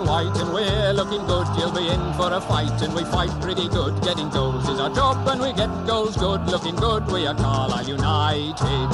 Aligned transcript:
and 0.00 0.06
white, 0.06 0.36
and 0.36 0.52
we're 0.52 0.92
looking 0.92 1.24
good. 1.26 1.46
You'll 1.58 1.72
be 1.72 1.88
in 1.88 2.12
for 2.14 2.32
a 2.32 2.40
fight, 2.40 2.80
and 2.82 2.94
we 2.94 3.04
fight 3.04 3.30
pretty 3.40 3.68
good. 3.68 4.02
Getting 4.02 4.28
goals 4.30 4.68
is 4.68 4.78
our 4.78 4.90
job, 4.94 5.26
and 5.28 5.40
we 5.40 5.52
get 5.52 5.70
goals 5.86 6.16
good. 6.16 6.46
Looking 6.46 6.76
good, 6.76 7.06
we 7.10 7.26
are 7.26 7.34
Carlisle 7.34 7.88
United. 7.88 8.90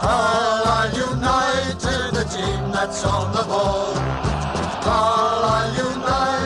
Carlisle 0.00 0.92
United, 0.94 2.14
the 2.14 2.24
team 2.24 2.70
that's 2.72 3.04
on 3.04 3.32
the 3.34 3.42
ball. 3.44 3.94
Carlisle 4.82 5.74
United, 5.74 6.41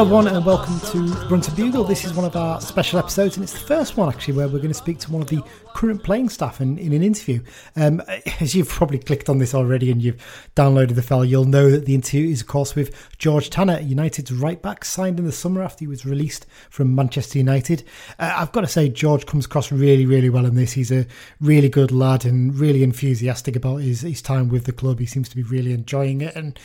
Hello, 0.00 0.16
everyone, 0.16 0.34
and 0.34 0.46
welcome 0.46 0.80
to 0.92 1.28
Brunton 1.28 1.54
Bugle. 1.54 1.84
This 1.84 2.06
is 2.06 2.14
one 2.14 2.24
of 2.24 2.34
our 2.34 2.58
special 2.62 2.98
episodes, 2.98 3.36
and 3.36 3.44
it's 3.44 3.52
the 3.52 3.58
first 3.58 3.98
one 3.98 4.08
actually 4.08 4.32
where 4.32 4.48
we're 4.48 4.56
going 4.56 4.68
to 4.68 4.74
speak 4.74 4.98
to 5.00 5.12
one 5.12 5.20
of 5.20 5.28
the 5.28 5.42
current 5.74 6.02
playing 6.02 6.30
staff 6.30 6.58
in, 6.62 6.78
in 6.78 6.94
an 6.94 7.02
interview. 7.02 7.42
Um, 7.76 8.00
as 8.40 8.54
you've 8.54 8.70
probably 8.70 8.98
clicked 8.98 9.28
on 9.28 9.36
this 9.36 9.54
already 9.54 9.90
and 9.90 10.00
you've 10.00 10.50
downloaded 10.56 10.94
the 10.94 11.02
file, 11.02 11.22
you'll 11.22 11.44
know 11.44 11.70
that 11.70 11.84
the 11.84 11.94
interview 11.94 12.30
is, 12.30 12.40
of 12.40 12.46
course, 12.46 12.74
with 12.74 12.96
George 13.18 13.50
Tanner, 13.50 13.78
United's 13.78 14.32
right 14.32 14.62
back, 14.62 14.86
signed 14.86 15.18
in 15.18 15.26
the 15.26 15.32
summer 15.32 15.60
after 15.60 15.80
he 15.80 15.86
was 15.86 16.06
released 16.06 16.46
from 16.70 16.94
Manchester 16.94 17.36
United. 17.36 17.84
Uh, 18.18 18.32
I've 18.38 18.52
got 18.52 18.62
to 18.62 18.68
say, 18.68 18.88
George 18.88 19.26
comes 19.26 19.44
across 19.44 19.70
really, 19.70 20.06
really 20.06 20.30
well 20.30 20.46
in 20.46 20.54
this. 20.54 20.72
He's 20.72 20.90
a 20.90 21.06
really 21.42 21.68
good 21.68 21.92
lad 21.92 22.24
and 22.24 22.58
really 22.58 22.82
enthusiastic 22.82 23.54
about 23.54 23.82
his, 23.82 24.00
his 24.00 24.22
time 24.22 24.48
with 24.48 24.64
the 24.64 24.72
club. 24.72 24.98
He 24.98 25.04
seems 25.04 25.28
to 25.28 25.36
be 25.36 25.42
really 25.42 25.74
enjoying 25.74 26.22
it, 26.22 26.34
and 26.34 26.58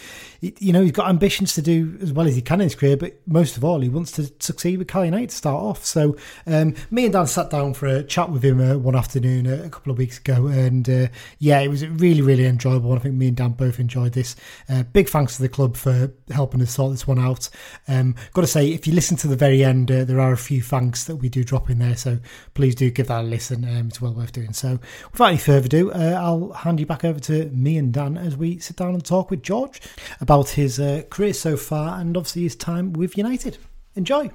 you 0.59 0.73
know 0.73 0.81
he's 0.81 0.91
got 0.91 1.09
ambitions 1.09 1.53
to 1.55 1.61
do 1.61 1.97
as 2.01 2.11
well 2.11 2.27
as 2.27 2.35
he 2.35 2.41
can 2.41 2.61
in 2.61 2.65
his 2.65 2.75
career. 2.75 2.97
But 2.97 3.15
most 3.27 3.57
of 3.57 3.63
all, 3.63 3.79
he 3.79 3.89
wants 3.89 4.11
to 4.13 4.31
succeed 4.39 4.77
with 4.77 4.87
Cal 4.87 5.05
United 5.05 5.29
to 5.29 5.35
start 5.35 5.61
off. 5.61 5.85
So 5.85 6.17
um, 6.45 6.75
me 6.91 7.05
and 7.05 7.13
Dan 7.13 7.27
sat 7.27 7.49
down 7.49 7.73
for 7.73 7.87
a 7.87 8.03
chat 8.03 8.29
with 8.29 8.43
him 8.43 8.59
uh, 8.59 8.77
one 8.77 8.95
afternoon 8.95 9.47
uh, 9.47 9.63
a 9.65 9.69
couple 9.69 9.91
of 9.91 9.97
weeks 9.97 10.19
ago, 10.19 10.47
and 10.47 10.89
uh, 10.89 11.07
yeah, 11.39 11.59
it 11.59 11.69
was 11.69 11.85
really, 11.85 12.21
really 12.21 12.45
enjoyable. 12.45 12.93
I 12.93 12.99
think 12.99 13.15
me 13.15 13.27
and 13.29 13.37
Dan 13.37 13.51
both 13.51 13.79
enjoyed 13.79 14.13
this. 14.13 14.35
Uh, 14.69 14.83
big 14.83 15.09
thanks 15.09 15.35
to 15.37 15.41
the 15.41 15.49
club 15.49 15.77
for 15.77 16.11
helping 16.31 16.61
us 16.61 16.71
sort 16.71 16.91
this 16.91 17.07
one 17.07 17.19
out. 17.19 17.49
Um, 17.87 18.15
got 18.33 18.41
to 18.41 18.47
say, 18.47 18.71
if 18.71 18.87
you 18.87 18.93
listen 18.93 19.17
to 19.17 19.27
the 19.27 19.35
very 19.35 19.63
end, 19.63 19.91
uh, 19.91 20.03
there 20.03 20.19
are 20.19 20.33
a 20.33 20.37
few 20.37 20.61
thanks 20.61 21.05
that 21.05 21.17
we 21.17 21.29
do 21.29 21.43
drop 21.43 21.69
in 21.69 21.79
there, 21.79 21.95
so 21.95 22.19
please 22.53 22.75
do 22.75 22.89
give 22.89 23.07
that 23.07 23.21
a 23.21 23.23
listen. 23.23 23.63
Um, 23.63 23.87
it's 23.87 24.01
well 24.01 24.13
worth 24.13 24.31
doing. 24.31 24.53
So, 24.53 24.79
without 25.11 25.27
any 25.27 25.37
further 25.37 25.65
ado, 25.65 25.91
uh, 25.91 26.19
I'll 26.21 26.53
hand 26.53 26.79
you 26.79 26.85
back 26.85 27.03
over 27.03 27.19
to 27.21 27.45
me 27.45 27.77
and 27.77 27.93
Dan 27.93 28.17
as 28.17 28.37
we 28.37 28.59
sit 28.59 28.75
down 28.75 28.93
and 28.93 29.03
talk 29.03 29.31
with 29.31 29.43
George 29.43 29.81
about 30.21 30.34
his 30.43 30.79
uh, 30.79 31.03
career 31.09 31.33
so 31.33 31.57
far 31.57 31.99
and 31.99 32.15
obviously 32.15 32.43
his 32.43 32.55
time 32.55 32.93
with 32.93 33.17
United. 33.17 33.57
Enjoy. 33.95 34.29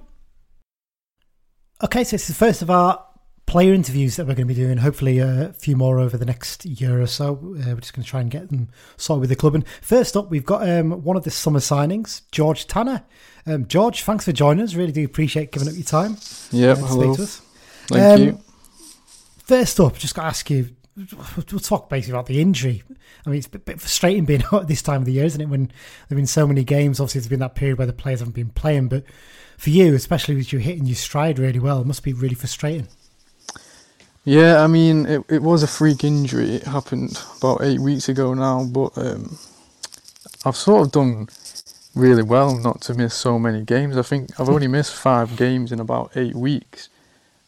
Okay, 1.83 2.05
so 2.05 2.13
this 2.13 2.23
is 2.23 2.29
the 2.29 2.35
first 2.35 2.63
of 2.63 2.71
our 2.71 3.05
player 3.47 3.73
interviews 3.75 4.17
that 4.17 4.25
we're 4.27 4.35
going 4.35 4.47
to 4.47 4.55
be 4.55 4.61
doing. 4.61 4.79
Hopefully, 4.79 5.19
a 5.19 5.53
few 5.59 5.75
more 5.77 5.99
over 5.99 6.17
the 6.17 6.25
next 6.25 6.65
year 6.65 7.01
or 7.01 7.07
so. 7.07 7.33
Uh, 7.35 7.73
we're 7.75 7.81
just 7.81 7.95
going 7.95 8.05
to 8.05 8.09
try 8.09 8.21
and 8.21 8.31
get 8.31 8.49
them 8.51 8.69
sorted 8.97 9.21
with 9.21 9.31
the 9.31 9.37
club. 9.37 9.55
And 9.55 9.67
first 9.83 10.17
up, 10.17 10.31
we've 10.31 10.45
got 10.45 10.69
um, 10.69 11.03
one 11.03 11.17
of 11.17 11.25
the 11.25 11.31
summer 11.31 11.59
signings, 11.61 12.23
George 12.33 12.67
Tanner. 12.67 13.03
Um, 13.47 13.67
George, 13.67 14.03
thanks 14.03 14.25
for 14.25 14.33
joining 14.33 14.63
us. 14.63 14.75
Really 14.75 14.93
do 14.93 15.05
appreciate 15.05 15.53
giving 15.53 15.69
up 15.69 15.75
your 15.75 15.85
time. 15.85 16.17
Yep, 16.53 16.79
uh, 16.79 16.81
hello. 16.87 17.15
speak 17.15 17.17
to 17.17 17.23
us. 17.23 17.43
Thank 17.89 18.21
Um, 18.21 18.27
you. 18.27 18.41
First 19.45 19.81
up, 19.81 19.97
just 19.99 20.15
got 20.15 20.23
to 20.23 20.29
ask 20.29 20.51
you. 20.51 20.71
We'll 21.37 21.61
talk 21.61 21.89
basically 21.89 22.13
about 22.13 22.27
the 22.27 22.41
injury. 22.41 22.83
I 23.25 23.31
mean, 23.31 23.39
it's 23.39 23.47
a 23.47 23.59
bit, 23.59 23.81
frustrating 23.81 24.25
being 24.25 24.43
out 24.53 24.63
at 24.63 24.69
this 24.69 24.83
time 24.83 25.03
of 25.03 25.07
the 25.07 25.13
year, 25.13 25.25
isn't 25.25 25.41
it? 25.41 25.49
When 25.49 25.71
there've 26.09 26.17
been 26.17 26.27
so 26.27 26.47
many 26.47 26.65
games. 26.65 27.01
Obviously, 27.01 27.21
there's 27.21 27.29
been 27.29 27.41
that 27.41 27.55
period 27.55 27.79
where 27.79 27.87
the 27.87 27.93
players 27.93 28.21
haven't 28.21 28.35
been 28.35 28.51
playing. 28.51 28.89
But 28.89 29.05
for 29.57 29.71
you, 29.71 29.95
especially 29.95 30.37
with 30.37 30.53
you 30.53 30.59
hitting 30.59 30.87
your 30.87 30.97
stride 30.97 31.39
really 31.39 31.59
well, 31.59 31.81
it 31.81 31.87
must 31.87 32.03
be 32.03 32.13
really 32.13 32.35
frustrating. 32.35 32.89
Yeah, 34.25 34.63
I 34.63 34.67
mean, 34.67 35.07
it, 35.07 35.25
it 35.29 35.43
was 35.43 35.63
a 35.63 35.67
freak 35.67 36.05
injury. 36.05 36.57
It 36.57 36.65
happened 36.65 37.23
about 37.39 37.63
eight 37.63 37.81
weeks 37.81 38.09
ago 38.09 38.35
now, 38.35 38.65
but 38.65 38.97
um, 38.99 39.39
I've 40.45 40.57
sort 40.57 40.87
of 40.87 40.93
done 40.93 41.29
really 41.95 42.23
well 42.23 42.57
not 42.57 42.81
to 42.83 42.95
miss 42.95 43.15
so 43.15 43.39
many 43.39 43.63
games. 43.63 43.97
I 43.97 44.03
think 44.03 44.39
I've 44.39 44.49
only 44.49 44.69
missed 44.69 44.95
five 44.95 45.37
games 45.37 45.73
in 45.73 45.81
about 45.81 46.17
eight 46.17 46.35
weeks. 46.35 46.89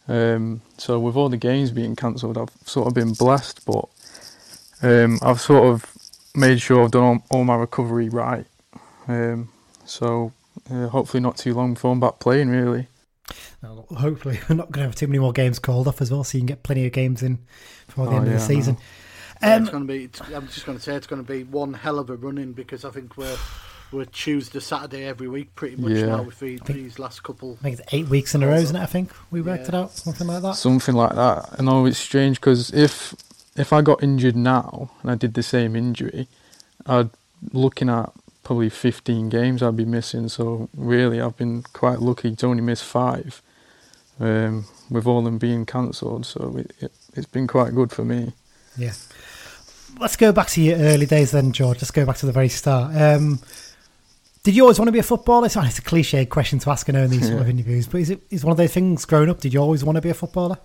Um, 0.09 0.63
so 0.83 0.99
with 0.99 1.15
all 1.15 1.29
the 1.29 1.37
games 1.37 1.71
being 1.71 1.95
cancelled, 1.95 2.37
I've 2.37 2.51
sort 2.65 2.89
of 2.89 2.95
been 2.95 3.13
blessed, 3.13 3.65
but 3.65 3.85
um, 4.83 5.21
I've 5.23 5.41
sort 5.41 5.69
of 5.73 5.87
made 6.35 6.61
sure 6.61 6.83
I've 6.83 6.91
done 6.91 7.03
all, 7.05 7.23
all 7.31 7.45
my 7.45 7.55
recovery 7.55 8.09
right. 8.09 8.45
Um, 9.07 9.49
so 9.85 10.33
uh, 10.69 10.89
hopefully 10.89 11.21
not 11.21 11.37
too 11.37 11.55
long 11.55 11.75
before 11.75 11.93
I'm 11.93 12.01
back 12.01 12.19
playing, 12.19 12.49
really. 12.49 12.89
Now, 13.63 13.85
hopefully, 13.97 14.41
we're 14.49 14.57
not 14.57 14.73
going 14.73 14.83
to 14.83 14.89
have 14.89 14.97
too 14.97 15.07
many 15.07 15.21
more 15.21 15.33
games 15.33 15.61
called 15.61 15.87
off 15.87 16.01
as 16.01 16.11
well, 16.11 16.25
so 16.25 16.37
you 16.37 16.43
can 16.43 16.47
get 16.47 16.65
plenty 16.65 16.85
of 16.85 16.93
games 16.93 17.23
in 17.23 17.39
before 17.87 18.07
the 18.07 18.15
Oh, 18.15 18.17
end 18.17 18.27
of 18.27 18.33
the 18.33 18.39
I 18.41 18.43
season. 18.43 18.77
Yeah, 19.41 19.55
Um, 19.55 19.63
it's 19.63 19.71
going 19.71 19.87
to 19.87 19.93
be. 19.93 20.05
It's, 20.05 20.21
I'm 20.21 20.49
just 20.49 20.67
going 20.67 20.79
to 20.79 20.83
say 20.83 20.97
it's 20.97 21.07
going 21.07 21.25
to 21.25 21.33
be 21.33 21.45
one 21.45 21.75
hell 21.75 22.01
of 22.01 22.11
a 22.11 22.17
run 22.17 22.39
in 22.39 22.55
because 22.55 22.85
I 22.85 22.91
think 22.91 23.17
we're 23.17 23.39
we're 23.93 24.05
Tuesday, 24.07 24.61
Saturday 24.61 25.05
every 25.05 25.29
week 25.29 25.55
pretty 25.55 25.77
much 25.77 25.93
Yeah. 25.93 26.07
now 26.07 26.23
with 26.23 26.39
the, 26.41 26.59
these 26.67 26.99
last 26.99 27.23
couple. 27.23 27.59
I 27.61 27.63
think 27.65 27.79
it's 27.79 27.95
eight 27.95 28.09
weeks 28.09 28.35
in 28.35 28.43
a 28.43 28.47
row, 28.47 28.55
isn't 28.55 28.75
it? 28.77 28.81
I 28.81 28.87
think 28.87 29.11
we 29.31 29.43
worked 29.43 29.69
it 29.69 29.75
out, 29.75 29.93
something 29.93 30.27
like 30.27 30.43
that. 30.43 30.55
something 30.57 30.95
like 30.95 31.15
that. 31.15 31.57
I 31.59 31.63
know 31.63 31.87
it's 31.87 31.99
strange 31.99 32.41
because 32.41 32.73
if 32.73 33.15
if 33.57 33.73
I 33.73 33.83
got 33.83 34.03
injured 34.03 34.37
now 34.37 34.91
and 35.03 35.11
I 35.11 35.15
did 35.15 35.35
the 35.35 35.43
same 35.43 35.77
injury, 35.77 36.27
I'd 36.87 37.11
looking 37.53 37.89
at 37.91 38.11
probably 38.45 38.71
15 38.71 39.29
games 39.29 39.63
I'd 39.63 39.77
be 39.77 39.85
missing. 39.85 40.29
So 40.29 40.69
really, 40.77 41.21
I've 41.21 41.37
been 41.37 41.63
quite 41.73 42.01
lucky 42.01 42.35
to 42.35 42.47
only 42.47 42.63
miss 42.63 42.83
five, 42.83 43.43
um, 44.19 44.65
with 44.91 45.07
all 45.07 45.23
them 45.23 45.39
being 45.39 45.67
cancelled. 45.67 46.25
So 46.27 46.57
it, 46.57 46.73
it, 46.81 46.93
it's 47.15 47.27
been 47.27 47.47
quite 47.47 47.75
good 47.75 47.93
for 47.93 48.05
me. 48.05 48.33
Yeah. 48.77 48.93
Let's 50.01 50.17
go 50.17 50.33
back 50.33 50.49
to 50.49 50.63
your 50.63 50.79
early 50.79 51.05
days 51.07 51.33
then, 51.33 51.53
George. 51.53 51.77
Let's 51.77 51.91
go 51.91 52.07
back 52.07 52.17
to 52.17 52.27
the 52.27 52.33
very 52.33 52.49
start. 52.49 52.97
Um, 52.97 53.41
did 54.43 54.57
you 54.57 54.63
always 54.63 54.79
want 54.79 54.89
to 54.89 54.93
be 54.93 54.99
a 54.99 55.05
footballer? 55.05 55.47
It's 55.47 55.57
it's 55.57 55.79
a 55.79 55.83
cliche 55.83 56.27
question 56.27 56.59
to 56.61 56.71
ask, 56.71 56.89
in 56.89 57.11
these 57.11 57.29
sort 57.29 57.43
of 57.43 57.49
interviews, 57.49 57.87
but 57.87 58.01
is 58.01 58.11
it 58.11 58.23
is 58.31 58.45
one 58.45 58.51
of 58.51 58.57
those 58.57 58.73
things 58.73 59.05
growing 59.05 59.31
up? 59.31 59.41
Did 59.41 59.55
you 59.55 59.61
always 59.61 59.85
want 59.85 59.97
to 59.97 60.03
be 60.03 60.11
a 60.11 60.15
footballer? 60.15 60.59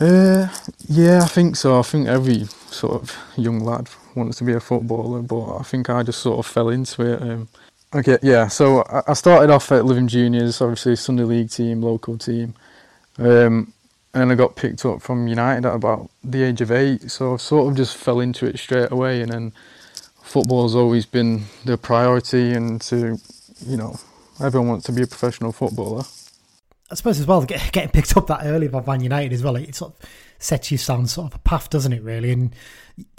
Uh, 0.00 0.48
yeah, 0.88 1.20
I 1.22 1.26
think 1.26 1.56
so. 1.56 1.78
I 1.78 1.82
think 1.82 2.08
every 2.08 2.44
sort 2.70 2.94
of 2.94 3.14
young 3.36 3.60
lad 3.60 3.90
wants 4.14 4.38
to 4.38 4.44
be 4.44 4.54
a 4.54 4.60
footballer, 4.60 5.20
but 5.20 5.56
I 5.56 5.62
think 5.62 5.90
I 5.90 6.02
just 6.02 6.20
sort 6.20 6.38
of 6.38 6.50
fell 6.50 6.70
into 6.70 7.02
it. 7.02 7.20
Um, 7.20 7.48
okay, 7.94 8.16
yeah. 8.22 8.48
So 8.48 8.82
I 8.84 9.02
I 9.08 9.12
started 9.12 9.50
off 9.50 9.70
at 9.72 9.84
Living 9.84 10.08
Juniors, 10.08 10.62
obviously 10.62 10.96
Sunday 10.96 11.24
League 11.24 11.50
team, 11.50 11.82
local 11.82 12.16
team, 12.16 12.54
um, 13.18 13.74
and 14.14 14.32
I 14.32 14.34
got 14.34 14.56
picked 14.56 14.86
up 14.86 15.02
from 15.02 15.28
United 15.28 15.66
at 15.66 15.74
about 15.74 16.10
the 16.24 16.44
age 16.44 16.62
of 16.62 16.72
eight. 16.72 17.10
So 17.10 17.34
I 17.34 17.36
sort 17.36 17.68
of 17.68 17.76
just 17.76 17.98
fell 17.98 18.20
into 18.20 18.46
it 18.46 18.58
straight 18.58 18.90
away, 18.90 19.20
and 19.20 19.30
then 19.30 19.52
football's 20.30 20.74
always 20.76 21.06
been 21.06 21.42
the 21.64 21.76
priority, 21.76 22.52
and 22.52 22.80
to 22.82 23.18
you 23.66 23.76
know, 23.76 23.96
everyone 24.40 24.68
wants 24.68 24.86
to 24.86 24.92
be 24.92 25.02
a 25.02 25.06
professional 25.06 25.52
footballer. 25.52 26.04
I 26.90 26.94
suppose 26.94 27.20
as 27.20 27.26
well, 27.26 27.42
getting 27.44 27.88
picked 27.90 28.16
up 28.16 28.26
that 28.28 28.40
early 28.44 28.68
by 28.68 28.80
Man 28.84 29.00
United 29.02 29.32
as 29.32 29.42
well, 29.42 29.56
it 29.56 29.74
sort 29.74 29.92
of 29.92 30.08
sets 30.38 30.70
you 30.72 30.78
down 30.78 31.06
sort 31.06 31.28
of 31.32 31.34
a 31.34 31.38
path, 31.42 31.70
doesn't 31.70 31.92
it, 31.92 32.02
really? 32.02 32.32
And 32.32 32.54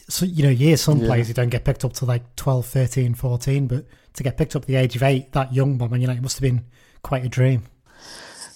so, 0.09 0.25
you 0.25 0.43
know, 0.43 0.49
years 0.49 0.81
some 0.81 0.99
Yeah. 0.99 1.07
players 1.07 1.27
who 1.27 1.33
don't 1.33 1.49
get 1.49 1.63
picked 1.63 1.85
up 1.85 1.93
to 1.93 2.05
like 2.05 2.35
12, 2.35 2.65
13, 2.65 3.13
14, 3.13 3.67
but 3.67 3.85
to 4.15 4.23
get 4.23 4.35
picked 4.37 4.55
up 4.57 4.63
at 4.63 4.67
the 4.67 4.75
age 4.75 4.95
of 4.97 5.03
eight, 5.03 5.31
that 5.33 5.53
young 5.53 5.77
by 5.77 5.87
Man 5.87 6.01
United 6.01 6.21
must 6.21 6.37
have 6.37 6.41
been 6.41 6.65
quite 7.01 7.23
a 7.23 7.29
dream. 7.29 7.63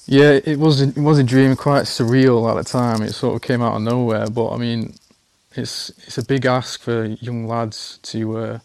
Yeah, 0.06 0.40
it 0.44 0.60
was 0.60 0.82
a, 0.82 0.90
it 0.90 0.98
was 0.98 1.18
a 1.18 1.24
dream, 1.24 1.56
quite 1.56 1.84
surreal 1.86 2.50
at 2.50 2.58
the 2.58 2.70
time. 2.70 3.02
It 3.02 3.14
sort 3.14 3.36
of 3.36 3.42
came 3.42 3.62
out 3.62 3.76
of 3.76 3.82
nowhere, 3.84 4.28
but 4.30 4.52
I 4.52 4.58
mean, 4.58 4.96
it's 5.58 5.90
it's 6.06 6.18
a 6.18 6.26
big 6.26 6.46
ask 6.46 6.82
for 6.82 7.06
young 7.06 7.48
lads 7.48 8.00
to 8.04 8.38
uh, 8.38 8.60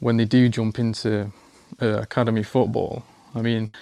when 0.00 0.16
they 0.16 0.24
do 0.24 0.48
jump 0.48 0.78
into 0.78 1.32
uh, 1.80 2.00
academy 2.00 2.42
football. 2.42 3.04
I 3.34 3.42
mean, 3.42 3.72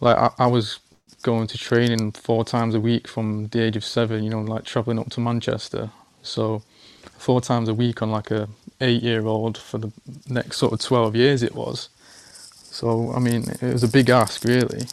like 0.00 0.16
I, 0.16 0.30
I 0.38 0.46
was 0.46 0.78
going 1.22 1.46
to 1.48 1.58
training 1.58 2.12
four 2.12 2.44
times 2.44 2.74
a 2.74 2.80
week 2.80 3.08
from 3.08 3.48
the 3.48 3.62
age 3.62 3.76
of 3.76 3.84
seven. 3.84 4.24
You 4.24 4.30
know, 4.30 4.40
like 4.42 4.64
traveling 4.64 4.98
up 4.98 5.10
to 5.10 5.20
Manchester, 5.20 5.90
so 6.22 6.62
four 7.18 7.40
times 7.40 7.68
a 7.68 7.74
week 7.74 8.02
on 8.02 8.10
like 8.10 8.30
a 8.30 8.48
eight 8.80 9.02
year 9.02 9.26
old 9.26 9.58
for 9.58 9.78
the 9.78 9.92
next 10.28 10.58
sort 10.58 10.72
of 10.72 10.80
twelve 10.80 11.16
years 11.16 11.42
it 11.42 11.54
was. 11.54 11.88
So 12.56 13.12
I 13.14 13.20
mean, 13.20 13.44
it 13.62 13.72
was 13.72 13.84
a 13.84 13.88
big 13.88 14.10
ask, 14.10 14.44
really. 14.44 14.86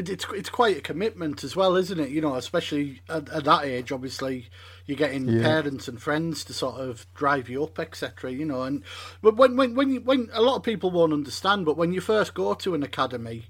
It, 0.00 0.10
it's 0.10 0.26
it's 0.34 0.50
quite 0.50 0.78
a 0.78 0.82
commitment 0.82 1.44
as 1.44 1.56
well, 1.56 1.76
isn't 1.76 2.00
it? 2.00 2.10
You 2.10 2.22
know, 2.22 2.36
especially 2.36 3.02
at, 3.08 3.30
at 3.30 3.44
that 3.44 3.64
age. 3.66 3.92
Obviously, 3.92 4.48
you're 4.86 4.98
getting 4.98 5.34
Yeah. 5.34 5.34
parents 5.34 5.88
and 5.88 6.02
friends 6.02 6.44
to 6.46 6.54
sort 6.54 6.76
of 6.80 7.06
drive 7.14 7.50
you 7.50 7.64
up, 7.64 7.78
etc. 7.80 8.32
You 8.32 8.46
know, 8.46 8.64
and 8.64 8.84
but 9.22 9.36
when 9.36 9.56
when 9.56 9.76
when 9.76 9.90
you, 9.92 10.00
when 10.02 10.30
a 10.34 10.42
lot 10.42 10.56
of 10.56 10.64
people 10.64 10.90
won't 10.92 11.14
understand, 11.14 11.66
but 11.66 11.78
when 11.78 11.92
you 11.92 12.02
first 12.02 12.34
go 12.34 12.54
to 12.54 12.74
an 12.74 12.84
academy, 12.84 13.46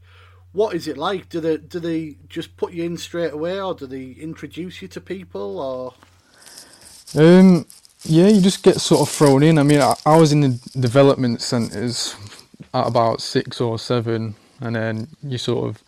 what 0.53 0.75
is 0.77 0.89
it 0.89 0.99
like? 0.99 1.31
Do 1.31 1.41
they 1.41 1.59
do 1.59 1.81
they 1.81 2.19
just 2.29 2.57
put 2.59 2.75
you 2.75 2.85
in 2.85 2.99
straight 2.99 3.33
away, 3.35 3.61
or 3.61 3.75
do 3.75 3.87
they 3.87 4.13
introduce 4.13 4.83
you 4.83 4.89
to 4.89 5.03
people, 5.03 5.61
or? 5.61 5.95
Um, 7.17 7.67
yeah, 8.05 8.29
you 8.29 8.41
just 8.43 8.63
get 8.65 8.81
sort 8.81 9.03
of 9.03 9.11
thrown 9.11 9.43
in. 9.43 9.59
I 9.59 9.65
mean, 9.65 9.81
I, 9.81 9.95
I 10.07 10.17
was 10.19 10.33
in 10.33 10.43
the 10.43 10.61
development 10.81 11.43
centres 11.43 12.17
at 12.75 12.87
about 12.87 13.23
six 13.23 13.61
or 13.61 13.79
seven, 13.79 14.37
and 14.61 14.77
then 14.77 15.09
you 15.23 15.39
sort 15.39 15.69
of 15.69 15.83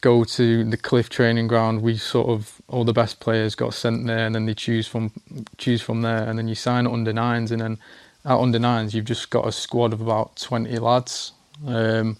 go 0.00 0.24
to 0.24 0.64
the 0.64 0.76
Cliff 0.76 1.08
training 1.10 1.48
ground. 1.48 1.82
We 1.82 1.96
sort 1.96 2.28
of 2.28 2.60
all 2.68 2.84
the 2.84 2.92
best 2.92 3.20
players 3.20 3.54
got 3.54 3.74
sent 3.74 4.06
there, 4.06 4.26
and 4.26 4.34
then 4.34 4.46
they 4.46 4.54
choose 4.54 4.86
from 4.86 5.12
choose 5.58 5.82
from 5.82 6.02
there, 6.02 6.24
and 6.28 6.38
then 6.38 6.48
you 6.48 6.54
sign 6.54 6.86
under 6.86 7.12
nines, 7.12 7.52
and 7.52 7.60
then 7.60 7.78
at 8.24 8.38
under 8.38 8.58
nines 8.58 8.94
you've 8.94 9.06
just 9.06 9.30
got 9.30 9.46
a 9.46 9.52
squad 9.52 9.92
of 9.92 10.00
about 10.00 10.36
twenty 10.36 10.78
lads. 10.78 11.32
Um, 11.66 12.18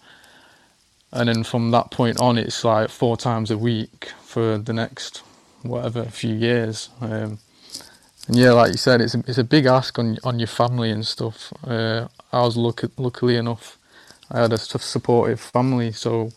and 1.12 1.28
then 1.28 1.44
from 1.44 1.70
that 1.72 1.90
point 1.90 2.20
on, 2.20 2.38
it's 2.38 2.64
like 2.64 2.90
four 2.90 3.16
times 3.16 3.50
a 3.50 3.58
week 3.58 4.12
for 4.22 4.58
the 4.58 4.72
next 4.72 5.22
whatever 5.62 6.04
few 6.04 6.34
years. 6.34 6.88
Um, 7.00 7.38
and 8.28 8.36
yeah, 8.36 8.52
like 8.52 8.72
you 8.72 8.78
said, 8.78 9.00
it's 9.00 9.14
a, 9.14 9.24
it's 9.26 9.38
a 9.38 9.44
big 9.44 9.66
ask 9.66 9.98
on 9.98 10.18
on 10.24 10.38
your 10.38 10.48
family 10.48 10.90
and 10.90 11.06
stuff. 11.06 11.52
Uh, 11.66 12.08
I 12.32 12.42
was 12.42 12.56
lucky, 12.56 12.88
luckily 12.96 13.36
enough, 13.36 13.78
I 14.30 14.40
had 14.42 14.52
a 14.52 14.58
supportive 14.58 15.40
family, 15.40 15.92
so 15.92 16.32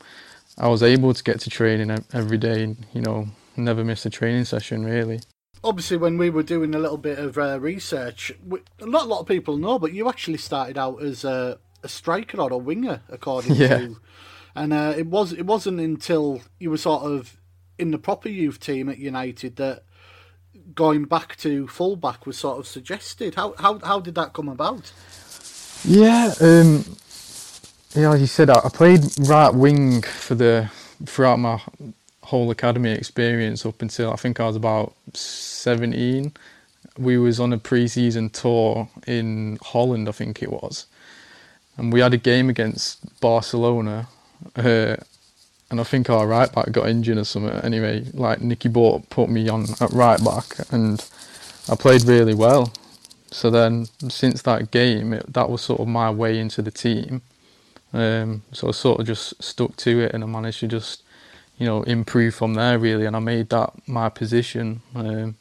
I 0.58 0.68
was 0.68 0.84
able 0.84 1.14
to 1.14 1.24
get 1.24 1.40
to 1.42 1.50
training 1.50 1.92
every 2.14 2.38
day. 2.38 2.64
and, 2.64 2.86
You 2.94 3.02
know, 3.02 3.28
never 3.56 3.84
miss 3.84 4.06
a 4.06 4.10
training 4.10 4.46
session 4.46 4.84
really. 4.86 5.22
Obviously, 5.64 5.96
when 5.96 6.18
we 6.18 6.30
were 6.30 6.44
doing 6.44 6.76
a 6.76 6.80
little 6.80 6.98
bit 6.98 7.20
of 7.20 7.38
uh, 7.38 7.58
research, 7.60 8.34
we, 8.46 8.60
not 8.82 9.04
a 9.04 9.08
lot 9.08 9.22
of 9.22 9.28
people 9.28 9.56
know, 9.58 9.80
but 9.80 9.94
you 9.94 10.10
actually 10.10 10.38
started 10.38 10.78
out 10.78 11.02
as 11.02 11.24
a, 11.24 11.58
a 11.84 11.88
striker 11.88 12.42
or 12.42 12.52
a 12.52 12.58
winger, 12.58 13.02
according 13.10 13.56
yeah. 13.56 13.78
to 13.78 13.98
and 14.56 14.74
uh, 14.74 14.94
it 14.96 15.08
was 15.08 15.34
it 15.34 15.46
wasn't 15.46 15.80
until 15.80 16.42
you 16.60 16.70
were 16.70 16.78
sort 16.78 17.04
of 17.04 17.38
in 17.78 17.92
the 17.92 17.98
proper 17.98 18.30
youth 18.30 18.60
team 18.60 18.90
at 18.90 18.98
United 18.98 19.56
that 19.56 19.84
going 20.76 21.06
back 21.06 21.36
to 21.38 21.68
fullback 21.68 22.26
was 22.26 22.38
sort 22.38 22.60
of 22.60 22.68
suggested. 22.68 23.36
How 23.36 23.54
how 23.58 23.80
how 23.80 24.00
did 24.00 24.16
that 24.16 24.34
come 24.34 24.50
about? 24.50 24.92
Yeah, 25.86 26.34
um, 26.40 26.98
yeah, 27.96 28.16
you 28.16 28.28
said, 28.28 28.50
I 28.50 28.70
played 28.70 29.02
right 29.20 29.54
wing 29.54 30.02
for 30.02 30.36
the 30.36 30.72
throughout 31.06 31.40
my 31.40 31.62
whole 32.24 32.50
academy 32.52 32.92
experience 32.92 33.66
up 33.66 33.82
until 33.82 34.12
I 34.12 34.16
think 34.16 34.40
I 34.40 34.48
was 34.48 34.56
about 34.56 34.94
seventeen. 35.14 36.34
We 36.98 37.18
was 37.18 37.40
on 37.40 37.54
a 37.54 37.58
pre-season 37.58 38.30
tour 38.30 38.88
in 39.08 39.58
Holland, 39.62 40.08
I 40.08 40.12
think 40.12 40.44
it 40.44 40.52
was, 40.52 40.86
and 41.78 41.92
we 41.92 42.02
had 42.02 42.14
a 42.14 42.18
game 42.18 42.50
against 42.50 43.20
Barcelona 43.20 44.08
uh, 44.56 44.96
and 45.70 45.80
I 45.80 45.84
think 45.84 46.10
our 46.10 46.28
right 46.28 46.52
back 46.52 46.72
got 46.72 46.88
injured 46.88 47.18
or 47.18 47.24
something. 47.24 47.54
Anyway, 47.64 48.06
like 48.14 48.42
Nicky 48.42 48.70
Butt 48.70 49.10
put 49.10 49.30
me 49.30 49.50
on 49.50 49.66
at 49.82 49.92
right 49.92 50.24
back, 50.24 50.56
and 50.72 51.04
I 51.70 51.76
played 51.76 52.04
really 52.04 52.36
well. 52.36 52.72
So 53.32 53.50
then, 53.50 53.88
since 54.10 54.44
that 54.44 54.70
game, 54.70 55.14
it, 55.14 55.34
that 55.34 55.50
was 55.50 55.64
sort 55.64 55.80
of 55.80 55.88
my 55.88 56.12
way 56.12 56.38
into 56.38 56.62
the 56.62 56.70
team. 56.72 57.22
Um, 57.94 58.44
so 58.52 58.68
I 58.70 58.72
sort 58.72 59.00
of 59.00 59.08
just 59.08 59.42
stuck 59.42 59.76
to 59.78 60.02
it, 60.02 60.14
and 60.14 60.24
I 60.24 60.28
managed 60.28 60.60
to 60.62 60.68
just, 60.68 61.04
you 61.58 61.66
know, 61.66 61.84
improve 61.84 62.36
from 62.36 62.56
there 62.56 62.80
really. 62.80 63.06
And 63.06 63.16
I 63.16 63.20
made 63.20 63.50
that 63.50 63.72
my 63.88 64.10
position. 64.10 64.82
Um, 64.96 65.36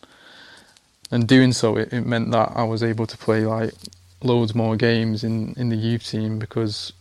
and 1.11 1.29
doing 1.29 1.53
so, 1.53 1.77
it, 1.77 1.93
it 1.93 2.07
meant 2.07 2.31
that 2.33 2.53
I 2.55 2.65
was 2.65 2.83
able 2.83 3.07
to 3.07 3.19
play 3.19 3.45
like 3.45 3.75
loads 4.23 4.55
more 4.55 4.77
games 4.77 5.25
in 5.25 5.55
in 5.55 5.69
the 5.69 5.77
youth 5.77 6.09
team 6.09 6.39
because 6.39 6.93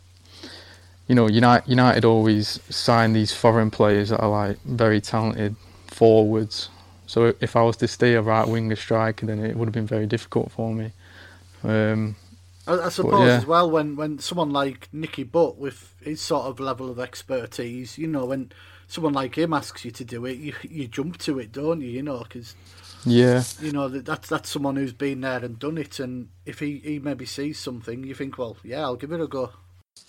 you 1.11 1.15
know, 1.15 1.27
United, 1.27 1.69
United 1.69 2.05
always 2.05 2.61
sign 2.69 3.11
these 3.11 3.33
foreign 3.33 3.69
players 3.69 4.09
that 4.09 4.21
are 4.21 4.29
like 4.29 4.61
very 4.61 5.01
talented 5.01 5.57
forwards. 5.87 6.69
So 7.05 7.33
if 7.41 7.57
I 7.57 7.63
was 7.63 7.75
to 7.77 7.87
stay 7.89 8.13
a 8.13 8.21
right 8.21 8.47
winger 8.47 8.77
striker, 8.77 9.25
then 9.25 9.43
it 9.43 9.57
would 9.57 9.65
have 9.65 9.73
been 9.73 9.85
very 9.85 10.07
difficult 10.07 10.53
for 10.53 10.73
me. 10.73 10.93
Um, 11.65 12.15
I, 12.67 12.79
I 12.79 12.89
suppose 12.89 13.27
yeah. 13.27 13.37
as 13.37 13.45
well 13.45 13.69
when, 13.69 13.95
when 13.95 14.19
someone 14.19 14.51
like 14.51 14.89
Nicky 14.91 15.23
Butt 15.23 15.57
with 15.57 15.95
his 16.01 16.21
sort 16.21 16.45
of 16.45 16.59
level 16.59 16.89
of 16.89 16.99
expertise, 16.99 17.97
you 17.97 18.07
know, 18.07 18.25
when 18.25 18.51
someone 18.87 19.13
like 19.13 19.35
him 19.35 19.53
asks 19.53 19.85
you 19.85 19.91
to 19.91 20.03
do 20.03 20.25
it, 20.25 20.37
you 20.37 20.53
you 20.63 20.87
jump 20.87 21.17
to 21.19 21.39
it, 21.39 21.51
don't 21.51 21.81
you? 21.81 21.89
You 21.89 22.03
know, 22.03 22.19
because 22.19 22.55
yeah, 23.05 23.43
you 23.59 23.71
know 23.71 23.87
that 23.89 24.05
that's 24.05 24.29
that's 24.29 24.49
someone 24.49 24.75
who's 24.75 24.93
been 24.93 25.21
there 25.21 25.43
and 25.43 25.57
done 25.57 25.77
it, 25.77 25.99
and 25.99 26.29
if 26.45 26.59
he, 26.59 26.79
he 26.79 26.99
maybe 26.99 27.25
sees 27.25 27.57
something, 27.57 28.03
you 28.03 28.13
think, 28.13 28.37
well, 28.37 28.57
yeah, 28.63 28.81
I'll 28.81 28.95
give 28.95 29.11
it 29.11 29.21
a 29.21 29.27
go. 29.27 29.51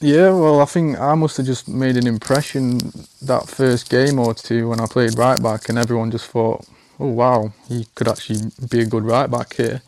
Yeah, 0.01 0.31
well, 0.31 0.61
I 0.61 0.65
think 0.65 0.99
I 0.99 1.15
must 1.15 1.37
have 1.37 1.47
just 1.47 1.69
made 1.69 1.97
an 1.97 2.07
impression 2.07 2.79
that 3.23 3.49
first 3.49 3.89
game 3.89 4.19
or 4.19 4.35
two 4.35 4.69
when 4.69 4.81
I 4.81 4.87
played 4.87 5.17
right 5.17 5.41
back, 5.41 5.69
and 5.69 5.79
everyone 5.79 6.11
just 6.11 6.27
thought, 6.27 6.67
"Oh 6.99 7.09
wow, 7.09 7.53
he 7.69 7.87
could 7.95 8.09
actually 8.09 8.51
be 8.69 8.81
a 8.81 8.87
good 8.87 9.05
right 9.05 9.31
back 9.31 9.55
here." 9.55 9.81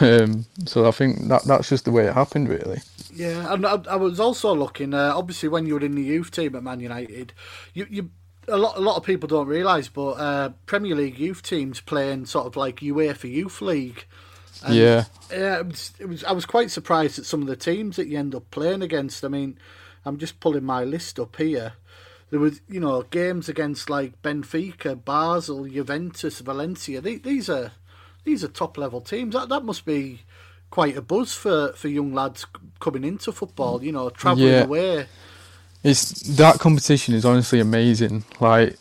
Um, 0.00 0.46
so 0.66 0.86
I 0.86 0.90
think 0.90 1.28
that 1.28 1.44
that's 1.44 1.68
just 1.68 1.84
the 1.84 1.92
way 1.92 2.06
it 2.06 2.14
happened, 2.14 2.48
really. 2.48 2.80
Yeah, 3.12 3.52
and 3.52 3.64
I, 3.64 3.80
I 3.90 3.96
was 3.96 4.18
also 4.18 4.54
looking. 4.54 4.92
Uh, 4.94 5.12
obviously, 5.14 5.48
when 5.48 5.66
you 5.66 5.74
were 5.74 5.84
in 5.84 5.94
the 5.94 6.02
youth 6.02 6.30
team 6.30 6.56
at 6.56 6.62
Man 6.62 6.80
United, 6.80 7.32
you 7.72 7.86
you 7.88 8.10
a 8.48 8.56
lot 8.56 8.76
a 8.76 8.80
lot 8.80 8.96
of 8.96 9.04
people 9.04 9.28
don't 9.28 9.46
realise, 9.46 9.88
but 9.88 10.12
uh, 10.12 10.50
Premier 10.66 10.96
League 10.96 11.18
youth 11.18 11.42
teams 11.42 11.80
playing 11.80 12.26
sort 12.26 12.46
of 12.46 12.56
like 12.56 12.80
UEFA 12.80 13.30
Youth 13.30 13.60
League. 13.60 14.06
And, 14.64 14.74
yeah. 14.74 15.04
Yeah, 15.30 15.60
it 15.60 15.66
was, 15.66 15.92
it 15.98 16.08
was, 16.08 16.24
I 16.24 16.32
was 16.32 16.46
quite 16.46 16.70
surprised 16.70 17.18
at 17.18 17.26
some 17.26 17.42
of 17.42 17.48
the 17.48 17.56
teams 17.56 17.96
that 17.96 18.08
you 18.08 18.18
end 18.18 18.34
up 18.34 18.50
playing 18.50 18.82
against. 18.82 19.24
I 19.24 19.28
mean, 19.28 19.58
I'm 20.04 20.18
just 20.18 20.40
pulling 20.40 20.64
my 20.64 20.84
list 20.84 21.18
up 21.18 21.36
here. 21.36 21.74
There 22.30 22.40
was, 22.40 22.60
you 22.68 22.80
know, 22.80 23.02
games 23.02 23.48
against 23.48 23.90
like 23.90 24.20
Benfica, 24.22 25.02
Basel, 25.04 25.66
Juventus, 25.66 26.40
Valencia. 26.40 27.00
These, 27.00 27.22
these 27.22 27.50
are 27.50 27.72
these 28.24 28.44
are 28.44 28.48
top 28.48 28.78
level 28.78 29.00
teams. 29.00 29.34
That 29.34 29.48
that 29.48 29.64
must 29.64 29.84
be 29.84 30.20
quite 30.70 30.96
a 30.96 31.02
buzz 31.02 31.34
for, 31.34 31.72
for 31.74 31.88
young 31.88 32.12
lads 32.12 32.46
coming 32.80 33.04
into 33.04 33.32
football. 33.32 33.82
You 33.82 33.92
know, 33.92 34.10
travelling 34.10 34.48
yeah. 34.48 34.64
away. 34.64 35.06
It's 35.82 36.12
that 36.36 36.58
competition 36.58 37.14
is 37.14 37.24
honestly 37.24 37.60
amazing. 37.60 38.24
Like 38.40 38.78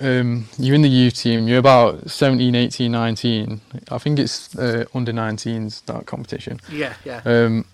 um, 0.00 0.46
you're 0.58 0.74
in 0.74 0.82
the 0.82 0.88
youth 0.88 1.14
team, 1.14 1.48
you're 1.48 1.58
about 1.58 2.10
17, 2.10 2.54
18, 2.54 2.90
19. 2.90 3.60
I 3.90 3.98
think 3.98 4.18
it's 4.18 4.56
uh, 4.56 4.84
under 4.94 5.12
19s, 5.12 5.84
that 5.86 6.06
competition. 6.06 6.60
Yeah, 6.70 6.94
yeah. 7.04 7.20
Um, 7.24 7.64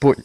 but 0.00 0.18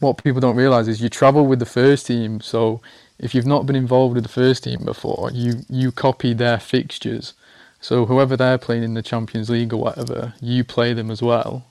what 0.00 0.22
people 0.22 0.40
don't 0.40 0.56
realise 0.56 0.88
is 0.88 1.00
you 1.00 1.08
travel 1.08 1.46
with 1.46 1.58
the 1.58 1.66
first 1.66 2.06
team, 2.06 2.40
so 2.40 2.80
if 3.18 3.34
you've 3.34 3.46
not 3.46 3.66
been 3.66 3.76
involved 3.76 4.14
with 4.14 4.24
the 4.24 4.28
first 4.28 4.64
team 4.64 4.84
before, 4.84 5.30
you, 5.32 5.62
you 5.68 5.92
copy 5.92 6.34
their 6.34 6.58
fixtures. 6.58 7.34
So 7.82 8.06
whoever 8.06 8.36
they're 8.36 8.58
playing 8.58 8.84
in 8.84 8.94
the 8.94 9.02
Champions 9.02 9.50
League 9.50 9.72
or 9.74 9.76
whatever, 9.76 10.34
you 10.40 10.62
play 10.62 10.94
them 10.94 11.10
as 11.10 11.20
well. 11.20 11.66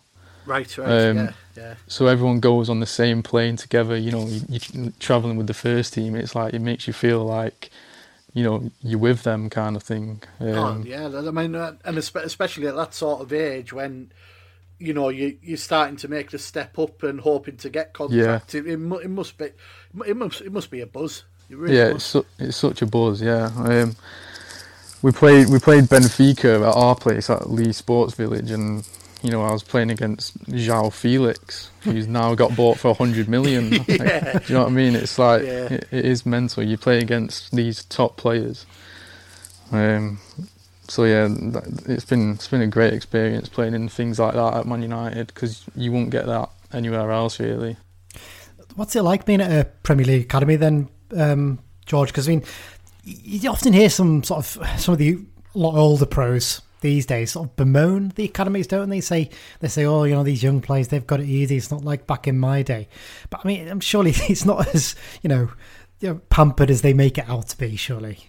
Right, 0.45 0.77
right, 0.77 1.07
um, 1.07 1.17
yeah, 1.17 1.31
yeah. 1.55 1.75
So 1.87 2.07
everyone 2.07 2.41
goes 2.41 2.69
on 2.69 2.81
the 2.81 2.85
same 2.85 3.23
plane 3.23 3.55
together. 3.55 3.95
You 3.95 4.11
know, 4.11 4.27
you, 4.27 4.59
you're 4.73 4.91
traveling 4.99 5.37
with 5.37 5.47
the 5.47 5.53
first 5.53 5.93
team. 5.93 6.15
It's 6.15 6.35
like 6.35 6.53
it 6.53 6.59
makes 6.59 6.85
you 6.85 6.93
feel 6.93 7.23
like 7.23 7.69
you 8.33 8.43
know 8.43 8.71
you're 8.83 8.99
with 8.99 9.23
them 9.23 9.49
kind 9.49 9.77
of 9.77 9.83
thing. 9.83 10.21
Oh, 10.41 10.53
um, 10.53 10.81
oh 10.81 10.85
yeah, 10.85 11.07
I 11.07 11.31
mean, 11.31 11.55
and 11.55 11.97
especially 11.97 12.67
at 12.67 12.75
that 12.75 12.93
sort 12.93 13.21
of 13.21 13.31
age 13.31 13.71
when 13.71 14.11
you 14.79 14.93
know 14.93 15.07
you 15.07 15.37
you're 15.41 15.57
starting 15.57 15.95
to 15.97 16.09
make 16.09 16.31
the 16.31 16.39
step 16.39 16.77
up 16.77 17.03
and 17.03 17.21
hoping 17.21 17.55
to 17.57 17.69
get 17.69 17.93
contact. 17.93 18.53
Yeah. 18.53 18.59
It, 18.59 18.67
it, 18.67 19.09
must 19.09 19.37
be 19.37 19.51
it 20.05 20.17
must 20.17 20.41
it 20.41 20.51
must 20.51 20.71
be 20.71 20.81
a 20.81 20.87
buzz. 20.87 21.23
It 21.49 21.57
really 21.57 21.77
yeah, 21.77 21.91
it's, 21.91 22.03
su- 22.03 22.25
it's 22.39 22.57
such 22.57 22.81
a 22.81 22.85
buzz. 22.85 23.21
Yeah. 23.21 23.51
Um, 23.55 23.95
we 25.01 25.11
played 25.11 25.49
we 25.49 25.59
played 25.59 25.85
Benfica 25.85 26.67
at 26.67 26.75
our 26.75 26.95
place 26.95 27.29
at 27.29 27.49
Leigh 27.49 27.71
Sports 27.73 28.13
Village, 28.13 28.51
and 28.51 28.87
you 29.21 29.29
know, 29.29 29.43
I 29.43 29.51
was 29.51 29.63
playing 29.63 29.91
against 29.91 30.37
João 30.45 30.91
Felix, 30.91 31.69
who's 31.81 32.07
now 32.07 32.33
got 32.33 32.55
bought 32.55 32.79
for 32.79 32.89
a 32.89 32.93
hundred 32.93 33.29
million. 33.29 33.71
yeah. 33.87 34.39
do 34.39 34.45
you 34.47 34.53
know 34.55 34.63
what 34.63 34.69
I 34.69 34.73
mean? 34.73 34.95
It's 34.95 35.19
like 35.19 35.43
yeah. 35.43 35.73
it, 35.73 35.87
it 35.91 36.05
is 36.05 36.25
mental. 36.25 36.63
You 36.63 36.77
play 36.77 36.99
against 36.99 37.55
these 37.55 37.85
top 37.85 38.17
players. 38.17 38.65
Um, 39.71 40.19
so 40.87 41.05
yeah, 41.05 41.27
it's 41.87 42.05
been 42.05 42.33
it's 42.33 42.47
been 42.47 42.61
a 42.61 42.67
great 42.67 42.93
experience 42.93 43.47
playing 43.47 43.73
in 43.73 43.89
things 43.89 44.19
like 44.19 44.33
that 44.33 44.53
at 44.55 44.65
Man 44.65 44.81
United 44.81 45.27
because 45.27 45.63
you 45.75 45.91
won't 45.91 46.09
get 46.09 46.25
that 46.25 46.49
anywhere 46.73 47.11
else 47.11 47.39
really. 47.39 47.77
What's 48.75 48.95
it 48.95 49.03
like 49.03 49.25
being 49.25 49.41
at 49.41 49.51
a 49.51 49.65
Premier 49.83 50.05
League 50.05 50.23
academy 50.23 50.55
then, 50.55 50.89
um, 51.15 51.59
George? 51.85 52.09
Because 52.09 52.27
I 52.27 52.31
mean, 52.31 52.43
you 53.03 53.49
often 53.49 53.73
hear 53.73 53.89
some 53.89 54.23
sort 54.23 54.39
of 54.39 54.79
some 54.79 54.93
of 54.93 54.99
the 54.99 55.19
lot 55.53 55.75
older 55.75 56.05
pros 56.05 56.61
these 56.81 57.05
days 57.05 57.31
sort 57.31 57.47
of 57.47 57.55
bemoan 57.55 58.11
the 58.15 58.25
academies, 58.25 58.67
don't 58.67 58.89
they? 58.89 59.01
Say 59.01 59.29
they 59.59 59.67
say, 59.67 59.85
"Oh, 59.85 60.03
you 60.03 60.15
know, 60.15 60.23
these 60.23 60.43
young 60.43 60.61
players 60.61 60.89
they've 60.89 61.05
got 61.05 61.19
it 61.19 61.27
easy. 61.27 61.57
It's 61.57 61.71
not 61.71 61.83
like 61.83 62.07
back 62.07 62.27
in 62.27 62.37
my 62.37 62.61
day." 62.61 62.87
But 63.29 63.41
I 63.43 63.47
mean, 63.47 63.67
I'm 63.67 63.79
surely 63.79 64.11
it's 64.29 64.45
not 64.45 64.73
as 64.75 64.95
you 65.21 65.29
know, 65.29 65.49
you 65.99 66.09
know 66.09 66.21
pampered 66.29 66.69
as 66.69 66.81
they 66.81 66.93
make 66.93 67.17
it 67.17 67.29
out 67.29 67.49
to 67.49 67.57
be. 67.57 67.75
Surely. 67.75 68.27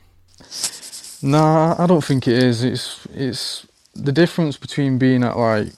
Nah, 1.23 1.77
I 1.79 1.87
don't 1.87 2.05
think 2.05 2.29
it 2.29 2.43
is. 2.43 2.63
It's 2.63 3.07
it's 3.15 3.67
the 3.95 4.13
difference 4.13 4.57
between 4.57 4.99
being 4.99 5.25
at 5.25 5.37
like 5.37 5.69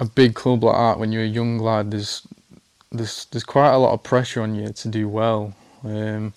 a 0.00 0.04
big 0.04 0.34
club 0.34 0.64
like 0.64 0.76
that 0.76 0.98
when 0.98 1.12
you're 1.12 1.22
a 1.22 1.26
young 1.26 1.58
lad. 1.58 1.90
There's 1.90 2.26
there's 2.90 3.26
there's 3.26 3.44
quite 3.44 3.72
a 3.72 3.78
lot 3.78 3.92
of 3.92 4.02
pressure 4.02 4.42
on 4.42 4.54
you 4.54 4.72
to 4.72 4.88
do 4.88 5.08
well. 5.08 5.54
Um, 5.84 6.34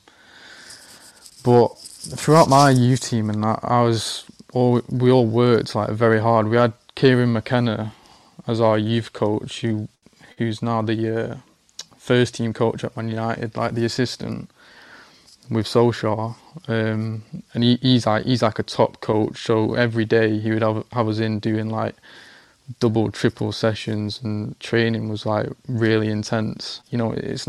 but 1.45 1.77
throughout 1.77 2.49
my 2.49 2.71
youth 2.71 3.01
team 3.01 3.29
and 3.29 3.43
that, 3.43 3.59
I 3.61 3.83
was 3.83 4.25
all 4.51 4.81
we 4.89 5.11
all 5.11 5.27
worked 5.27 5.75
like 5.75 5.91
very 5.91 6.19
hard. 6.19 6.47
We 6.47 6.57
had 6.57 6.73
Kieran 6.95 7.33
McKenna 7.33 7.93
as 8.47 8.59
our 8.59 8.79
youth 8.79 9.13
coach, 9.13 9.61
who 9.61 9.87
who's 10.39 10.63
now 10.63 10.81
the 10.81 10.99
uh, 11.15 11.37
first 11.97 12.33
team 12.33 12.51
coach 12.51 12.83
at 12.83 12.97
Man 12.97 13.09
United, 13.09 13.55
like 13.55 13.75
the 13.75 13.85
assistant 13.85 14.49
with 15.47 15.67
Solskjaer, 15.67 16.35
um, 16.67 17.23
and 17.53 17.63
he, 17.63 17.75
he's 17.79 18.07
like 18.07 18.25
he's 18.25 18.41
like 18.41 18.57
a 18.57 18.63
top 18.63 18.99
coach. 18.99 19.43
So 19.43 19.75
every 19.75 20.05
day 20.05 20.39
he 20.39 20.49
would 20.49 20.63
have, 20.63 20.83
have 20.93 21.07
us 21.07 21.19
in 21.19 21.39
doing 21.39 21.69
like 21.69 21.93
double, 22.79 23.11
triple 23.11 23.51
sessions, 23.51 24.19
and 24.23 24.59
training 24.59 25.09
was 25.09 25.27
like 25.27 25.49
really 25.67 26.09
intense. 26.09 26.81
You 26.89 26.97
know, 26.97 27.11
it's 27.11 27.47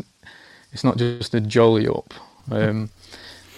it's 0.71 0.85
not 0.85 0.99
just 0.99 1.35
a 1.35 1.41
jolly 1.41 1.89
up. 1.89 2.13
Um, 2.51 2.91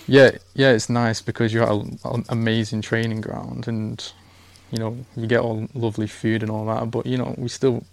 yeah, 0.09 0.31
yeah, 0.55 0.71
it's 0.73 0.89
nice 0.89 1.21
because 1.21 1.53
you're 1.53 1.65
at 1.65 1.71
an 2.05 2.25
amazing 2.29 2.83
training 2.83 3.21
ground, 3.21 3.69
and 3.69 4.13
you 4.71 4.79
know 4.79 4.97
you 5.17 5.27
get 5.27 5.41
all 5.41 5.69
lovely 5.75 6.07
food 6.07 6.43
and 6.43 6.51
all 6.51 6.67
that. 6.67 6.91
But 6.91 7.07
you 7.07 7.19
know 7.19 7.35
we 7.37 7.49
still 7.49 7.85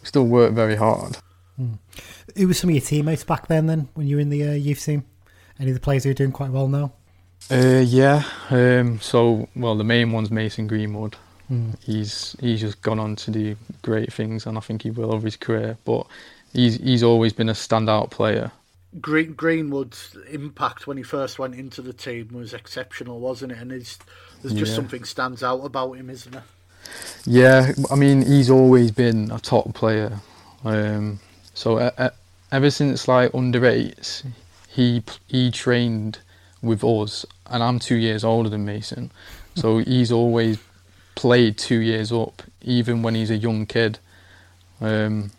we 0.00 0.06
still 0.06 0.26
work 0.26 0.52
very 0.52 0.76
hard. 0.76 1.18
Hmm. 1.56 1.74
Who 2.36 2.48
were 2.48 2.54
some 2.54 2.70
of 2.70 2.76
your 2.76 2.84
teammates 2.84 3.24
back 3.24 3.48
then? 3.48 3.66
Then 3.66 3.88
when 3.94 4.06
you 4.06 4.16
were 4.16 4.22
in 4.22 4.30
the 4.30 4.48
uh, 4.48 4.52
youth 4.52 4.84
team, 4.84 5.04
any 5.58 5.70
of 5.70 5.74
the 5.74 5.80
players 5.80 6.04
who 6.04 6.10
are 6.10 6.14
doing 6.14 6.32
quite 6.32 6.50
well 6.50 6.68
now? 6.68 6.92
Uh, 7.50 7.82
yeah. 7.84 8.22
Um, 8.50 9.00
so 9.00 9.48
well, 9.56 9.74
the 9.74 9.84
main 9.84 10.12
one's 10.12 10.30
Mason 10.30 10.66
Greenwood. 10.66 11.16
Mm. 11.50 11.82
He's 11.82 12.36
he's 12.40 12.60
just 12.60 12.82
gone 12.82 12.98
on 12.98 13.16
to 13.16 13.30
do 13.30 13.56
great 13.82 14.12
things, 14.12 14.46
and 14.46 14.56
I 14.56 14.60
think 14.60 14.82
he 14.82 14.90
will 14.90 15.14
over 15.14 15.26
his 15.26 15.36
career. 15.36 15.78
But 15.84 16.06
he's 16.52 16.76
he's 16.76 17.02
always 17.02 17.32
been 17.32 17.48
a 17.48 17.54
standout 17.54 18.10
player. 18.10 18.50
Green, 19.00 19.34
Greenwood's 19.34 20.16
impact 20.30 20.86
when 20.86 20.96
he 20.96 21.02
first 21.02 21.38
went 21.38 21.54
into 21.54 21.82
the 21.82 21.92
team 21.92 22.28
was 22.32 22.54
exceptional, 22.54 23.20
wasn't 23.20 23.52
it? 23.52 23.58
And 23.58 23.70
there's 23.70 23.98
just 24.44 24.70
yeah. 24.70 24.74
something 24.74 25.04
stands 25.04 25.42
out 25.42 25.60
about 25.60 25.92
him, 25.92 26.10
isn't 26.10 26.32
there? 26.32 26.44
Yeah, 27.24 27.72
I 27.90 27.96
mean 27.96 28.22
he's 28.22 28.50
always 28.50 28.90
been 28.90 29.30
a 29.30 29.38
top 29.38 29.74
player. 29.74 30.20
Um, 30.64 31.20
so 31.54 31.78
uh, 31.78 32.10
ever 32.52 32.70
since 32.70 33.08
like 33.08 33.34
under 33.34 33.64
eights, 33.66 34.22
he 34.68 35.02
he 35.26 35.50
trained 35.50 36.18
with 36.62 36.84
us, 36.84 37.26
and 37.46 37.62
I'm 37.62 37.78
two 37.78 37.96
years 37.96 38.24
older 38.24 38.48
than 38.48 38.64
Mason, 38.64 39.10
so 39.54 39.78
he's 39.86 40.12
always 40.12 40.58
played 41.14 41.58
two 41.58 41.78
years 41.80 42.12
up, 42.12 42.42
even 42.62 43.02
when 43.02 43.14
he's 43.14 43.30
a 43.30 43.36
young 43.36 43.66
kid. 43.66 43.98
Um, 44.80 45.30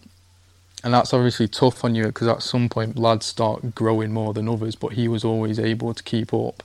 and 0.83 0.93
that's 0.93 1.13
obviously 1.13 1.47
tough 1.47 1.83
on 1.83 1.95
you 1.95 2.05
because 2.05 2.27
at 2.27 2.41
some 2.41 2.69
point 2.69 2.97
lads 2.97 3.25
start 3.25 3.75
growing 3.75 4.13
more 4.13 4.33
than 4.33 4.47
others. 4.47 4.75
But 4.75 4.93
he 4.93 5.07
was 5.07 5.23
always 5.23 5.59
able 5.59 5.93
to 5.93 6.03
keep 6.03 6.33
up, 6.33 6.63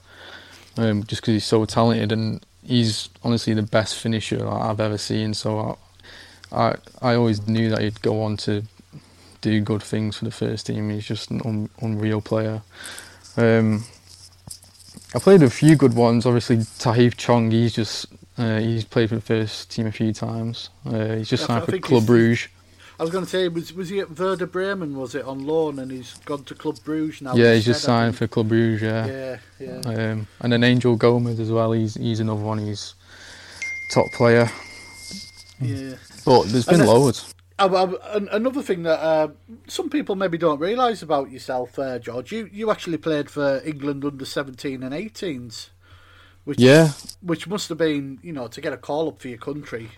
um, 0.77 1.03
just 1.03 1.21
because 1.21 1.33
he's 1.33 1.45
so 1.45 1.65
talented 1.65 2.11
and 2.11 2.45
he's 2.65 3.09
honestly 3.23 3.53
the 3.53 3.63
best 3.63 3.95
finisher 3.97 4.47
I've 4.47 4.79
ever 4.79 4.97
seen. 4.97 5.33
So 5.33 5.77
I, 6.51 6.57
I, 6.57 6.75
I 7.01 7.15
always 7.15 7.47
knew 7.47 7.69
that 7.69 7.81
he'd 7.81 8.01
go 8.01 8.21
on 8.21 8.37
to 8.37 8.63
do 9.41 9.59
good 9.61 9.83
things 9.83 10.17
for 10.17 10.25
the 10.25 10.31
first 10.31 10.67
team. 10.67 10.89
He's 10.89 11.05
just 11.05 11.29
an 11.31 11.41
un, 11.43 11.69
unreal 11.81 12.21
player. 12.21 12.61
Um, 13.35 13.83
I 15.15 15.19
played 15.19 15.43
a 15.43 15.49
few 15.49 15.75
good 15.75 15.95
ones. 15.95 16.25
Obviously, 16.25 16.57
Tahith 16.57 17.17
Chong. 17.17 17.51
He's 17.51 17.73
just 17.73 18.07
uh, 18.37 18.59
he's 18.59 18.83
played 18.85 19.09
for 19.09 19.15
the 19.15 19.21
first 19.21 19.69
team 19.71 19.85
a 19.85 19.91
few 19.91 20.13
times. 20.13 20.69
Uh, 20.85 21.15
he's 21.15 21.29
just 21.29 21.45
signed 21.45 21.65
for 21.65 21.77
Club 21.79 22.05
Bruges. 22.05 22.47
I 22.99 23.03
was 23.03 23.11
going 23.11 23.23
to 23.23 23.29
say, 23.29 23.47
was 23.47 23.73
was 23.73 23.89
he 23.89 23.99
at 23.99 24.17
Werder 24.17 24.45
Bremen? 24.45 24.97
Was 24.97 25.15
it 25.15 25.25
on 25.25 25.45
loan, 25.45 25.79
and 25.79 25.91
he's 25.91 26.13
gone 26.25 26.43
to 26.45 26.55
Club 26.55 26.77
Bruges 26.83 27.21
now? 27.21 27.35
Yeah, 27.35 27.55
he's 27.55 27.65
just 27.65 27.81
signed 27.81 28.15
for 28.15 28.27
Club 28.27 28.49
Bruges. 28.49 28.83
Yeah, 28.83 29.37
yeah, 29.59 29.81
yeah. 29.85 30.11
Um, 30.11 30.27
and 30.41 30.53
then 30.53 30.63
Angel 30.63 30.95
Gomes 30.95 31.39
as 31.39 31.51
well. 31.51 31.71
He's 31.71 31.95
he's 31.95 32.19
another 32.19 32.41
one. 32.41 32.59
He's 32.59 32.93
top 33.91 34.05
player. 34.13 34.49
Yeah, 35.59 35.95
but 36.25 36.43
there's 36.43 36.65
been 36.65 36.85
loads. 36.85 37.33
I, 37.57 37.65
I, 37.65 38.17
another 38.31 38.61
thing 38.61 38.83
that 38.83 38.99
uh, 38.99 39.29
some 39.67 39.89
people 39.89 40.15
maybe 40.15 40.37
don't 40.37 40.59
realise 40.59 41.01
about 41.01 41.31
yourself, 41.31 41.77
uh, 41.79 41.97
George, 41.99 42.31
you 42.31 42.49
you 42.51 42.69
actually 42.69 42.97
played 42.97 43.29
for 43.29 43.61
England 43.65 44.05
under 44.05 44.25
seventeen 44.25 44.83
and 44.83 44.93
18s. 44.93 45.69
Which, 46.45 46.59
yeah, 46.59 46.91
which 47.21 47.47
must 47.47 47.69
have 47.69 47.77
been, 47.77 48.19
you 48.21 48.33
know, 48.33 48.47
to 48.47 48.59
get 48.59 48.73
a 48.73 48.77
call 48.77 49.07
up 49.07 49.21
for 49.21 49.29
your 49.29 49.37
country 49.37 49.91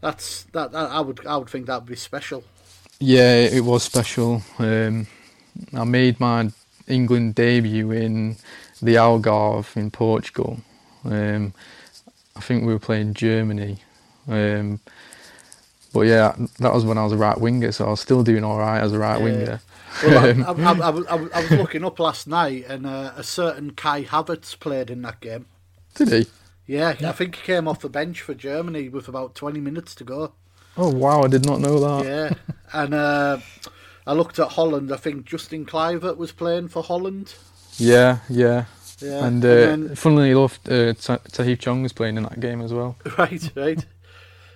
that's 0.00 0.44
that, 0.52 0.72
that, 0.72 0.90
I 0.90 1.00
would 1.00 1.26
I 1.26 1.36
would 1.36 1.48
think 1.48 1.66
that 1.66 1.80
would 1.80 1.88
be 1.88 1.96
special. 1.96 2.44
Yeah, 2.98 3.34
it 3.34 3.64
was 3.64 3.82
special. 3.82 4.42
Um, 4.58 5.06
I 5.72 5.84
made 5.84 6.20
my 6.20 6.50
England 6.86 7.34
debut 7.34 7.90
in 7.92 8.36
the 8.82 8.96
Algarve 8.96 9.76
in 9.76 9.90
Portugal. 9.90 10.60
Um, 11.04 11.54
I 12.36 12.40
think 12.40 12.64
we 12.64 12.72
were 12.72 12.78
playing 12.78 13.14
Germany. 13.14 13.78
Um, 14.28 14.80
but 15.92 16.02
yeah, 16.02 16.34
that 16.58 16.72
was 16.72 16.84
when 16.84 16.98
I 16.98 17.04
was 17.04 17.12
a 17.12 17.16
right 17.16 17.38
winger, 17.38 17.72
so 17.72 17.86
I 17.86 17.90
was 17.90 18.00
still 18.00 18.22
doing 18.22 18.44
all 18.44 18.58
right 18.58 18.80
as 18.80 18.92
a 18.92 18.98
right 18.98 19.18
yeah. 19.18 19.24
winger. 19.24 19.60
Well, 20.04 20.44
I, 20.46 20.62
I, 20.62 21.16
I, 21.16 21.28
I, 21.34 21.42
was 21.42 21.50
looking 21.50 21.84
up 21.84 21.98
last 21.98 22.28
night, 22.28 22.66
and 22.68 22.86
uh, 22.86 23.12
a 23.16 23.24
certain 23.24 23.72
Kai 23.72 24.04
Havertz 24.04 24.58
played 24.58 24.88
in 24.88 25.02
that 25.02 25.20
game. 25.20 25.46
Did 25.96 26.08
he? 26.12 26.26
Yeah, 26.70 26.94
I 27.00 27.10
think 27.10 27.34
he 27.34 27.42
came 27.42 27.66
off 27.66 27.80
the 27.80 27.88
bench 27.88 28.20
for 28.20 28.32
Germany 28.32 28.88
with 28.88 29.08
about 29.08 29.34
20 29.34 29.58
minutes 29.58 29.92
to 29.96 30.04
go. 30.04 30.34
Oh, 30.76 30.88
wow, 30.88 31.22
I 31.22 31.26
did 31.26 31.44
not 31.44 31.58
know 31.58 31.80
that. 31.80 32.06
Yeah, 32.06 32.54
and 32.72 32.94
uh, 32.94 33.38
I 34.06 34.12
looked 34.12 34.38
at 34.38 34.52
Holland. 34.52 34.92
I 34.92 34.96
think 34.96 35.24
Justin 35.24 35.66
Kluivert 35.66 36.16
was 36.16 36.30
playing 36.30 36.68
for 36.68 36.84
Holland. 36.84 37.34
Yeah, 37.76 38.18
yeah. 38.28 38.66
Yeah. 39.00 39.24
And, 39.24 39.44
uh, 39.44 39.48
and 39.48 39.88
then, 39.88 39.96
funnily 39.96 40.30
enough, 40.30 40.60
uh, 40.68 40.94
Chong 41.56 41.82
was 41.82 41.92
playing 41.92 42.16
in 42.16 42.22
that 42.22 42.38
game 42.38 42.62
as 42.62 42.72
well. 42.72 42.94
Right, 43.18 43.50
right. 43.56 43.84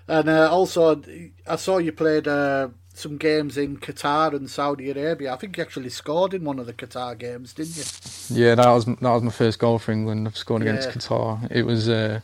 and 0.07 0.29
uh, 0.29 0.49
also, 0.53 1.03
I 1.49 1.57
saw 1.57 1.79
you 1.79 1.91
played 1.91 2.29
uh, 2.29 2.69
some 2.95 3.17
games 3.17 3.59
in 3.59 3.77
Qatar 3.77 4.33
and 4.35 4.49
Saudi 4.49 4.91
Arabia. 4.91 5.33
I 5.33 5.37
think 5.37 5.57
you 5.57 5.63
actually 5.63 5.91
scored 5.91 6.33
in 6.33 6.45
one 6.45 6.59
of 6.59 6.67
the 6.67 6.73
Qatar 6.73 7.19
games, 7.19 7.53
didn't 7.53 7.77
you? 7.77 7.85
Yeah, 8.31 8.55
that 8.55 8.69
was 8.69 8.87
that 8.87 9.03
was 9.03 9.23
my 9.23 9.31
first 9.31 9.59
goal 9.59 9.79
for 9.79 9.93
England. 9.93 10.27
I've 10.27 10.37
scored 10.37 10.63
against. 10.63 10.89
Qatar. 10.89 11.51
It 11.51 11.65
was 11.67 11.89
uh, 11.89 12.21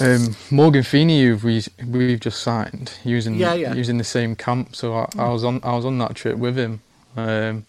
um, 0.00 0.36
Morgan 0.50 0.82
Feeney, 0.82 1.24
who 1.24 1.36
we 1.36 1.62
we've 1.86 2.20
just 2.20 2.42
signed. 2.42 2.92
using 3.04 3.36
yeah, 3.36 3.54
yeah. 3.54 3.72
in 3.72 3.98
the 3.98 4.04
same 4.04 4.34
camp, 4.34 4.74
so 4.74 4.94
I, 4.94 5.08
I 5.16 5.28
was 5.28 5.44
on 5.44 5.60
I 5.62 5.74
was 5.76 5.84
on 5.84 5.96
that 5.98 6.14
trip 6.14 6.36
with 6.36 6.56
him. 6.56 6.80
Um, 7.16 7.66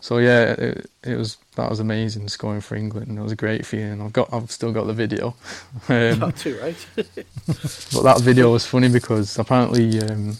so 0.00 0.18
yeah, 0.18 0.52
it, 0.52 0.90
it, 1.04 1.16
was 1.16 1.38
that 1.56 1.68
was 1.68 1.80
amazing 1.80 2.28
scoring 2.28 2.60
for 2.60 2.76
England. 2.76 3.18
It 3.18 3.20
was 3.20 3.32
a 3.32 3.36
great 3.36 3.66
feeling. 3.66 4.00
I've 4.00 4.12
got 4.12 4.32
I've 4.32 4.50
still 4.50 4.72
got 4.72 4.86
the 4.86 4.92
video. 4.92 5.34
Um, 5.88 6.32
too, 6.32 6.58
right? 6.60 6.86
but 6.96 8.02
that 8.02 8.20
video 8.20 8.52
was 8.52 8.66
funny 8.66 8.88
because 8.88 9.38
apparently, 9.38 10.00
um, 10.00 10.36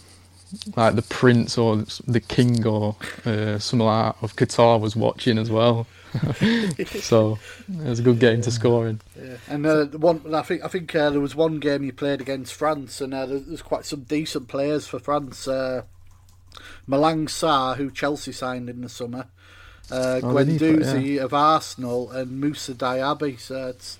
like 0.77 0.95
the 0.95 1.03
prince 1.03 1.57
or 1.57 1.85
the 2.07 2.21
king 2.21 2.67
or 2.67 2.97
uh, 3.25 3.59
something 3.59 3.87
like 3.87 4.15
that 4.15 4.25
of 4.25 4.37
Qatar 4.37 4.81
was 4.81 4.95
watching 4.95 5.39
as 5.39 5.51
well. 5.51 5.87
so 7.01 7.39
it 7.69 7.89
was 7.89 7.99
a 7.99 8.03
good 8.03 8.19
game 8.19 8.41
to 8.43 8.51
scoring. 8.51 9.01
Yeah. 9.21 9.37
And 9.49 9.67
uh, 9.67 9.87
one, 9.87 10.35
I 10.35 10.43
think 10.43 10.65
I 10.65 10.69
think 10.69 10.95
uh, 10.95 11.11
there 11.11 11.21
was 11.21 11.35
one 11.35 11.59
game 11.61 11.83
you 11.83 11.93
played 11.93 12.21
against 12.21 12.55
France, 12.55 13.01
and 13.01 13.13
uh, 13.13 13.27
there's 13.27 13.63
quite 13.63 13.85
some 13.85 14.03
decent 14.03 14.49
players 14.49 14.87
for 14.87 14.99
France. 14.99 15.49
Uh, 15.49 15.83
Malang 16.89 17.27
Sarr, 17.27 17.77
who 17.77 17.91
Chelsea 17.91 18.33
signed 18.33 18.69
in 18.71 18.81
the 18.81 18.89
summer, 18.89 19.27
uh, 19.91 20.21
oh, 20.23 20.35
Guendouzi 20.35 21.15
yeah. 21.15 21.25
of 21.25 21.35
Arsenal, 21.35 22.11
and 22.11 22.41
Moussa 22.41 22.75
Diaby. 22.75 23.39
So 23.39 23.69
it's, 23.69 23.99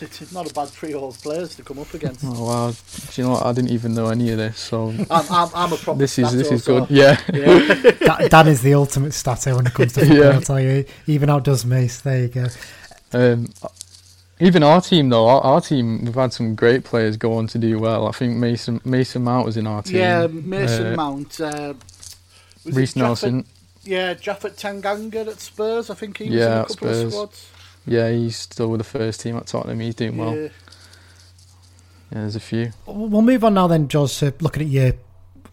it's, 0.00 0.22
it's, 0.22 0.32
not 0.32 0.50
a 0.50 0.54
bad 0.54 0.72
trio 0.72 1.06
of 1.06 1.20
players 1.20 1.54
to 1.56 1.62
come 1.62 1.78
up 1.78 1.92
against. 1.94 2.24
Oh 2.24 2.44
wow! 2.44 2.70
Do 2.70 3.20
you 3.20 3.26
know 3.26 3.34
what? 3.34 3.46
I 3.46 3.52
didn't 3.52 3.70
even 3.70 3.94
know 3.94 4.08
any 4.08 4.30
of 4.30 4.38
this. 4.38 4.58
So 4.58 4.88
I'm, 5.10 5.24
I'm, 5.30 5.48
I'm 5.54 5.72
a 5.72 5.76
proper. 5.76 5.98
This 5.98 6.18
is 6.18 6.32
this 6.32 6.50
is 6.50 6.64
good. 6.64 6.90
Yeah. 6.90 7.20
yeah. 7.32 8.28
Dan 8.28 8.48
is 8.48 8.62
the 8.62 8.74
ultimate 8.74 9.12
statter 9.12 9.54
when 9.54 9.66
it 9.66 9.74
comes 9.74 9.92
to 9.94 10.00
football. 10.06 10.18
Yeah. 10.18 10.30
I'll 10.30 10.40
tell 10.40 10.60
you, 10.60 10.84
even 11.06 11.30
outdoes 11.30 11.64
Mace. 11.64 12.00
There 12.00 12.22
you 12.22 12.28
go. 12.28 12.46
Um, 13.12 13.46
even 14.40 14.62
our 14.62 14.80
team 14.80 15.08
though, 15.08 15.26
our, 15.26 15.40
our, 15.40 15.60
team 15.60 16.04
we've 16.04 16.14
had 16.14 16.32
some 16.32 16.54
great 16.54 16.84
players 16.84 17.16
go 17.16 17.34
on 17.34 17.46
to 17.48 17.58
do 17.58 17.78
well. 17.78 18.06
I 18.06 18.12
think 18.12 18.36
Mason 18.36 18.80
Mason 18.84 19.24
Mount 19.24 19.46
was 19.46 19.56
in 19.56 19.66
our 19.66 19.82
team. 19.82 19.96
Yeah, 19.96 20.26
Mason 20.26 20.92
uh, 20.92 20.96
Mount. 20.96 21.40
Uh, 21.40 21.74
Reiss 22.64 22.96
Nelson. 22.96 23.46
Yeah, 23.84 24.14
Japhet 24.14 24.58
Tanganga 24.58 25.26
at 25.26 25.40
Spurs. 25.40 25.90
I 25.90 25.94
think 25.94 26.18
he 26.18 26.24
was 26.24 26.34
yeah, 26.34 26.46
in 26.46 26.52
a 26.52 26.60
couple 26.62 26.74
Spurs. 26.74 27.02
of 27.02 27.12
squads. 27.12 27.50
Yeah, 27.86 28.10
he's 28.10 28.36
still 28.36 28.68
with 28.68 28.78
the 28.78 28.84
first 28.84 29.20
team 29.20 29.36
at 29.36 29.46
Tottenham. 29.46 29.80
He's 29.80 29.94
doing 29.94 30.16
well. 30.16 30.36
Yeah. 30.36 30.48
Yeah, 32.10 32.20
there's 32.20 32.36
a 32.36 32.40
few. 32.40 32.72
We'll 32.86 33.22
move 33.22 33.44
on 33.44 33.54
now 33.54 33.66
then, 33.66 33.88
Joz, 33.88 34.18
to 34.20 34.32
looking 34.42 34.62
at 34.62 34.68
your 34.68 34.92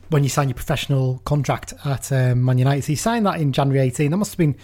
when 0.09 0.23
you 0.23 0.29
signed 0.29 0.49
your 0.49 0.55
professional 0.55 1.19
contract 1.25 1.73
at 1.83 2.11
um, 2.11 2.43
Man 2.43 2.57
United. 2.57 2.83
So 2.83 2.91
you 2.91 2.95
signed 2.95 3.25
that 3.25 3.41
in 3.41 3.51
January 3.51 3.87
18. 3.87 4.11
That 4.11 4.17
must 4.17 4.33
have 4.33 4.37
been 4.37 4.55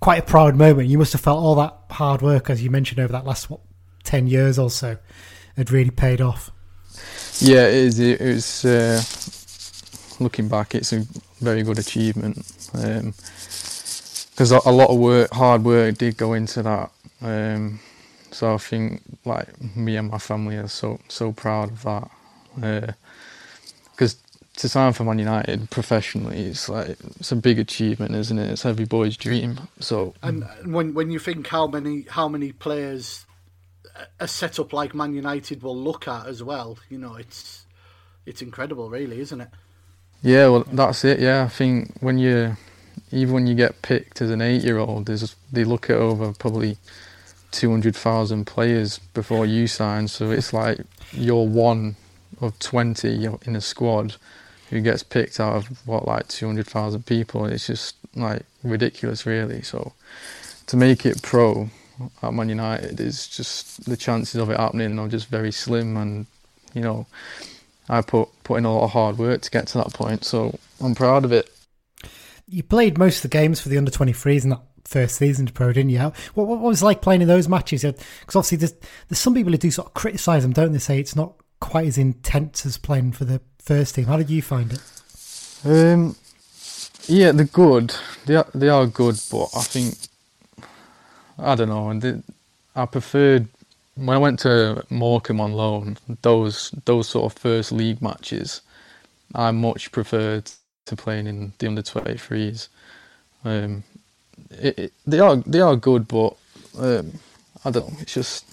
quite 0.00 0.20
a 0.20 0.22
proud 0.22 0.56
moment. 0.56 0.88
You 0.88 0.98
must 0.98 1.12
have 1.12 1.20
felt 1.20 1.42
all 1.42 1.54
that 1.56 1.76
hard 1.90 2.22
work, 2.22 2.48
as 2.50 2.62
you 2.62 2.70
mentioned, 2.70 3.00
over 3.00 3.12
that 3.12 3.24
last 3.24 3.50
what, 3.50 3.60
10 4.04 4.26
years 4.28 4.58
or 4.58 4.70
so, 4.70 4.96
had 5.56 5.70
really 5.70 5.90
paid 5.90 6.20
off. 6.20 6.50
Yeah, 7.40 7.66
it 7.66 7.74
is. 7.74 7.98
It 7.98 8.20
was, 8.20 8.64
uh, 8.64 10.22
looking 10.22 10.48
back, 10.48 10.74
it's 10.74 10.92
a 10.92 11.04
very 11.40 11.62
good 11.62 11.78
achievement. 11.78 12.38
Um, 12.74 13.14
because 14.30 14.52
a, 14.52 14.60
a 14.66 14.70
lot 14.70 14.90
of 14.90 14.98
work, 14.98 15.32
hard 15.32 15.64
work, 15.64 15.96
did 15.96 16.18
go 16.18 16.34
into 16.34 16.62
that. 16.62 16.90
Um, 17.22 17.80
so 18.30 18.52
I 18.52 18.58
think 18.58 19.00
like 19.24 19.48
me 19.74 19.96
and 19.96 20.10
my 20.10 20.18
family 20.18 20.56
are 20.56 20.68
so 20.68 21.00
so 21.08 21.32
proud 21.32 21.70
of 21.70 21.82
that. 21.84 22.96
Because 23.92 24.16
to 24.56 24.68
sign 24.68 24.92
for 24.92 25.04
Man 25.04 25.18
United 25.18 25.70
professionally, 25.70 26.40
it's 26.40 26.68
like 26.68 26.98
it's 27.18 27.32
a 27.32 27.36
big 27.36 27.58
achievement, 27.58 28.14
isn't 28.14 28.38
it? 28.38 28.50
It's 28.50 28.66
every 28.66 28.84
boy's 28.84 29.16
dream. 29.16 29.58
So 29.80 30.14
And 30.22 30.44
when 30.64 30.92
when 30.92 31.10
you 31.10 31.18
think 31.18 31.46
how 31.46 31.66
many 31.66 32.04
how 32.10 32.28
many 32.28 32.52
players 32.52 33.24
a 34.20 34.28
setup 34.28 34.74
like 34.74 34.94
Man 34.94 35.14
United 35.14 35.62
will 35.62 35.76
look 35.76 36.06
at 36.06 36.26
as 36.26 36.42
well, 36.42 36.78
you 36.90 36.98
know, 36.98 37.14
it's 37.16 37.64
it's 38.26 38.42
incredible, 38.42 38.90
really, 38.90 39.20
isn't 39.20 39.40
it? 39.40 39.48
Yeah, 40.22 40.48
well, 40.48 40.64
that's 40.72 41.04
it. 41.04 41.20
Yeah, 41.20 41.44
I 41.44 41.48
think 41.48 41.92
when 42.00 42.18
you, 42.18 42.56
even 43.12 43.34
when 43.34 43.46
you 43.46 43.54
get 43.54 43.82
picked 43.82 44.20
as 44.20 44.30
an 44.30 44.42
eight-year-old, 44.42 45.06
there's 45.06 45.34
they 45.52 45.64
look 45.64 45.90
at 45.90 45.96
over 45.96 46.32
probably 46.32 46.78
two 47.52 47.70
hundred 47.70 47.96
thousand 47.96 48.46
players 48.46 48.98
before 49.14 49.46
you 49.46 49.66
sign. 49.66 50.08
So 50.08 50.30
it's 50.30 50.52
like 50.52 50.80
you're 51.12 51.46
one 51.46 51.96
of 52.40 52.58
twenty 52.58 53.24
in 53.46 53.56
a 53.56 53.60
squad 53.60 54.16
who 54.70 54.80
gets 54.80 55.02
picked 55.02 55.40
out 55.40 55.56
of 55.56 55.86
what 55.86 56.06
like 56.06 56.28
two 56.28 56.46
hundred 56.46 56.66
thousand 56.66 57.06
people. 57.06 57.46
It's 57.46 57.68
just 57.68 57.96
like 58.14 58.42
ridiculous, 58.62 59.26
really. 59.26 59.62
So 59.62 59.92
to 60.66 60.76
make 60.76 61.06
it 61.06 61.22
pro 61.22 61.70
at 62.22 62.34
Man 62.34 62.48
United 62.50 63.00
is 63.00 63.28
just 63.28 63.86
the 63.86 63.96
chances 63.96 64.40
of 64.40 64.50
it 64.50 64.58
happening 64.58 64.98
are 64.98 65.08
just 65.08 65.28
very 65.28 65.52
slim, 65.52 65.96
and 65.96 66.26
you 66.74 66.82
know. 66.82 67.06
I 67.88 68.02
put 68.02 68.28
put 68.44 68.56
in 68.56 68.64
a 68.64 68.74
lot 68.74 68.84
of 68.84 68.90
hard 68.92 69.18
work 69.18 69.42
to 69.42 69.50
get 69.50 69.66
to 69.68 69.78
that 69.78 69.92
point, 69.92 70.24
so 70.24 70.58
I'm 70.80 70.94
proud 70.94 71.24
of 71.24 71.32
it. 71.32 71.50
You 72.48 72.62
played 72.62 72.98
most 72.98 73.16
of 73.16 73.22
the 73.22 73.36
games 73.36 73.60
for 73.60 73.68
the 73.68 73.78
under 73.78 73.90
23s 73.90 74.44
in 74.44 74.50
that 74.50 74.62
first 74.84 75.16
season 75.16 75.46
to 75.46 75.52
pro, 75.52 75.72
didn't 75.72 75.90
you? 75.90 75.98
What, 75.98 76.46
what 76.46 76.60
was 76.60 76.82
it 76.82 76.84
like 76.84 77.02
playing 77.02 77.22
in 77.22 77.28
those 77.28 77.48
matches? 77.48 77.82
Because 77.82 78.36
obviously, 78.36 78.58
there's, 78.58 78.74
there's 79.08 79.18
some 79.18 79.34
people 79.34 79.50
who 79.52 79.58
do 79.58 79.70
sort 79.70 79.88
of 79.88 79.94
criticise 79.94 80.42
them, 80.42 80.52
don't 80.52 80.72
they? 80.72 80.78
Say 80.78 81.00
it's 81.00 81.16
not 81.16 81.34
quite 81.60 81.86
as 81.86 81.98
intense 81.98 82.64
as 82.64 82.78
playing 82.78 83.12
for 83.12 83.24
the 83.24 83.40
first 83.58 83.94
team. 83.94 84.04
How 84.04 84.16
did 84.16 84.30
you 84.30 84.42
find 84.42 84.72
it? 84.72 84.80
Um, 85.64 86.14
yeah, 87.08 87.32
they're 87.32 87.46
good. 87.46 87.94
They 88.26 88.36
are, 88.36 88.46
they 88.54 88.68
are 88.68 88.86
good, 88.86 89.18
but 89.30 89.48
I 89.56 89.62
think 89.62 89.96
I 91.38 91.54
don't 91.54 91.68
know. 91.68 91.90
And 91.90 92.22
I 92.74 92.86
preferred 92.86 93.48
when 93.96 94.10
I 94.10 94.18
went 94.18 94.40
to 94.40 94.84
Morecambe 94.90 95.40
on 95.40 95.52
loan, 95.54 95.98
those 96.22 96.70
those 96.84 97.08
sort 97.08 97.32
of 97.32 97.38
first 97.38 97.72
league 97.72 98.02
matches, 98.02 98.62
I 99.34 99.50
much 99.50 99.92
preferred 99.92 100.50
to 100.86 100.96
playing 100.96 101.26
in 101.26 101.52
the 101.58 101.66
under 101.68 101.82
twenty 101.82 102.16
threes. 102.18 102.68
Um, 103.44 103.84
it, 104.50 104.78
it, 104.78 104.92
they 105.06 105.20
are 105.20 105.36
they 105.36 105.60
are 105.60 105.76
good, 105.76 106.08
but 106.08 106.36
um, 106.78 107.12
I 107.64 107.70
don't 107.70 107.90
know. 107.92 107.98
It's 108.00 108.14
just 108.14 108.44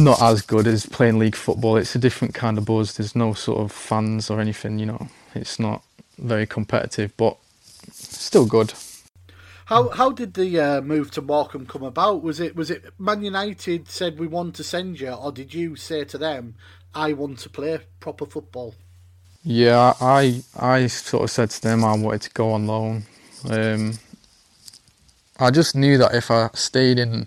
not 0.00 0.20
as 0.22 0.42
good 0.42 0.66
as 0.66 0.86
playing 0.86 1.18
league 1.18 1.36
football. 1.36 1.76
It's 1.76 1.94
a 1.94 1.98
different 2.00 2.34
kind 2.34 2.58
of 2.58 2.64
buzz. 2.64 2.96
There's 2.96 3.16
no 3.16 3.34
sort 3.34 3.60
of 3.60 3.72
fans 3.72 4.30
or 4.30 4.40
anything. 4.40 4.78
You 4.78 4.86
know, 4.86 5.08
it's 5.34 5.58
not 5.58 5.82
very 6.18 6.46
competitive, 6.46 7.16
but 7.16 7.36
still 7.92 8.46
good. 8.46 8.74
How 9.66 9.88
how 9.88 10.10
did 10.12 10.34
the 10.34 10.60
uh, 10.60 10.80
move 10.82 11.10
to 11.12 11.22
Morecambe 11.22 11.66
come 11.66 11.82
about? 11.82 12.22
Was 12.22 12.38
it 12.40 12.54
was 12.54 12.70
it 12.70 12.84
Man 12.98 13.22
United 13.22 13.88
said 13.88 14.18
we 14.18 14.26
want 14.26 14.54
to 14.56 14.64
send 14.64 15.00
you, 15.00 15.12
or 15.12 15.32
did 15.32 15.54
you 15.54 15.76
say 15.76 16.04
to 16.04 16.18
them, 16.18 16.54
"I 16.94 17.14
want 17.14 17.38
to 17.40 17.48
play 17.48 17.80
proper 18.00 18.26
football"? 18.26 18.74
Yeah, 19.42 19.94
I 20.00 20.42
I 20.58 20.86
sort 20.88 21.24
of 21.24 21.30
said 21.30 21.50
to 21.50 21.62
them 21.62 21.84
I 21.84 21.96
wanted 21.96 22.22
to 22.22 22.30
go 22.30 22.52
on 22.52 22.66
loan. 22.66 23.04
Um, 23.48 23.94
I 25.38 25.50
just 25.50 25.74
knew 25.74 25.98
that 25.98 26.14
if 26.14 26.30
I 26.30 26.48
stayed 26.54 26.98
in 26.98 27.26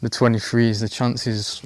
the 0.00 0.08
23s, 0.08 0.80
the 0.80 0.88
chances, 0.88 1.60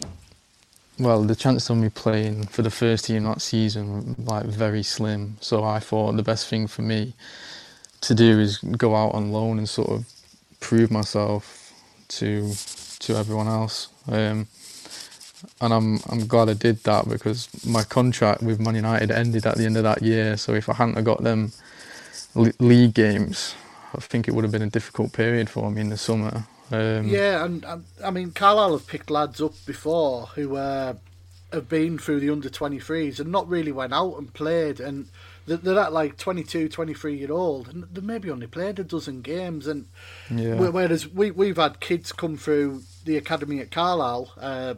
well, 0.99 1.23
the 1.23 1.37
chances 1.37 1.68
of 1.68 1.76
me 1.76 1.90
playing 1.90 2.47
for 2.47 2.62
the 2.62 2.70
first 2.70 3.04
team 3.04 3.25
that 3.25 3.42
season 3.42 4.16
were 4.16 4.24
like 4.24 4.46
very 4.46 4.83
slim. 4.83 5.37
So 5.40 5.62
I 5.62 5.79
thought 5.79 6.16
the 6.16 6.22
best 6.22 6.48
thing 6.48 6.66
for 6.66 6.83
me 6.83 7.14
to 8.03 8.15
do 8.15 8.41
is 8.41 8.59
go 8.59 8.97
out 8.97 9.15
on 9.15 9.33
loan 9.33 9.59
and 9.59 9.69
sort 9.69 9.91
of 9.91 10.07
prove 10.61 10.91
myself 10.91 11.73
to 12.09 12.53
to 13.01 13.17
everyone 13.17 13.49
else. 13.49 13.89
Um, 14.09 14.47
and 15.61 15.73
I'm 15.73 16.01
I'm 16.09 16.27
glad 16.27 16.49
I 16.49 16.55
did 16.55 16.83
that 16.85 17.09
because 17.09 17.49
my 17.65 17.83
contract 17.83 18.43
with 18.43 18.61
Man 18.61 18.75
United 18.75 19.11
ended 19.11 19.47
at 19.47 19.57
the 19.57 19.65
end 19.65 19.77
of 19.77 19.83
that 19.85 20.03
year. 20.03 20.37
So 20.37 20.55
if 20.55 20.69
I 20.69 20.75
hadn't 20.75 20.97
have 20.97 21.05
got 21.05 21.23
them 21.23 21.53
league 22.35 22.95
games, 22.95 23.55
I 23.95 24.01
think 24.01 24.29
it 24.29 24.35
would 24.35 24.45
have 24.45 24.53
been 24.53 24.63
a 24.63 24.71
difficult 24.71 25.13
period 25.13 25.49
for 25.51 25.71
me 25.71 25.81
in 25.81 25.91
the 25.91 25.97
summer. 25.97 26.45
Um, 26.73 27.09
yeah, 27.09 27.45
and, 27.45 27.65
and, 27.65 27.85
I 28.05 28.11
mean 28.11 28.31
Carlisle 28.31 28.73
have 28.73 28.87
picked 28.87 29.11
lads 29.11 29.41
up 29.41 29.55
before 29.67 30.27
who 30.27 30.57
uh, 30.57 30.95
have 31.53 31.69
been 31.69 31.99
through 31.99 32.21
the 32.21 32.31
under 32.31 32.49
23s 32.49 33.19
and 33.19 33.33
not 33.33 33.49
really 33.49 33.73
went 33.73 33.93
out 33.93 34.17
and 34.19 34.33
played 34.33 34.79
and 34.79 35.09
they're 35.46 35.79
at 35.79 35.92
like 35.92 36.16
22, 36.16 36.68
23 36.68 37.16
year 37.16 37.33
old, 37.33 37.68
and 37.68 37.85
they 37.92 38.00
maybe 38.00 38.31
only 38.31 38.46
played 38.46 38.79
a 38.79 38.85
dozen 38.85 39.22
games. 39.22 39.66
And 39.66 39.87
yeah. 40.31 40.55
whereas 40.55 41.09
we 41.09 41.31
we've 41.31 41.57
had 41.57 41.81
kids 41.81 42.12
come 42.12 42.37
through 42.37 42.83
the 43.05 43.16
academy 43.16 43.61
at 43.61 43.70
Carlisle, 43.70 44.33
uh, 44.38 44.74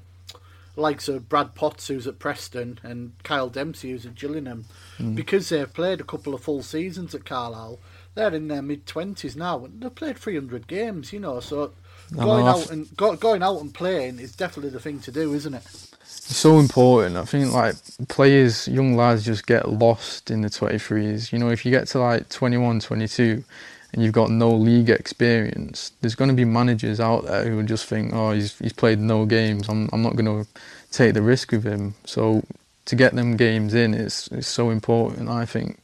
likes 0.76 1.08
of 1.08 1.28
Brad 1.28 1.54
Potts 1.54 1.88
who's 1.88 2.06
at 2.06 2.18
Preston 2.18 2.78
and 2.82 3.12
Kyle 3.22 3.48
Dempsey 3.48 3.90
who's 3.90 4.06
at 4.06 4.14
Gillingham, 4.14 4.64
mm. 4.98 5.14
because 5.14 5.48
they've 5.48 5.72
played 5.72 6.00
a 6.00 6.04
couple 6.04 6.34
of 6.34 6.42
full 6.42 6.62
seasons 6.62 7.14
at 7.14 7.24
Carlisle. 7.24 7.78
They're 8.14 8.34
in 8.34 8.48
their 8.48 8.62
mid 8.62 8.86
twenties 8.86 9.36
now, 9.36 9.64
and 9.64 9.80
they've 9.80 9.94
played 9.94 10.18
three 10.18 10.34
hundred 10.34 10.66
games. 10.66 11.12
You 11.12 11.20
know, 11.20 11.40
so 11.40 11.72
going 12.16 12.46
out 12.46 12.70
and 12.70 12.94
go, 12.96 13.16
going 13.16 13.42
out 13.42 13.60
and 13.60 13.72
playing 13.72 14.18
is 14.18 14.34
definitely 14.34 14.70
the 14.70 14.80
thing 14.80 15.00
to 15.00 15.12
do, 15.12 15.32
isn't 15.34 15.54
it? 15.54 15.91
So 16.24 16.60
important. 16.60 17.16
I 17.16 17.24
think 17.24 17.52
like 17.52 17.74
players, 18.08 18.68
young 18.68 18.96
lads 18.96 19.24
just 19.24 19.46
get 19.46 19.68
lost 19.68 20.30
in 20.30 20.42
the 20.42 20.48
23s. 20.48 21.32
You 21.32 21.38
know, 21.38 21.50
if 21.50 21.66
you 21.66 21.72
get 21.72 21.88
to 21.88 21.98
like 21.98 22.28
21, 22.28 22.78
22 22.78 23.44
and 23.92 24.02
you've 24.02 24.14
got 24.14 24.30
no 24.30 24.50
league 24.50 24.88
experience, 24.88 25.92
there's 26.00 26.14
going 26.14 26.30
to 26.30 26.34
be 26.34 26.44
managers 26.44 27.00
out 27.00 27.26
there 27.26 27.50
who 27.50 27.62
just 27.64 27.86
think, 27.86 28.14
oh, 28.14 28.30
he's, 28.30 28.56
he's 28.60 28.72
played 28.72 29.00
no 29.00 29.26
games. 29.26 29.68
I'm, 29.68 29.90
I'm 29.92 30.00
not 30.00 30.14
going 30.14 30.44
to 30.44 30.48
take 30.92 31.14
the 31.14 31.22
risk 31.22 31.50
with 31.50 31.64
him. 31.64 31.96
So 32.04 32.44
to 32.84 32.96
get 32.96 33.14
them 33.14 33.36
games 33.36 33.74
in 33.74 33.92
is, 33.92 34.28
is 34.30 34.46
so 34.46 34.70
important, 34.70 35.28
I 35.28 35.44
think. 35.44 35.80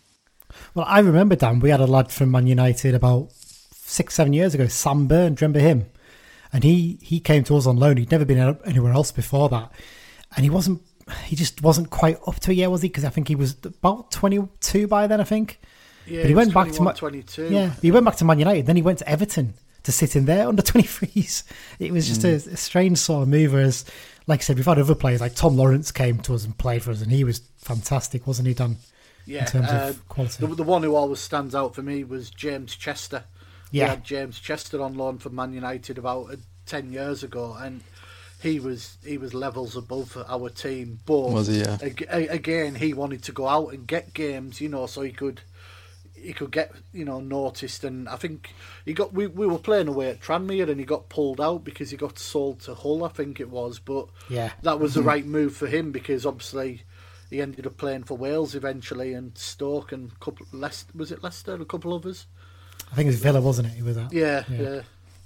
Well, 0.72 0.86
I 0.88 1.00
remember, 1.00 1.34
Dan, 1.34 1.58
we 1.58 1.70
had 1.70 1.80
a 1.80 1.86
lad 1.86 2.12
from 2.12 2.30
Man 2.30 2.46
United 2.46 2.94
about 2.94 3.32
six, 3.32 4.14
seven 4.14 4.32
years 4.32 4.54
ago, 4.54 4.68
Sam 4.68 5.08
Byrne. 5.08 5.34
Remember 5.34 5.58
him? 5.58 5.86
And 6.52 6.62
he, 6.62 6.98
he 7.02 7.18
came 7.18 7.42
to 7.44 7.56
us 7.56 7.66
on 7.66 7.76
loan. 7.76 7.96
He'd 7.96 8.12
never 8.12 8.24
been 8.24 8.56
anywhere 8.64 8.92
else 8.92 9.10
before 9.10 9.48
that 9.48 9.72
and 10.36 10.44
he 10.44 10.50
wasn't 10.50 10.82
he 11.24 11.36
just 11.36 11.62
wasn't 11.62 11.90
quite 11.90 12.18
up 12.26 12.40
to 12.40 12.50
it 12.50 12.56
yet, 12.56 12.70
was 12.70 12.82
he? 12.82 12.88
Because 12.88 13.04
I 13.04 13.08
think 13.08 13.28
he 13.28 13.34
was 13.34 13.56
about 13.64 14.10
22 14.10 14.86
by 14.86 15.06
then, 15.06 15.20
I 15.20 15.24
think. 15.24 15.60
Yeah, 16.06 16.22
but 16.22 16.28
he, 16.28 16.34
went 16.34 16.54
back 16.54 16.72
to 16.72 16.82
Man, 16.82 16.94
22. 16.94 17.48
Yeah, 17.50 17.74
he 17.82 17.90
went 17.90 18.04
back 18.04 18.16
to 18.16 18.24
Man 18.24 18.38
United. 18.38 18.66
Then 18.66 18.76
he 18.76 18.82
went 18.82 18.98
to 19.00 19.08
Everton 19.08 19.54
to 19.82 19.92
sit 19.92 20.16
in 20.16 20.24
there 20.24 20.48
under 20.48 20.62
23s. 20.64 21.44
It 21.78 21.92
was 21.92 22.08
just 22.08 22.22
mm. 22.22 22.46
a, 22.46 22.52
a, 22.52 22.56
strange 22.56 22.98
sort 22.98 23.22
of 23.22 23.28
move. 23.28 23.54
As 23.54 23.84
like 24.26 24.40
I 24.40 24.42
said, 24.42 24.56
we've 24.56 24.66
had 24.66 24.78
other 24.78 24.94
players 24.94 25.20
like 25.20 25.34
Tom 25.34 25.56
Lawrence 25.56 25.92
came 25.92 26.18
to 26.20 26.34
us 26.34 26.44
and 26.44 26.56
played 26.56 26.82
for 26.82 26.90
us, 26.90 27.02
and 27.02 27.12
he 27.12 27.24
was 27.24 27.42
fantastic, 27.56 28.26
wasn't 28.26 28.48
he? 28.48 28.54
Done. 28.54 28.76
Yeah, 29.26 29.40
in 29.40 29.46
terms 29.46 29.68
uh, 29.68 29.86
of 29.90 30.08
quality. 30.08 30.46
The, 30.46 30.54
the, 30.54 30.62
one 30.62 30.82
who 30.82 30.94
always 30.94 31.20
stands 31.20 31.54
out 31.54 31.74
for 31.74 31.82
me 31.82 32.02
was 32.02 32.30
James 32.30 32.74
Chester. 32.74 33.24
Yeah, 33.70 33.84
we 33.84 33.90
had 33.90 34.04
James 34.04 34.40
Chester 34.40 34.80
on 34.80 34.96
loan 34.96 35.18
for 35.18 35.28
Man 35.28 35.52
United 35.52 35.98
about 35.98 36.32
uh, 36.32 36.36
ten 36.64 36.92
years 36.92 37.22
ago, 37.22 37.54
and 37.60 37.82
he 38.40 38.60
was 38.60 38.98
he 39.04 39.18
was 39.18 39.34
levels 39.34 39.76
above 39.76 40.16
our 40.28 40.48
team. 40.48 41.00
But 41.04 41.30
was 41.30 41.48
he? 41.48 41.60
Yeah. 41.60 41.78
again, 41.80 42.76
he 42.76 42.92
wanted 42.92 43.22
to 43.24 43.32
go 43.32 43.48
out 43.48 43.72
and 43.72 43.86
get 43.86 44.14
games, 44.14 44.60
you 44.60 44.68
know, 44.68 44.86
so 44.86 45.02
he 45.02 45.12
could 45.12 45.42
he 46.14 46.32
could 46.32 46.50
get 46.50 46.72
you 46.92 47.04
know 47.04 47.20
noticed. 47.20 47.84
And 47.84 48.08
I 48.08 48.16
think 48.16 48.54
he 48.84 48.92
got 48.92 49.12
we, 49.12 49.26
we 49.26 49.46
were 49.46 49.58
playing 49.58 49.88
away 49.88 50.10
at 50.10 50.20
Tranmere 50.20 50.68
and 50.68 50.78
he 50.78 50.86
got 50.86 51.08
pulled 51.08 51.40
out 51.40 51.64
because 51.64 51.90
he 51.90 51.96
got 51.96 52.18
sold 52.18 52.60
to 52.60 52.74
Hull, 52.74 53.04
I 53.04 53.08
think 53.08 53.40
it 53.40 53.50
was. 53.50 53.78
But 53.78 54.06
yeah, 54.28 54.52
that 54.62 54.78
was 54.78 54.94
the 54.94 55.00
mm-hmm. 55.00 55.08
right 55.08 55.26
move 55.26 55.56
for 55.56 55.66
him 55.66 55.90
because 55.90 56.24
obviously 56.24 56.82
he 57.30 57.42
ended 57.42 57.66
up 57.66 57.76
playing 57.76 58.04
for 58.04 58.16
Wales 58.16 58.54
eventually 58.54 59.12
and 59.12 59.36
Stoke 59.36 59.92
and 59.92 60.18
couple 60.20 60.46
Leicester 60.52 60.92
was 60.94 61.12
it 61.12 61.22
Leicester 61.22 61.54
and 61.54 61.62
a 61.62 61.66
couple 61.66 61.92
others. 61.92 62.26
I 62.90 62.94
think 62.94 63.06
it 63.06 63.10
was 63.10 63.20
Villa, 63.20 63.40
wasn't 63.40 63.68
it? 63.68 63.74
He 63.74 63.82
was 63.82 63.96
that. 63.96 64.12
Yeah, 64.12 64.44
yeah. 64.48 64.60
yeah. 64.60 64.80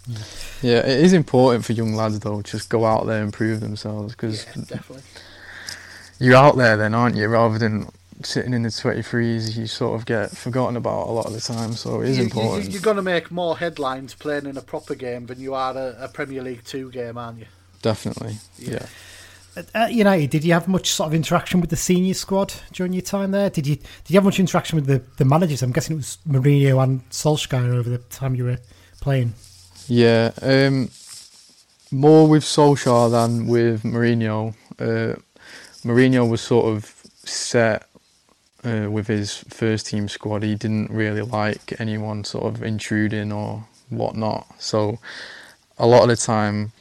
Yeah. 0.06 0.18
yeah, 0.62 0.78
it 0.78 1.00
is 1.00 1.12
important 1.12 1.64
for 1.64 1.72
young 1.72 1.94
lads 1.94 2.18
though, 2.20 2.42
just 2.42 2.68
go 2.68 2.84
out 2.84 3.06
there 3.06 3.22
and 3.22 3.32
prove 3.32 3.60
themselves 3.60 4.14
because 4.14 4.46
yeah, 4.68 4.78
you're 6.18 6.36
out 6.36 6.56
there 6.56 6.76
then, 6.76 6.94
aren't 6.94 7.16
you? 7.16 7.28
Rather 7.28 7.58
than 7.58 7.88
sitting 8.22 8.54
in 8.54 8.62
the 8.62 8.68
23s, 8.68 9.56
you 9.56 9.66
sort 9.66 9.98
of 9.98 10.06
get 10.06 10.30
forgotten 10.30 10.76
about 10.76 11.08
a 11.08 11.12
lot 11.12 11.26
of 11.26 11.32
the 11.32 11.40
time. 11.40 11.72
So 11.72 12.00
it 12.00 12.10
is 12.10 12.18
you, 12.18 12.24
important. 12.24 12.70
You, 12.70 12.78
are 12.78 12.82
going 12.82 12.96
to 12.96 13.02
make 13.02 13.30
more 13.30 13.56
headlines 13.56 14.14
playing 14.14 14.46
in 14.46 14.56
a 14.56 14.62
proper 14.62 14.94
game 14.94 15.26
than 15.26 15.40
you 15.40 15.54
are 15.54 15.76
a, 15.76 15.96
a 16.00 16.08
Premier 16.08 16.42
League 16.42 16.64
Two 16.64 16.90
game, 16.90 17.18
aren't 17.18 17.40
you? 17.40 17.46
Definitely. 17.80 18.36
Yeah. 18.58 18.86
yeah. 19.54 19.64
At 19.74 19.92
United, 19.92 20.30
did 20.30 20.44
you 20.44 20.54
have 20.54 20.66
much 20.66 20.88
sort 20.88 21.08
of 21.08 21.14
interaction 21.14 21.60
with 21.60 21.68
the 21.68 21.76
senior 21.76 22.14
squad 22.14 22.54
during 22.72 22.94
your 22.94 23.02
time 23.02 23.32
there? 23.32 23.50
Did 23.50 23.66
you 23.66 23.76
did 23.76 24.08
you 24.08 24.16
have 24.16 24.24
much 24.24 24.40
interaction 24.40 24.76
with 24.76 24.86
the, 24.86 25.02
the 25.18 25.26
managers? 25.26 25.62
I'm 25.62 25.72
guessing 25.72 25.96
it 25.96 25.98
was 25.98 26.18
Mourinho 26.26 26.82
and 26.82 27.08
Solskjaer 27.10 27.74
over 27.74 27.90
the 27.90 27.98
time 27.98 28.34
you 28.34 28.44
were 28.44 28.58
playing. 29.00 29.34
Yeah, 29.88 30.32
um, 30.42 30.90
more 31.90 32.28
with 32.28 32.44
Solskjaer 32.44 33.10
than 33.10 33.46
with 33.46 33.82
Mourinho. 33.82 34.54
Uh, 34.78 35.16
Mourinho 35.84 36.28
was 36.28 36.40
sort 36.40 36.66
of 36.66 36.84
set 37.24 37.86
uh, 38.64 38.88
with 38.90 39.08
his 39.08 39.38
first 39.48 39.86
team 39.86 40.08
squad. 40.08 40.42
He 40.42 40.54
didn't 40.54 40.90
really 40.90 41.22
like 41.22 41.80
anyone 41.80 42.24
sort 42.24 42.44
of 42.44 42.62
intruding 42.62 43.32
or 43.32 43.64
whatnot. 43.90 44.46
So 44.60 44.98
a 45.78 45.86
lot 45.86 46.02
of 46.04 46.08
the 46.08 46.16
time 46.16 46.72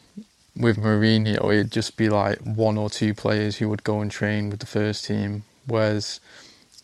with 0.56 0.78
Mourinho, 0.78 1.46
it'd 1.54 1.72
just 1.72 1.98
be 1.98 2.10
like 2.10 2.40
one 2.40 2.78
or 2.78 2.90
two 2.90 3.14
players 3.14 3.58
who 3.58 3.70
would 3.70 3.84
go 3.84 4.02
and 4.02 4.12
train 4.12 4.50
with 4.50 4.60
the 4.60 4.66
first 4.66 5.06
team. 5.06 5.44
Whereas 5.68 6.20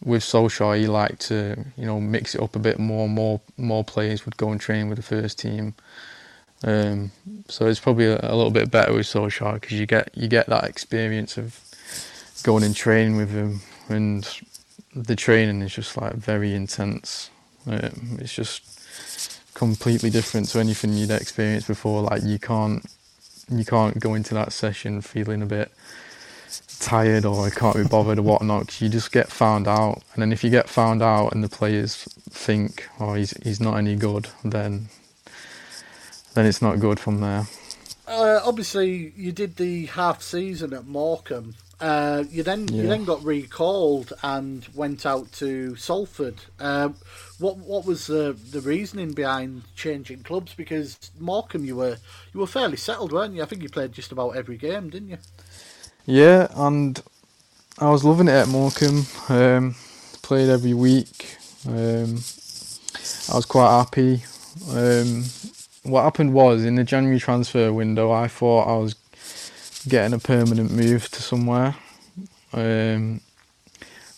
with 0.03 0.23
Solskjaer, 0.23 0.79
he 0.79 0.87
liked 0.87 1.21
to 1.27 1.65
you 1.77 1.85
know 1.85 1.99
mix 1.99 2.35
it 2.35 2.41
up 2.41 2.55
a 2.55 2.59
bit 2.59 2.79
more. 2.79 3.09
More 3.09 3.41
more 3.57 3.83
players 3.83 4.25
would 4.25 4.37
go 4.37 4.51
and 4.51 4.61
train 4.61 4.89
with 4.89 4.97
the 4.97 5.03
first 5.03 5.39
team. 5.39 5.75
Um, 6.63 7.11
so 7.47 7.67
it's 7.67 7.79
probably 7.79 8.05
a, 8.05 8.19
a, 8.23 8.35
little 8.35 8.51
bit 8.51 8.71
better 8.71 8.93
with 8.93 9.05
Solskjaer 9.05 9.55
because 9.55 9.79
you 9.79 9.85
get 9.85 10.09
you 10.15 10.27
get 10.27 10.47
that 10.47 10.63
experience 10.63 11.37
of 11.37 11.59
going 12.43 12.63
and 12.63 12.75
training 12.75 13.15
with 13.15 13.29
him, 13.29 13.61
and 13.89 14.27
the 14.95 15.15
training 15.15 15.61
is 15.61 15.73
just 15.73 15.97
like 15.97 16.13
very 16.13 16.55
intense. 16.55 17.29
Um, 17.67 18.17
it's 18.19 18.33
just 18.33 18.63
completely 19.53 20.09
different 20.09 20.47
to 20.49 20.59
anything 20.59 20.93
you'd 20.93 21.11
experienced 21.11 21.67
before. 21.67 22.01
Like 22.01 22.23
you 22.23 22.39
can't 22.39 22.83
you 23.49 23.63
can't 23.63 23.99
go 23.99 24.15
into 24.15 24.33
that 24.33 24.51
session 24.51 25.01
feeling 25.01 25.41
a 25.41 25.45
bit 25.45 25.71
tired 26.79 27.25
or 27.25 27.45
I 27.45 27.49
can't 27.49 27.75
be 27.75 27.83
bothered 27.83 28.19
or 28.19 28.23
whatnot. 28.23 28.67
Cause 28.67 28.81
you 28.81 28.89
just 28.89 29.11
get 29.11 29.29
found 29.31 29.67
out, 29.67 30.01
and 30.13 30.21
then 30.21 30.31
if 30.31 30.43
you 30.43 30.49
get 30.49 30.69
found 30.69 31.01
out 31.03 31.33
and 31.33 31.43
the 31.43 31.49
players 31.49 32.07
think, 32.29 32.87
"Oh, 32.99 33.13
he's 33.13 33.31
he's 33.43 33.59
not 33.59 33.77
any 33.77 33.95
good," 33.95 34.29
then 34.43 34.89
then 36.37 36.45
it's 36.45 36.61
not 36.61 36.79
good 36.79 36.99
from 36.99 37.19
there. 37.19 37.47
Uh, 38.07 38.39
obviously, 38.45 39.11
you 39.17 39.31
did 39.31 39.55
the 39.55 39.87
half 39.87 40.21
season 40.21 40.71
at 40.71 40.85
Morecambe. 40.85 41.55
Uh, 41.79 42.23
you 42.29 42.43
then 42.43 42.67
yeah. 42.67 42.83
you 42.83 42.87
then 42.87 43.05
got 43.05 43.23
recalled 43.23 44.13
and 44.23 44.67
went 44.75 45.05
out 45.05 45.31
to 45.31 45.75
Salford. 45.75 46.35
Uh, 46.59 46.89
what 47.39 47.57
what 47.57 47.85
was 47.85 48.05
the 48.05 48.37
the 48.51 48.61
reasoning 48.61 49.13
behind 49.13 49.63
changing 49.75 50.21
clubs? 50.21 50.53
Because 50.53 50.97
Morecambe, 51.19 51.65
you 51.65 51.75
were 51.75 51.97
you 52.33 52.39
were 52.39 52.47
fairly 52.47 52.77
settled, 52.77 53.11
weren't 53.11 53.33
you? 53.33 53.41
I 53.41 53.45
think 53.45 53.63
you 53.63 53.69
played 53.69 53.91
just 53.91 54.11
about 54.11 54.35
every 54.35 54.57
game, 54.57 54.89
didn't 54.89 55.09
you? 55.09 55.17
Yeah, 56.05 56.47
and 56.55 57.01
I 57.79 57.89
was 57.89 58.03
loving 58.03 58.27
it 58.27 58.31
at 58.31 58.47
Morecambe. 58.47 59.05
Um, 59.27 59.75
played 60.21 60.49
every 60.49 60.75
week. 60.75 61.35
Um, 61.67 62.17
I 63.29 63.35
was 63.35 63.45
quite 63.47 63.69
happy. 63.69 64.23
Um, 64.71 65.25
what 65.87 66.03
happened 66.03 66.33
was 66.33 66.63
in 66.63 66.75
the 66.75 66.83
January 66.83 67.19
transfer 67.19 67.71
window, 67.71 68.11
I 68.11 68.27
thought 68.27 68.67
I 68.67 68.77
was 68.77 68.95
getting 69.87 70.13
a 70.13 70.19
permanent 70.19 70.71
move 70.71 71.09
to 71.09 71.21
somewhere. 71.21 71.75
Um, 72.53 73.21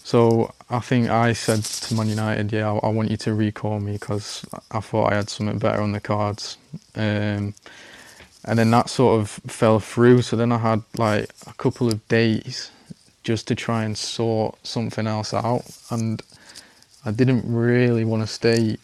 so 0.04 0.54
I 0.70 0.80
think 0.80 1.10
I 1.10 1.34
said 1.34 1.64
to 1.64 1.94
Man 1.94 2.10
United, 2.10 2.52
yeah, 2.52 2.72
I, 2.72 2.88
I 2.88 2.90
want 2.90 3.12
you 3.12 3.18
to 3.18 3.34
recall 3.34 3.80
me 3.80 3.94
because 3.94 4.46
I 4.72 4.80
thought 4.80 5.14
I 5.14 5.16
had 5.18 5.30
something 5.30 5.60
better 5.60 5.82
on 5.82 5.92
the 5.92 6.00
cards. 6.00 6.58
Um, 6.96 7.54
and 8.46 8.58
then 8.58 8.72
that 8.72 8.90
sort 8.90 9.20
of 9.20 9.30
fell 9.30 9.80
through. 9.80 10.24
So 10.24 10.36
then 10.36 10.52
I 10.52 10.58
had 10.58 10.84
like 10.98 11.30
a 11.46 11.54
couple 11.54 11.88
of 11.88 12.08
days 12.08 12.72
just 13.24 13.48
to 13.50 13.56
try 13.56 13.84
and 13.84 13.98
sort 13.98 14.58
something 14.66 15.06
else 15.06 15.34
out. 15.34 15.66
And 15.92 16.22
I 17.06 17.12
didn't 17.12 17.44
really 17.46 18.06
want 18.06 18.24
to 18.24 18.28
stay 18.28 18.78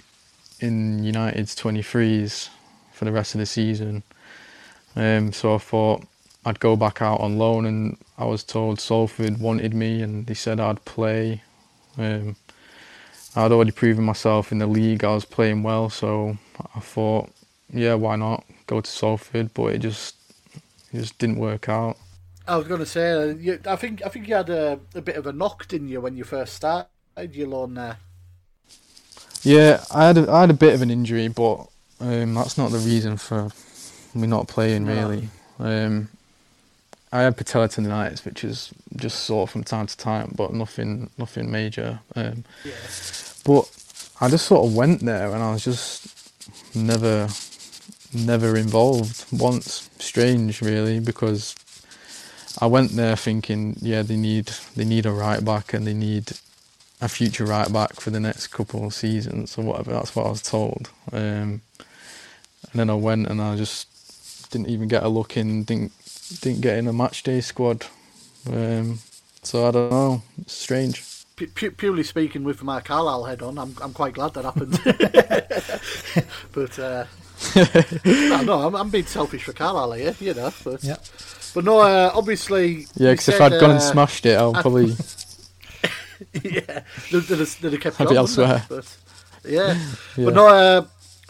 in 0.59 1.03
United's 1.03 1.55
23s 1.55 2.49
for 2.95 3.05
the 3.05 3.11
rest 3.11 3.35
of 3.35 3.39
the 3.39 3.45
season. 3.45 4.03
Um, 4.95 5.33
so 5.33 5.55
I 5.55 5.57
thought 5.57 6.03
I'd 6.45 6.59
go 6.59 6.75
back 6.75 7.01
out 7.01 7.19
on 7.19 7.37
loan, 7.37 7.65
and 7.65 7.97
I 8.17 8.25
was 8.25 8.43
told 8.43 8.79
Salford 8.79 9.39
wanted 9.39 9.73
me, 9.73 10.01
and 10.01 10.25
they 10.25 10.33
said 10.33 10.59
I'd 10.59 10.83
play. 10.85 11.43
Um, 11.97 12.35
I'd 13.35 13.51
already 13.51 13.71
proven 13.71 14.05
myself 14.05 14.51
in 14.51 14.59
the 14.59 14.67
league. 14.67 15.03
I 15.03 15.13
was 15.13 15.25
playing 15.25 15.63
well, 15.63 15.89
so 15.89 16.37
I 16.73 16.79
thought, 16.79 17.29
yeah, 17.73 17.95
why 17.95 18.15
not 18.15 18.45
go 18.67 18.79
to 18.79 18.89
Salford? 18.89 19.53
But 19.53 19.75
it 19.75 19.79
just 19.79 20.15
it 20.93 20.99
just 20.99 21.17
didn't 21.17 21.39
work 21.39 21.67
out. 21.67 21.97
I 22.47 22.55
was 22.57 22.67
going 22.67 22.79
to 22.79 22.85
say, 22.85 23.33
you, 23.33 23.59
I 23.65 23.75
think 23.75 24.05
I 24.05 24.09
think 24.09 24.27
you 24.29 24.35
had 24.35 24.49
a, 24.49 24.79
a 24.93 25.01
bit 25.01 25.17
of 25.17 25.27
a 25.27 25.33
knock, 25.33 25.67
didn't 25.67 25.89
you, 25.89 25.99
when 25.99 26.15
you 26.15 26.23
first 26.23 26.53
started 26.53 26.87
your 27.33 27.49
loan 27.49 27.73
there? 27.73 27.97
Yeah, 29.41 29.83
I 29.93 30.07
had 30.07 30.17
a, 30.17 30.31
I 30.31 30.41
had 30.41 30.51
a 30.51 30.55
bit 30.55 30.73
of 30.73 30.81
an 30.81 30.89
injury, 30.89 31.27
but 31.27 31.67
um, 31.99 32.33
that's 32.33 32.57
not 32.57 32.71
the 32.71 32.79
reason 32.79 33.17
for 33.17 33.49
me 34.13 34.27
not 34.27 34.47
playing 34.47 34.85
really. 34.85 35.29
Um, 35.59 36.09
I 37.11 37.21
had 37.21 37.37
patella 37.37 37.69
tendonitis, 37.69 38.25
which 38.25 38.43
is 38.43 38.73
just 38.97 39.21
sore 39.23 39.47
from 39.47 39.63
time 39.63 39.87
to 39.87 39.97
time, 39.97 40.33
but 40.35 40.53
nothing, 40.53 41.09
nothing 41.17 41.49
major. 41.49 41.99
Um, 42.13 42.43
yeah. 42.65 42.73
But 43.45 43.69
I 44.19 44.29
just 44.29 44.47
sort 44.47 44.65
of 44.65 44.75
went 44.75 45.01
there, 45.01 45.33
and 45.33 45.41
I 45.41 45.53
was 45.53 45.63
just 45.63 46.31
never, 46.75 47.29
never 48.13 48.57
involved 48.57 49.25
once. 49.31 49.89
Strange, 49.97 50.61
really, 50.61 50.99
because 50.99 51.55
I 52.59 52.65
went 52.65 52.91
there 52.91 53.15
thinking, 53.15 53.77
yeah, 53.79 54.01
they 54.01 54.17
need 54.17 54.51
they 54.75 54.85
need 54.85 55.05
a 55.05 55.11
right 55.11 55.43
back, 55.43 55.73
and 55.73 55.87
they 55.87 55.93
need 55.93 56.33
a 56.99 57.07
future 57.07 57.45
right 57.45 57.71
back 57.71 57.93
for 57.99 58.09
the 58.09 58.19
next 58.19 58.47
couple 58.47 58.85
of 58.85 58.93
seasons 58.93 59.57
or 59.57 59.63
whatever. 59.63 59.93
That's 59.93 60.15
what 60.15 60.25
I 60.25 60.29
was 60.29 60.41
told. 60.41 60.89
Um, 61.13 61.61
and 62.71 62.79
then 62.79 62.89
I 62.89 62.95
went, 62.95 63.27
and 63.27 63.41
I 63.41 63.55
just 63.55 64.51
didn't 64.51 64.69
even 64.69 64.87
get 64.87 65.03
a 65.03 65.09
look 65.09 65.37
in. 65.37 65.63
Didn't 65.63 65.91
didn't 66.41 66.61
get 66.61 66.77
in 66.77 66.87
a 66.87 66.93
match 66.93 67.23
day 67.23 67.41
squad. 67.41 67.85
Um, 68.51 68.99
so 69.43 69.67
I 69.67 69.71
don't 69.71 69.91
know. 69.91 70.21
It's 70.41 70.53
strange. 70.53 71.03
P- 71.35 71.47
purely 71.47 72.03
speaking, 72.03 72.45
with 72.45 72.63
my 72.63 72.79
Carlisle 72.79 73.25
head 73.25 73.41
on, 73.41 73.57
I'm 73.57 73.75
I'm 73.81 73.93
quite 73.93 74.13
glad 74.13 74.33
that 74.35 74.45
happened. 74.45 74.79
but 76.53 76.79
uh, 76.79 77.05
no, 78.05 78.41
no, 78.41 78.67
I'm, 78.67 78.75
I'm, 78.75 78.89
being 78.89 79.05
selfish 79.05 79.43
for 79.43 79.51
Carlisle 79.51 79.91
here, 79.93 80.15
you 80.19 80.33
know. 80.33 80.53
But 80.63 80.83
yeah. 80.83 80.95
but 81.53 81.65
no, 81.65 81.79
uh, 81.79 82.11
obviously. 82.13 82.87
Yeah, 82.95 83.11
because 83.11 83.29
if 83.29 83.41
I'd 83.41 83.53
uh, 83.53 83.59
gone 83.59 83.71
and 83.71 83.79
uh, 83.79 83.83
smashed 83.83 84.25
it, 84.25 84.37
I'll 84.37 84.53
probably. 84.53 84.85
yeah, 86.43 86.83
they'd, 87.11 87.23
they'd, 87.23 87.47
they'd 87.47 87.71
have 87.73 87.81
kept 87.81 87.99
I'd 87.99 88.09
be 88.09 88.15
elsewhere. 88.15 88.65
But, 88.69 88.97
yeah. 89.43 89.77
yeah. 90.15 90.25
but 90.25 90.33
no, 90.33 90.47
uh, 90.47 90.85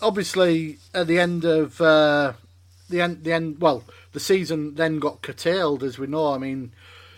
obviously 0.06 0.78
at 0.94 1.08
the 1.08 1.20
end 1.20 1.44
of 1.44 1.82
uh, 1.82 2.34
the 2.90 3.02
end, 3.02 3.24
the 3.24 3.34
end. 3.34 3.60
Well, 3.60 3.84
the 4.14 4.20
season 4.20 4.76
then 4.76 5.00
got 5.00 5.22
curtailed, 5.22 5.84
as 5.84 5.98
we 5.98 6.08
know. 6.08 6.34
I 6.34 6.38
mean, 6.38 6.72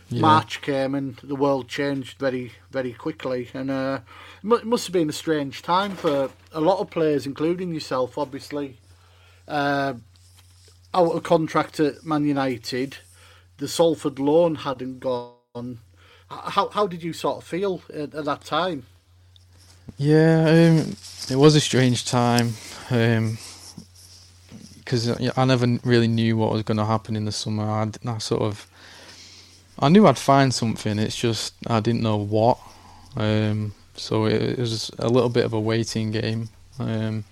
yeah. 0.09 0.21
March 0.21 0.61
came 0.61 0.95
and 0.95 1.17
the 1.17 1.35
world 1.35 1.67
changed 1.67 2.17
very, 2.17 2.53
very 2.71 2.93
quickly, 2.93 3.49
and 3.53 3.69
uh, 3.69 3.99
it 4.43 4.65
must 4.65 4.87
have 4.87 4.93
been 4.93 5.09
a 5.09 5.13
strange 5.13 5.61
time 5.61 5.95
for 5.95 6.29
a 6.53 6.61
lot 6.61 6.79
of 6.79 6.89
players, 6.89 7.25
including 7.25 7.73
yourself, 7.73 8.17
obviously. 8.17 8.77
Uh, 9.47 9.95
out 10.93 11.11
of 11.11 11.23
contract 11.23 11.79
at 11.79 12.05
Man 12.05 12.25
United, 12.25 12.97
the 13.57 13.67
Salford 13.67 14.17
loan 14.19 14.55
hadn't 14.55 14.99
gone. 14.99 15.79
How 16.29 16.69
how 16.69 16.87
did 16.87 17.03
you 17.03 17.13
sort 17.13 17.37
of 17.37 17.43
feel 17.43 17.81
at, 17.93 18.13
at 18.13 18.25
that 18.25 18.43
time? 18.43 18.85
Yeah, 19.97 20.41
um, 20.41 20.95
it 21.29 21.37
was 21.37 21.55
a 21.55 21.61
strange 21.61 22.05
time. 22.05 22.53
Um, 22.89 23.37
because 24.87 25.09
uh, 25.09 25.31
I 25.35 25.43
never 25.43 25.67
really 25.83 26.07
knew 26.07 26.37
what 26.37 26.53
was 26.53 26.63
going 26.63 26.77
to 26.77 26.85
happen 26.85 27.17
in 27.17 27.25
the 27.25 27.31
summer. 27.31 27.69
I'd, 27.69 27.97
I 28.07 28.19
sort 28.19 28.41
of, 28.41 28.65
I 29.77 29.89
knew 29.89 30.07
I'd 30.07 30.17
find 30.17 30.53
something. 30.53 30.97
It's 30.97 31.15
just 31.15 31.53
I 31.67 31.81
didn't 31.81 32.01
know 32.01 32.15
what. 32.15 32.57
Um, 33.17 33.73
so 33.95 34.25
it, 34.25 34.41
it, 34.41 34.59
was 34.59 34.89
a 34.99 35.09
little 35.09 35.29
bit 35.29 35.43
of 35.43 35.51
a 35.51 35.59
waiting 35.59 36.11
game, 36.11 36.49
um, 36.79 37.25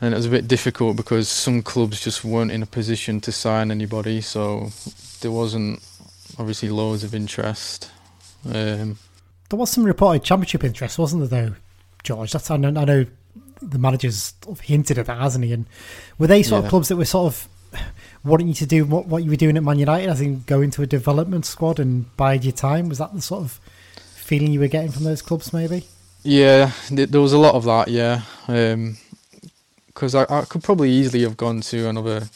and 0.00 0.14
it 0.14 0.16
was 0.16 0.26
a 0.26 0.30
bit 0.30 0.46
difficult 0.46 0.96
because 0.96 1.28
some 1.28 1.62
clubs 1.62 2.00
just 2.00 2.24
weren't 2.24 2.52
in 2.52 2.62
a 2.62 2.66
position 2.66 3.20
to 3.22 3.32
sign 3.32 3.72
anybody. 3.72 4.20
So 4.20 4.68
there 5.20 5.32
wasn't 5.32 5.82
obviously 6.38 6.68
loads 6.68 7.02
of 7.02 7.12
interest. 7.12 7.90
Um, 8.44 8.98
there 9.48 9.58
was 9.58 9.70
some 9.70 9.84
reported 9.84 10.22
championship 10.22 10.62
interest, 10.62 10.96
wasn't 10.96 11.28
there? 11.28 11.48
Though, 11.48 11.54
George. 12.04 12.32
That's 12.32 12.50
I 12.52 12.56
know. 12.56 12.68
I 12.80 12.84
know 12.84 13.06
the 13.62 13.78
manager's 13.78 14.34
hinted 14.62 14.98
at 14.98 15.06
that, 15.06 15.18
hasn't 15.18 15.44
he? 15.44 15.52
And 15.52 15.66
were 16.18 16.26
they 16.26 16.42
sort 16.42 16.62
yeah. 16.62 16.66
of 16.66 16.70
clubs 16.70 16.88
that 16.88 16.96
were 16.96 17.04
sort 17.04 17.32
of 17.32 17.48
wanting 18.24 18.48
you 18.48 18.54
to 18.54 18.66
do 18.66 18.84
what, 18.84 19.06
what 19.06 19.22
you 19.22 19.30
were 19.30 19.36
doing 19.36 19.56
at 19.56 19.62
Man 19.62 19.78
United, 19.78 20.10
I 20.10 20.14
think 20.14 20.46
go 20.46 20.60
into 20.60 20.82
a 20.82 20.86
development 20.86 21.46
squad 21.46 21.78
and 21.78 22.14
bide 22.16 22.44
your 22.44 22.52
time? 22.52 22.88
Was 22.88 22.98
that 22.98 23.14
the 23.14 23.20
sort 23.20 23.42
of 23.42 23.60
feeling 24.14 24.52
you 24.52 24.60
were 24.60 24.68
getting 24.68 24.90
from 24.90 25.04
those 25.04 25.22
clubs, 25.22 25.52
maybe? 25.52 25.84
Yeah, 26.22 26.72
there 26.90 27.20
was 27.20 27.32
a 27.32 27.38
lot 27.38 27.54
of 27.54 27.64
that, 27.64 27.88
yeah. 27.88 28.22
Because 29.86 30.14
um, 30.14 30.26
I, 30.28 30.38
I 30.40 30.44
could 30.44 30.64
probably 30.64 30.90
easily 30.90 31.22
have 31.22 31.36
gone 31.36 31.60
to 31.62 31.88
another 31.88 32.28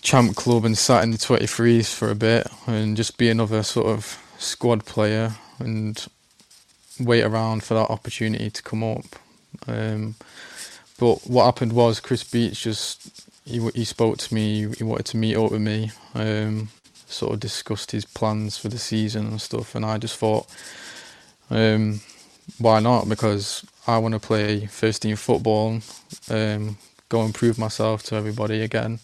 champ 0.00 0.34
club 0.34 0.64
and 0.64 0.78
sat 0.78 1.04
in 1.04 1.10
the 1.10 1.18
23s 1.18 1.92
for 1.92 2.10
a 2.10 2.14
bit 2.14 2.46
and 2.66 2.96
just 2.96 3.18
be 3.18 3.28
another 3.28 3.62
sort 3.62 3.86
of 3.86 4.18
squad 4.38 4.86
player 4.86 5.36
and 5.58 6.06
wait 6.98 7.22
around 7.22 7.62
for 7.62 7.74
that 7.74 7.90
opportunity 7.90 8.50
to 8.50 8.62
come 8.62 8.82
up. 8.82 9.04
Um, 9.66 10.14
but 10.98 11.26
what 11.26 11.46
happened 11.46 11.72
was 11.72 12.00
Chris 12.00 12.24
Beech 12.24 12.62
just 12.62 13.28
he 13.44 13.58
he 13.74 13.84
spoke 13.84 14.18
to 14.18 14.34
me. 14.34 14.68
He 14.76 14.84
wanted 14.84 15.06
to 15.06 15.16
meet 15.16 15.36
up 15.36 15.50
with 15.50 15.60
me. 15.62 15.92
Um, 16.14 16.68
sort 17.06 17.34
of 17.34 17.40
discussed 17.40 17.90
his 17.90 18.04
plans 18.04 18.56
for 18.56 18.68
the 18.68 18.78
season 18.78 19.26
and 19.26 19.40
stuff, 19.40 19.74
and 19.74 19.84
I 19.84 19.98
just 19.98 20.16
thought, 20.16 20.46
um, 21.50 22.00
why 22.58 22.80
not? 22.80 23.08
Because 23.08 23.64
I 23.86 23.98
want 23.98 24.14
to 24.14 24.20
play 24.20 24.66
first 24.66 25.02
team 25.02 25.16
football, 25.16 25.80
um, 26.30 26.78
go 27.08 27.22
and 27.22 27.34
prove 27.34 27.58
myself 27.58 28.02
to 28.04 28.14
everybody 28.16 28.62
again. 28.62 29.00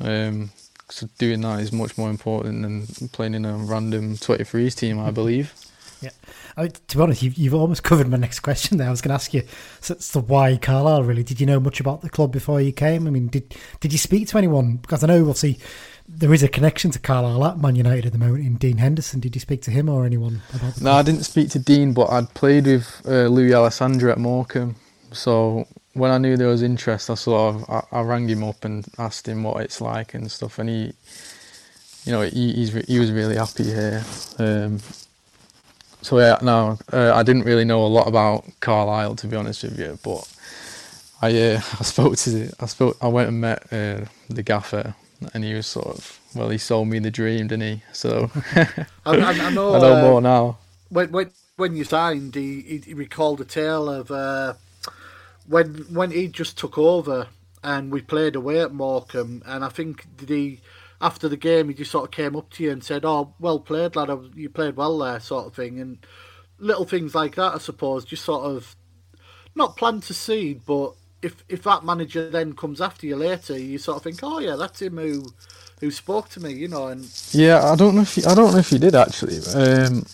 Um, 0.00 0.50
so 0.88 1.08
doing 1.18 1.40
that 1.42 1.60
is 1.60 1.72
much 1.72 1.96
more 1.96 2.10
important 2.10 2.62
than 2.62 3.08
playing 3.08 3.34
in 3.34 3.44
a 3.44 3.56
random 3.56 4.16
23s 4.16 4.74
team, 4.76 4.98
I 4.98 5.10
believe. 5.10 5.54
Yeah. 6.00 6.10
I 6.56 6.62
mean, 6.62 6.72
to 6.88 6.96
be 6.96 7.02
honest, 7.02 7.22
you've, 7.22 7.34
you've 7.34 7.54
almost 7.54 7.82
covered 7.84 8.08
my 8.08 8.16
next 8.16 8.40
question 8.40 8.78
there. 8.78 8.88
I 8.88 8.90
was 8.90 9.00
going 9.00 9.10
to 9.10 9.14
ask 9.14 9.34
you, 9.34 9.42
so, 9.80 9.94
so 9.98 10.20
why 10.20 10.56
Carlisle, 10.56 11.04
really? 11.04 11.22
Did 11.22 11.40
you 11.40 11.46
know 11.46 11.60
much 11.60 11.80
about 11.80 12.02
the 12.02 12.10
club 12.10 12.32
before 12.32 12.60
you 12.60 12.72
came? 12.72 13.06
I 13.06 13.10
mean, 13.10 13.28
did 13.28 13.54
did 13.80 13.92
you 13.92 13.98
speak 13.98 14.28
to 14.28 14.38
anyone? 14.38 14.76
Because 14.76 15.04
I 15.04 15.06
know, 15.06 15.20
obviously, 15.20 15.58
there 16.08 16.34
is 16.34 16.42
a 16.42 16.48
connection 16.48 16.90
to 16.90 16.98
Carlisle 16.98 17.44
at 17.44 17.58
Man 17.58 17.76
United 17.76 18.06
at 18.06 18.12
the 18.12 18.18
moment 18.18 18.44
in 18.44 18.56
Dean 18.56 18.78
Henderson. 18.78 19.20
Did 19.20 19.36
you 19.36 19.40
speak 19.40 19.62
to 19.62 19.70
him 19.70 19.88
or 19.88 20.04
anyone 20.04 20.42
about 20.54 20.74
the 20.74 20.84
No, 20.84 20.92
I 20.92 21.02
didn't 21.02 21.22
speak 21.22 21.50
to 21.50 21.58
Dean, 21.58 21.92
but 21.92 22.10
I'd 22.10 22.32
played 22.34 22.66
with 22.66 23.02
uh, 23.06 23.26
Lewis 23.26 23.54
Alessandra 23.54 24.12
at 24.12 24.18
Morecambe. 24.18 24.76
So 25.12 25.66
when 25.92 26.10
I 26.10 26.18
knew 26.18 26.36
there 26.36 26.48
was 26.48 26.62
interest, 26.62 27.10
I 27.10 27.14
sort 27.14 27.54
of 27.54 27.70
I, 27.70 27.98
I 27.98 28.00
rang 28.02 28.28
him 28.28 28.42
up 28.42 28.64
and 28.64 28.86
asked 28.98 29.28
him 29.28 29.42
what 29.42 29.62
it's 29.62 29.80
like 29.80 30.14
and 30.14 30.30
stuff, 30.30 30.58
and 30.58 30.68
he, 30.68 30.92
you 32.04 32.12
know, 32.12 32.22
he 32.22 32.52
he's, 32.52 32.72
he 32.72 32.98
was 32.98 33.12
really 33.12 33.36
happy 33.36 33.64
here. 33.64 34.04
Um, 34.38 34.80
so 36.02 36.18
yeah, 36.18 36.38
no, 36.42 36.78
uh, 36.92 37.12
I 37.14 37.22
didn't 37.22 37.44
really 37.44 37.64
know 37.64 37.84
a 37.84 37.88
lot 37.88 38.08
about 38.08 38.44
Carlisle 38.60 39.16
to 39.16 39.26
be 39.26 39.36
honest 39.36 39.62
with 39.64 39.78
you, 39.78 39.98
but 40.02 40.28
I 41.22 41.36
uh, 41.38 41.56
I 41.80 41.84
spoke 41.84 42.16
to 42.18 42.30
the, 42.30 42.54
I 42.60 42.66
spoke 42.66 42.96
I 43.00 43.08
went 43.08 43.28
and 43.28 43.40
met 43.40 43.72
uh, 43.72 44.06
the 44.28 44.42
gaffer, 44.42 44.94
and 45.34 45.44
he 45.44 45.54
was 45.54 45.66
sort 45.66 45.88
of 45.88 46.20
well, 46.34 46.50
he 46.50 46.58
sold 46.58 46.88
me 46.88 46.98
the 47.00 47.10
dream, 47.10 47.48
didn't 47.48 47.62
he? 47.62 47.82
So 47.92 48.30
I, 49.06 49.12
I, 49.16 49.30
I 49.32 49.50
know. 49.50 49.74
I 49.74 49.78
know 49.78 49.96
uh, 49.96 49.96
more 49.96 50.20
now. 50.20 50.58
when 50.90 51.12
when 51.12 51.30
when 51.56 51.76
you 51.76 51.84
signed, 51.84 52.34
he, 52.34 52.62
he, 52.62 52.78
he 52.78 52.94
recalled 52.94 53.40
a 53.40 53.44
tale 53.44 53.88
of 53.88 54.10
uh, 54.10 54.54
when 55.46 55.86
when 55.90 56.10
he 56.10 56.28
just 56.28 56.58
took 56.58 56.78
over 56.78 57.28
and 57.62 57.92
we 57.92 58.00
played 58.00 58.36
away 58.36 58.60
at 58.60 58.72
Morecambe, 58.72 59.42
and 59.46 59.64
I 59.64 59.68
think 59.68 60.06
did 60.16 60.30
he 60.30 60.60
after 61.00 61.28
the 61.28 61.36
game 61.36 61.68
he 61.68 61.74
just 61.74 61.90
sort 61.90 62.04
of 62.04 62.10
came 62.10 62.36
up 62.36 62.50
to 62.50 62.64
you 62.64 62.70
and 62.70 62.84
said, 62.84 63.04
"Oh, 63.04 63.34
well 63.38 63.60
played, 63.60 63.96
lad. 63.96 64.10
You 64.34 64.48
played 64.50 64.76
well 64.76 64.98
there," 64.98 65.20
sort 65.20 65.46
of 65.46 65.54
thing, 65.54 65.80
and 65.80 65.98
little 66.58 66.84
things 66.84 67.14
like 67.14 67.36
that. 67.36 67.54
I 67.54 67.58
suppose 67.58 68.04
just 68.04 68.24
sort 68.24 68.44
of 68.44 68.76
not 69.54 69.76
plant 69.76 70.10
a 70.10 70.14
seed, 70.14 70.62
but 70.66 70.94
if 71.22 71.44
if 71.48 71.62
that 71.64 71.84
manager 71.84 72.28
then 72.30 72.54
comes 72.54 72.80
after 72.80 73.06
you 73.06 73.16
later, 73.16 73.58
you 73.58 73.78
sort 73.78 73.96
of 73.98 74.02
think, 74.02 74.20
"Oh 74.22 74.38
yeah, 74.38 74.56
that's 74.56 74.82
him 74.82 74.96
who." 74.98 75.26
Who 75.80 75.90
spoke 75.90 76.28
to 76.28 76.40
me, 76.40 76.52
you 76.52 76.68
know, 76.68 76.88
and 76.88 77.08
Yeah, 77.32 77.72
I 77.72 77.74
don't 77.74 77.94
know 77.94 78.02
if 78.02 78.14
he, 78.14 78.22
I 78.26 78.34
don't 78.34 78.52
know 78.52 78.58
if 78.58 78.68
he 78.68 78.78
did 78.78 78.94
actually. 78.94 79.38
Um, 79.54 80.04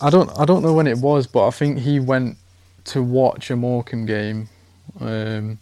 I 0.00 0.10
don't 0.10 0.30
I 0.38 0.44
don't 0.44 0.62
know 0.62 0.72
when 0.72 0.88
it 0.88 0.98
was, 0.98 1.28
but 1.28 1.46
I 1.46 1.50
think 1.50 1.78
he 1.78 2.00
went 2.00 2.36
to 2.86 3.02
watch 3.02 3.50
a 3.50 3.56
Morecambe 3.56 4.06
game. 4.06 4.48
Um, 5.00 5.58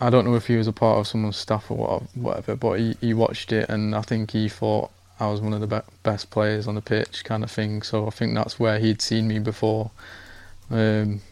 I 0.00 0.10
don't 0.10 0.26
know 0.26 0.34
if 0.34 0.46
he 0.46 0.56
was 0.56 0.66
a 0.66 0.72
part 0.72 0.98
of 0.98 1.06
someone's 1.06 1.36
staff 1.36 1.70
or 1.70 2.02
whatever, 2.14 2.54
but 2.54 2.78
he, 2.78 2.96
he 3.00 3.14
watched 3.14 3.52
it 3.52 3.68
and 3.68 3.94
I 3.94 4.02
think 4.02 4.32
he 4.32 4.48
thought 4.48 4.90
I 5.18 5.28
was 5.28 5.40
one 5.40 5.54
of 5.54 5.60
the 5.60 5.66
be- 5.66 5.92
best 6.02 6.30
players 6.30 6.68
on 6.68 6.74
the 6.74 6.82
pitch, 6.82 7.24
kind 7.24 7.42
of 7.42 7.50
thing. 7.50 7.82
So 7.82 8.06
I 8.06 8.10
think 8.10 8.34
that's 8.34 8.60
where 8.60 8.78
he'd 8.78 9.00
seen 9.00 9.26
me 9.26 9.38
before. 9.38 9.90
Um, 10.70 11.22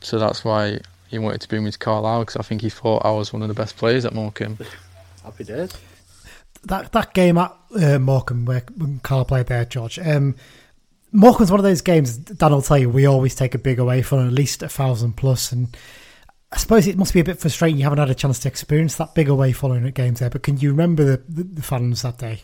so 0.00 0.18
that's 0.18 0.44
why 0.44 0.80
he 1.08 1.18
wanted 1.18 1.40
to 1.42 1.48
bring 1.48 1.64
me 1.64 1.70
to 1.70 1.78
Carlisle 1.78 2.20
because 2.22 2.36
I 2.36 2.42
think 2.42 2.62
he 2.62 2.70
thought 2.70 3.04
I 3.04 3.12
was 3.12 3.32
one 3.32 3.42
of 3.42 3.48
the 3.48 3.54
best 3.54 3.76
players 3.76 4.04
at 4.04 4.12
Morecambe. 4.12 4.58
happy 5.22 5.44
days. 5.44 5.72
that 6.64 6.90
that 6.92 7.14
game 7.14 7.38
at 7.38 7.54
uh, 7.80 7.98
Morecambe 7.98 8.44
where 8.44 8.64
when 8.76 8.98
Carl 9.00 9.24
played 9.24 9.46
there, 9.46 9.64
George. 9.64 9.98
Um, 9.98 10.34
Morecambe's 11.12 11.50
one 11.50 11.60
of 11.60 11.64
those 11.64 11.82
games. 11.82 12.16
Dan 12.16 12.52
will 12.52 12.62
tell 12.62 12.78
you 12.78 12.88
we 12.88 13.06
always 13.06 13.34
take 13.34 13.54
a 13.54 13.58
big 13.58 13.78
away 13.78 14.02
from 14.02 14.26
at 14.26 14.32
least 14.32 14.62
a 14.62 14.68
thousand 14.68 15.16
plus, 15.16 15.52
and 15.52 15.76
I 16.52 16.58
suppose 16.58 16.86
it 16.86 16.98
must 16.98 17.14
be 17.14 17.20
a 17.20 17.24
bit 17.24 17.38
frustrating 17.38 17.78
you 17.78 17.84
haven't 17.84 17.98
had 17.98 18.10
a 18.10 18.14
chance 18.14 18.38
to 18.40 18.48
experience 18.48 18.96
that 18.96 19.14
big 19.14 19.28
away 19.28 19.52
following 19.52 19.86
at 19.86 19.94
games 19.94 20.20
there. 20.20 20.30
But 20.30 20.42
can 20.42 20.58
you 20.58 20.70
remember 20.70 21.04
the, 21.04 21.22
the, 21.28 21.44
the 21.44 21.62
fans 21.62 22.02
that 22.02 22.18
day? 22.18 22.42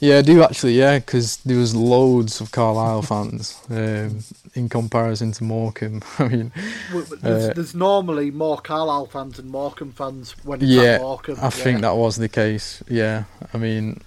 Yeah, 0.00 0.18
I 0.18 0.22
do 0.22 0.42
actually. 0.42 0.72
Yeah, 0.78 0.98
because 0.98 1.36
there 1.38 1.58
was 1.58 1.74
loads 1.74 2.40
of 2.40 2.50
Carlisle 2.52 3.02
fans 3.02 3.60
um, 3.68 4.20
in 4.54 4.68
comparison 4.68 5.32
to 5.32 5.44
Morecambe. 5.44 6.02
I 6.18 6.28
mean, 6.28 6.52
W- 6.88 7.04
w- 7.06 7.20
There's, 7.22 7.48
Uh, 7.48 7.54
there's 7.54 7.74
normally 7.74 8.30
more 8.30 8.58
Carlisle 8.58 9.06
fans 9.06 9.38
and 9.38 9.50
Morecambe 9.50 9.92
fans 9.92 10.34
when 10.44 10.62
it's 10.62 10.76
yeah, 10.76 10.82
at 10.82 10.96
Morecambe. 10.96 11.38
I 11.42 11.50
think 11.50 11.82
that 11.82 11.96
was 11.96 12.16
the 12.16 12.28
case. 12.28 12.82
Yeah, 12.88 13.24
I 13.52 13.58
mean, 13.58 14.00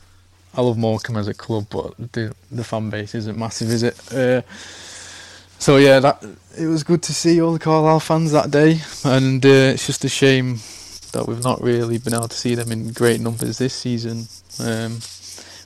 I 0.55 0.61
love 0.61 0.77
Morecambe 0.77 1.17
as 1.17 1.27
a 1.27 1.33
club, 1.33 1.67
but 1.69 1.93
the 2.13 2.33
the 2.51 2.63
fan 2.63 2.89
base 2.89 3.15
isn't 3.15 3.37
massive, 3.37 3.69
is 3.69 3.83
it? 3.83 4.13
Uh, 4.13 4.41
so 5.63 5.77
yeah, 5.77 5.99
that 6.01 6.21
it 6.57 6.67
was 6.67 6.83
good 6.83 7.01
to 7.03 7.13
see 7.13 7.41
all 7.41 7.53
the 7.53 7.59
Carlisle 7.59 8.01
fans 8.01 8.31
that 8.33 8.51
day, 8.51 8.81
and 9.05 9.45
uh, 9.45 9.49
it's 9.73 9.87
just 9.87 10.03
a 10.03 10.09
shame 10.09 10.59
that 11.13 11.25
we've 11.25 11.43
not 11.43 11.61
really 11.61 11.97
been 11.97 12.13
able 12.13 12.27
to 12.27 12.35
see 12.35 12.53
them 12.53 12.69
in 12.71 12.91
great 12.91 13.21
numbers 13.21 13.59
this 13.59 13.73
season. 13.73 14.27
Um, 14.59 14.93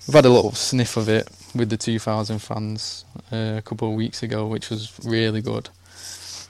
we've 0.07 0.13
had 0.13 0.25
a 0.25 0.29
little 0.29 0.51
sniff 0.51 0.97
of 0.97 1.09
it 1.09 1.27
with 1.55 1.69
the 1.71 1.77
2,000 1.77 2.37
fans 2.39 3.05
uh, 3.31 3.55
a 3.57 3.61
couple 3.63 3.89
of 3.89 3.95
weeks 3.95 4.21
ago, 4.21 4.45
which 4.45 4.69
was 4.69 4.91
really 5.03 5.41
good. 5.41 5.69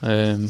Um, 0.02 0.48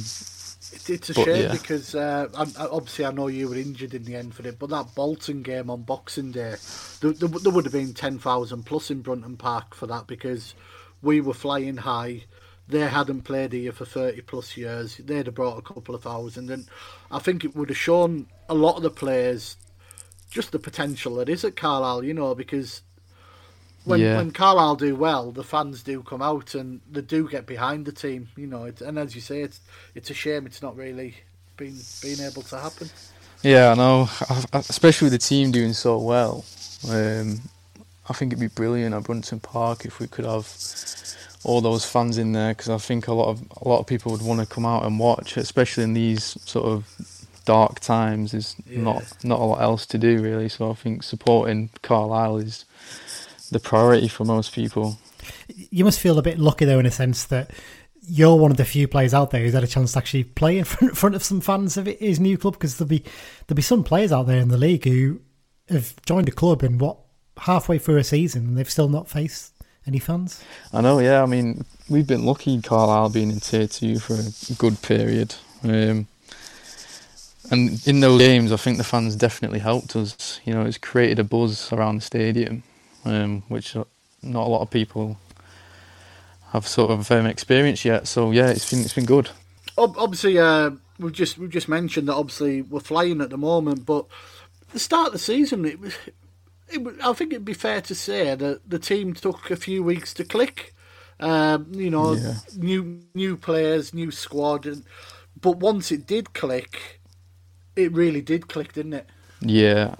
It, 0.72 0.90
it's 0.90 1.10
a 1.10 1.14
But, 1.14 1.24
shame 1.24 1.42
yeah. 1.44 1.52
because 1.52 1.94
uh, 1.94 2.28
I- 2.34 2.66
obviously 2.66 3.04
I 3.06 3.12
know 3.12 3.28
you 3.28 3.48
were 3.48 3.56
injured 3.56 3.94
in 3.94 4.04
the 4.04 4.16
end 4.16 4.34
for 4.34 4.46
it, 4.46 4.58
but 4.58 4.70
that 4.70 4.94
Bolton 4.94 5.42
game 5.42 5.70
on 5.70 5.82
Boxing 5.82 6.32
Day, 6.32 6.56
there, 7.00 7.12
there, 7.12 7.28
there 7.28 7.52
would 7.52 7.64
have 7.64 7.72
been 7.72 7.94
10,000 7.94 8.64
plus 8.64 8.90
in 8.90 9.02
Brunton 9.02 9.36
Park 9.36 9.74
for 9.74 9.86
that 9.86 10.06
because 10.08 10.54
we 11.00 11.20
were 11.20 11.34
flying 11.34 11.76
high. 11.78 12.24
They 12.68 12.80
hadn't 12.80 13.22
played 13.22 13.52
here 13.52 13.72
for 13.72 13.86
30 13.86 14.20
plus 14.22 14.56
years. 14.56 14.98
They'd 14.98 15.26
have 15.26 15.34
brought 15.34 15.58
a 15.58 15.62
couple 15.62 15.94
of 15.94 16.02
thousand. 16.02 16.50
And 16.50 16.66
I 17.10 17.18
think 17.18 17.44
it 17.44 17.56
would 17.56 17.70
have 17.70 17.78
shown 17.78 18.26
a 18.48 18.54
lot 18.54 18.76
of 18.76 18.82
the 18.82 18.90
players 18.90 19.56
just 20.30 20.52
the 20.52 20.58
potential 20.58 21.14
that 21.16 21.28
is 21.30 21.44
at 21.44 21.56
Carlisle, 21.56 22.04
you 22.04 22.12
know, 22.12 22.34
because 22.34 22.82
when 23.84 24.00
Yeah. 24.00 24.16
when 24.18 24.30
Carlisle 24.32 24.76
do 24.76 24.94
well, 24.94 25.32
the 25.32 25.44
fans 25.44 25.82
do 25.82 26.02
come 26.02 26.20
out 26.20 26.54
and 26.54 26.80
they 26.90 27.00
do 27.00 27.26
get 27.28 27.46
behind 27.46 27.86
the 27.86 27.92
team, 27.92 28.28
you 28.36 28.46
know. 28.46 28.64
It, 28.64 28.82
and 28.82 28.98
as 28.98 29.14
you 29.14 29.22
say, 29.22 29.40
it's 29.40 29.60
it's 29.94 30.10
a 30.10 30.14
shame 30.14 30.44
it's 30.46 30.60
not 30.60 30.76
really 30.76 31.16
been 31.56 31.76
being 32.02 32.20
able 32.20 32.42
to 32.42 32.58
happen. 32.58 32.90
Yeah, 33.42 33.70
I 33.70 33.74
know. 33.74 34.08
Especially 34.52 35.06
with 35.06 35.12
the 35.12 35.18
team 35.18 35.52
doing 35.52 35.72
so 35.72 35.96
well. 35.98 36.44
Um, 36.88 37.40
I 38.08 38.12
think 38.12 38.32
it'd 38.32 38.40
be 38.40 38.48
brilliant 38.48 38.94
at 38.94 39.04
Brunton 39.04 39.40
Park 39.40 39.84
if 39.84 40.00
we 40.00 40.06
could 40.08 40.24
have 40.24 40.46
all 41.44 41.60
those 41.60 41.84
fans 41.84 42.18
in 42.18 42.32
there 42.32 42.52
because 42.52 42.68
I 42.68 42.78
think 42.78 43.08
a 43.08 43.14
lot 43.14 43.28
of 43.28 43.42
a 43.62 43.68
lot 43.68 43.80
of 43.80 43.86
people 43.86 44.12
would 44.12 44.22
want 44.22 44.40
to 44.40 44.46
come 44.46 44.66
out 44.66 44.84
and 44.84 44.98
watch, 44.98 45.36
especially 45.36 45.84
in 45.84 45.94
these 45.94 46.36
sort 46.44 46.66
of 46.66 47.26
dark 47.44 47.80
times. 47.80 48.32
There's 48.32 48.56
not 48.66 49.04
not 49.24 49.40
a 49.40 49.44
lot 49.44 49.62
else 49.62 49.86
to 49.86 49.98
do 49.98 50.22
really, 50.22 50.48
so 50.48 50.70
I 50.70 50.74
think 50.74 51.02
supporting 51.02 51.70
Carlisle 51.82 52.38
is 52.38 52.64
the 53.50 53.60
priority 53.60 54.08
for 54.08 54.24
most 54.24 54.52
people. 54.52 54.98
You 55.48 55.84
must 55.84 56.00
feel 56.00 56.18
a 56.18 56.22
bit 56.22 56.38
lucky 56.38 56.64
though, 56.64 56.78
in 56.78 56.86
a 56.86 56.90
sense 56.90 57.24
that 57.26 57.50
you're 58.02 58.36
one 58.36 58.50
of 58.50 58.56
the 58.56 58.64
few 58.64 58.88
players 58.88 59.12
out 59.12 59.30
there 59.30 59.42
who's 59.42 59.52
had 59.52 59.64
a 59.64 59.68
chance 59.68 59.92
to 59.92 59.98
actually 59.98 60.24
play 60.24 60.58
in 60.58 60.64
front, 60.72 60.96
front 60.96 61.14
of 61.14 61.22
some 61.22 61.40
fans 61.40 61.76
of 61.76 61.86
his 61.86 62.18
new 62.18 62.36
club. 62.36 62.54
Because 62.54 62.76
there'll 62.76 62.88
be 62.88 63.04
there'll 63.46 63.56
be 63.56 63.62
some 63.62 63.84
players 63.84 64.12
out 64.12 64.26
there 64.26 64.40
in 64.40 64.48
the 64.48 64.58
league 64.58 64.84
who 64.84 65.20
have 65.68 65.94
joined 66.04 66.28
a 66.28 66.32
club 66.32 66.62
in 66.62 66.78
what 66.78 66.98
halfway 67.38 67.78
through 67.78 67.98
a 67.98 68.04
season 68.04 68.46
and 68.46 68.58
they've 68.58 68.70
still 68.70 68.88
not 68.88 69.08
faced 69.08 69.52
any 69.88 69.98
fans. 69.98 70.44
I 70.72 70.80
know, 70.82 71.00
yeah. 71.00 71.22
I 71.22 71.26
mean, 71.26 71.64
we've 71.88 72.06
been 72.06 72.24
lucky, 72.24 72.60
Carlisle 72.60 73.10
being 73.10 73.30
in 73.30 73.40
Tier 73.40 73.66
2 73.66 73.98
for 73.98 74.14
a 74.14 74.56
good 74.56 74.80
period. 74.82 75.34
Um, 75.64 76.06
and 77.50 77.84
in 77.86 78.00
those 78.00 78.20
games, 78.20 78.52
I 78.52 78.56
think 78.56 78.76
the 78.76 78.84
fans 78.84 79.16
definitely 79.16 79.58
helped 79.58 79.96
us. 79.96 80.40
You 80.44 80.54
know, 80.54 80.66
it's 80.66 80.78
created 80.78 81.18
a 81.18 81.24
buzz 81.24 81.72
around 81.72 81.96
the 81.96 82.02
stadium, 82.02 82.62
um, 83.04 83.42
which 83.48 83.74
not 83.74 84.46
a 84.46 84.50
lot 84.50 84.60
of 84.60 84.70
people 84.70 85.18
have 86.52 86.66
sort 86.66 86.90
of 86.90 87.10
um, 87.10 87.26
experienced 87.26 87.84
yet. 87.84 88.06
So 88.06 88.30
yeah, 88.30 88.48
it's 88.50 88.70
been 88.70 88.80
it's 88.80 88.92
been 88.92 89.06
good. 89.06 89.30
Obviously, 89.78 90.38
uh, 90.38 90.70
we've 90.98 91.12
just 91.12 91.38
we've 91.38 91.50
just 91.50 91.68
mentioned 91.68 92.08
that 92.08 92.14
obviously 92.14 92.62
we're 92.62 92.80
flying 92.80 93.20
at 93.22 93.30
the 93.30 93.38
moment, 93.38 93.86
but 93.86 94.04
the 94.72 94.78
start 94.78 95.08
of 95.08 95.12
the 95.14 95.18
season, 95.18 95.64
it 95.64 95.80
was, 95.80 95.94
it 96.70 96.82
I 97.04 97.12
think 97.14 97.32
it'd 97.32 97.44
be 97.44 97.54
fair 97.54 97.80
to 97.82 97.94
say 97.94 98.34
that 98.34 98.68
the 98.68 98.78
team 98.78 99.14
took 99.14 99.50
a 99.50 99.56
few 99.56 99.82
weeks 99.82 100.14
to 100.14 100.24
click. 100.24 100.74
Um, 101.20 101.72
you 101.74 101.90
know, 101.90 102.14
Yeah. 102.14 102.34
new 102.56 103.02
new 103.14 103.36
players, 103.36 103.94
new 103.94 104.10
squad, 104.10 104.66
and 104.66 104.84
but 105.40 105.58
once 105.58 105.92
it 105.92 106.06
did 106.06 106.34
click, 106.34 107.00
it 107.76 107.92
really 107.92 108.22
did 108.22 108.48
click, 108.48 108.72
didn't 108.74 108.94
it? 108.94 109.10
Yeah, 109.40 109.94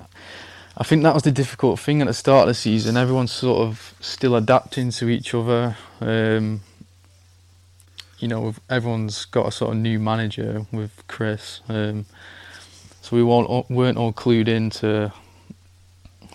I 0.76 0.84
think 0.84 1.02
that 1.04 1.14
was 1.14 1.24
the 1.24 1.32
difficult 1.32 1.80
thing 1.80 2.00
at 2.02 2.06
the 2.08 2.14
start 2.14 2.42
of 2.42 2.48
the 2.48 2.54
season. 2.54 2.96
Everyone's 2.96 3.32
sort 3.32 3.60
of 3.66 3.94
still 4.00 4.36
adapting 4.36 4.90
to 4.92 5.08
each 5.08 5.34
other. 5.34 5.76
Um, 6.00 6.62
you 8.18 8.28
know, 8.28 8.54
everyone's 8.70 9.24
got 9.26 9.46
a 9.48 9.52
sort 9.52 9.72
of 9.72 9.78
new 9.78 9.98
manager 10.00 10.66
with 10.72 11.04
Chris, 11.08 11.60
um, 11.68 12.06
so 13.02 13.16
we 13.16 13.22
weren't 13.22 13.70
weren't 13.70 13.98
all 13.98 14.12
clued 14.12 14.48
into 14.48 15.12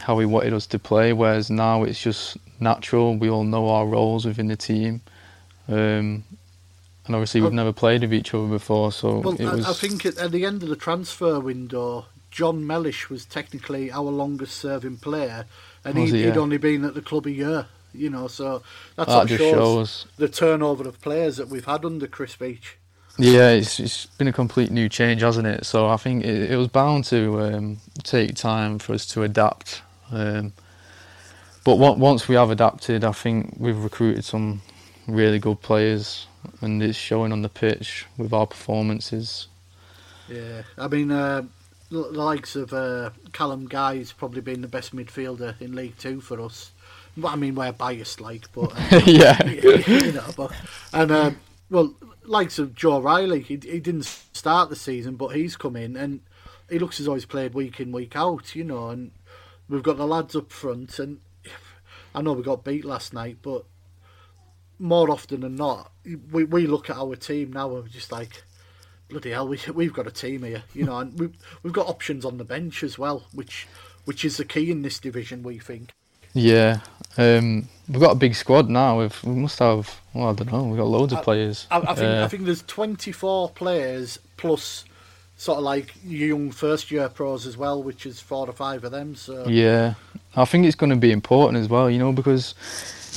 how 0.04 0.20
he 0.20 0.26
wanted 0.26 0.54
us 0.54 0.68
to 0.68 0.80
play. 0.80 1.14
Whereas 1.14 1.50
now 1.50 1.84
it's 1.84 2.02
just 2.02 2.38
natural. 2.60 3.16
We 3.16 3.30
all 3.30 3.44
know 3.44 3.70
our 3.70 3.86
roles 3.86 4.26
within 4.26 4.48
the 4.48 4.56
team. 4.56 5.02
Um, 5.68 6.24
and 7.06 7.16
obviously 7.16 7.42
we've 7.42 7.54
never 7.54 7.74
played 7.74 8.02
with 8.02 8.14
each 8.14 8.34
other 8.34 8.48
before, 8.48 8.92
so 8.92 9.20
Well, 9.20 9.34
it 9.34 9.46
I, 9.46 9.56
was. 9.56 9.66
I 9.66 9.74
think 9.74 10.06
at, 10.06 10.32
the 10.32 10.46
end 10.46 10.64
of 10.64 10.70
the 10.70 10.76
transfer 10.76 11.40
window, 11.40 12.06
Jon 12.32 12.66
Mellish 12.66 13.10
was 13.10 13.26
technically 13.26 13.92
our 13.92 14.10
longest 14.10 14.58
serving 14.58 14.98
player, 14.98 15.46
and 15.84 15.98
he'd, 15.98 16.14
he? 16.14 16.24
he'd 16.24 16.38
only 16.38 16.58
been 16.58 16.86
at 16.86 16.94
the 16.94 17.02
club 17.02 17.26
a 17.26 17.32
year. 17.32 17.68
You 17.96 18.10
know, 18.10 18.28
so 18.28 18.64
that 18.96 19.08
that 19.08 19.28
just 19.28 19.40
shows, 19.40 19.54
shows. 19.54 20.06
the 20.18 20.28
turnover 20.28 20.88
of 20.88 21.00
players 21.00 21.38
that 21.38 21.50
we've 21.50 21.66
had 21.66 21.86
under 21.86 22.08
Chris 22.08 22.36
Beech. 22.36 22.78
Yeah, 23.20 23.50
it's 23.50 23.80
it's 23.80 24.08
been 24.08 24.28
a 24.28 24.34
complete 24.34 24.72
new 24.72 24.90
change, 24.90 25.22
hasn't 25.22 25.46
it? 25.46 25.66
So 25.66 25.88
I 25.88 25.98
think 25.98 26.24
it, 26.26 26.52
it 26.52 26.58
was 26.58 26.70
bound 26.70 27.04
to 27.06 27.40
um, 27.42 27.78
take 28.02 28.34
time 28.34 28.80
for 28.80 28.94
us 28.94 29.06
to 29.08 29.22
adapt. 29.22 29.84
Um, 30.12 30.54
but 31.64 31.76
on- 31.78 32.00
once 32.00 32.28
we 32.28 32.36
have 32.36 32.52
adapted, 32.52 33.04
I 33.04 33.12
think 33.12 33.56
we've 33.58 33.82
recruited 33.82 34.26
some 34.26 34.62
really 35.08 35.40
good 35.40 35.62
players, 35.62 36.28
and 36.62 36.82
it's 36.82 36.98
showing 36.98 37.32
on 37.32 37.42
the 37.42 37.50
pitch 37.50 38.06
with 38.18 38.34
our 38.34 38.48
performances. 38.48 39.48
Yeah, 40.30 40.64
I 40.78 40.88
mean, 40.88 41.12
uh, 41.12 41.44
the 41.92 42.00
likes 42.00 42.56
of 42.56 42.74
uh, 42.74 43.12
Callum 43.34 43.68
Guy's 43.68 44.12
probably 44.12 44.42
been 44.42 44.62
the 44.62 44.68
best 44.68 44.96
midfielder 44.96 45.60
in 45.62 45.76
League 45.76 45.98
Two 45.98 46.22
for 46.22 46.42
us. 46.42 46.72
Well, 47.16 47.32
I 47.32 47.36
mean, 47.36 47.56
we're 47.56 47.72
biased, 47.72 48.20
like, 48.22 48.52
but 48.54 48.74
uh, 48.76 49.02
yeah, 49.06 49.44
you 49.88 50.14
know, 50.14 50.26
but 50.36 50.52
and 50.92 51.12
um, 51.12 51.40
well, 51.70 51.94
likes 52.26 52.60
of 52.60 52.74
Joe 52.76 53.00
Riley, 53.02 53.42
he, 53.42 53.56
he 53.56 53.80
didn't 53.80 54.04
start 54.34 54.70
the 54.70 54.76
season, 54.76 55.16
but 55.16 55.30
he's 55.30 55.56
come 55.56 55.76
in 55.76 55.96
and 55.96 56.22
he 56.70 56.80
looks 56.80 57.00
as 57.00 57.06
though 57.06 57.14
he's 57.14 57.26
played 57.26 57.54
week 57.54 57.80
in 57.80 57.92
week 57.92 58.16
out, 58.16 58.56
you 58.56 58.64
know, 58.64 58.90
and 58.90 59.12
we've 59.74 59.84
got 59.84 59.98
the 59.98 60.08
lads 60.08 60.36
up 60.36 60.52
front, 60.52 61.00
and 61.00 61.20
I 62.16 62.22
know 62.22 62.34
we 62.34 62.44
got 62.44 62.64
beat 62.64 62.86
last 62.86 63.14
night, 63.14 63.38
but 63.42 63.66
more 64.80 65.10
often 65.12 65.42
than 65.42 65.56
not, 65.56 65.92
we 66.32 66.44
we 66.44 66.68
look 66.68 66.90
at 66.90 66.98
our 66.98 67.16
team 67.16 67.54
now 67.54 67.74
and 67.74 67.84
we're 67.84 67.90
just 67.90 68.12
like. 68.12 68.44
Bloody 69.10 69.32
hell, 69.32 69.48
we, 69.48 69.60
we've 69.74 69.94
got 69.94 70.08
a 70.08 70.12
team 70.12 70.42
here, 70.44 70.64
you 70.74 70.86
know, 70.86 70.98
and 70.98 71.20
we've, 71.20 71.36
we've 71.62 71.74
got 71.74 71.88
options 71.88 72.26
on 72.26 72.38
the 72.38 72.44
bench 72.46 72.82
as 72.84 72.98
well, 72.98 73.28
which 73.32 73.68
which 74.06 74.26
is 74.26 74.38
the 74.38 74.46
key 74.46 74.72
in 74.72 74.82
this 74.82 74.98
division, 74.98 75.44
we 75.44 75.60
think. 75.60 75.92
yeah. 76.34 76.80
Um, 77.18 77.68
we've 77.88 78.00
got 78.02 78.14
a 78.14 78.16
big 78.16 78.34
squad 78.34 78.70
now. 78.70 79.00
We've, 79.02 79.24
we 79.24 79.36
must 79.36 79.60
have. 79.60 80.00
Well, 80.14 80.30
I 80.30 80.34
don't 80.34 80.52
know. 80.52 80.64
We've 80.64 80.78
got 80.80 80.88
loads 80.88 81.14
of 81.14 81.22
players. 81.22 81.68
I, 81.70 81.80
I 81.80 81.94
think 81.94 82.18
Uh, 82.18 82.24
I 82.24 82.28
think 82.28 82.46
there's 82.46 82.64
24 82.64 83.52
players 83.52 84.18
plus 84.38 84.84
sort 85.38 85.58
of 85.58 85.64
like 85.64 85.94
young 86.06 86.52
first 86.52 86.92
year 86.92 87.10
pros 87.10 87.46
as 87.46 87.58
well, 87.58 87.82
which 87.82 88.06
is 88.06 88.20
four 88.20 88.48
or 88.48 88.54
five 88.54 88.84
of 88.84 88.92
them. 88.92 89.16
So 89.16 89.48
Yeah, 89.48 89.96
I 90.36 90.46
think 90.46 90.66
it's 90.66 90.76
going 90.76 90.90
to 90.92 90.96
be 90.96 91.12
important 91.12 91.62
as 91.62 91.70
well, 91.70 91.90
you 91.90 92.00
know, 92.00 92.12
because 92.12 92.56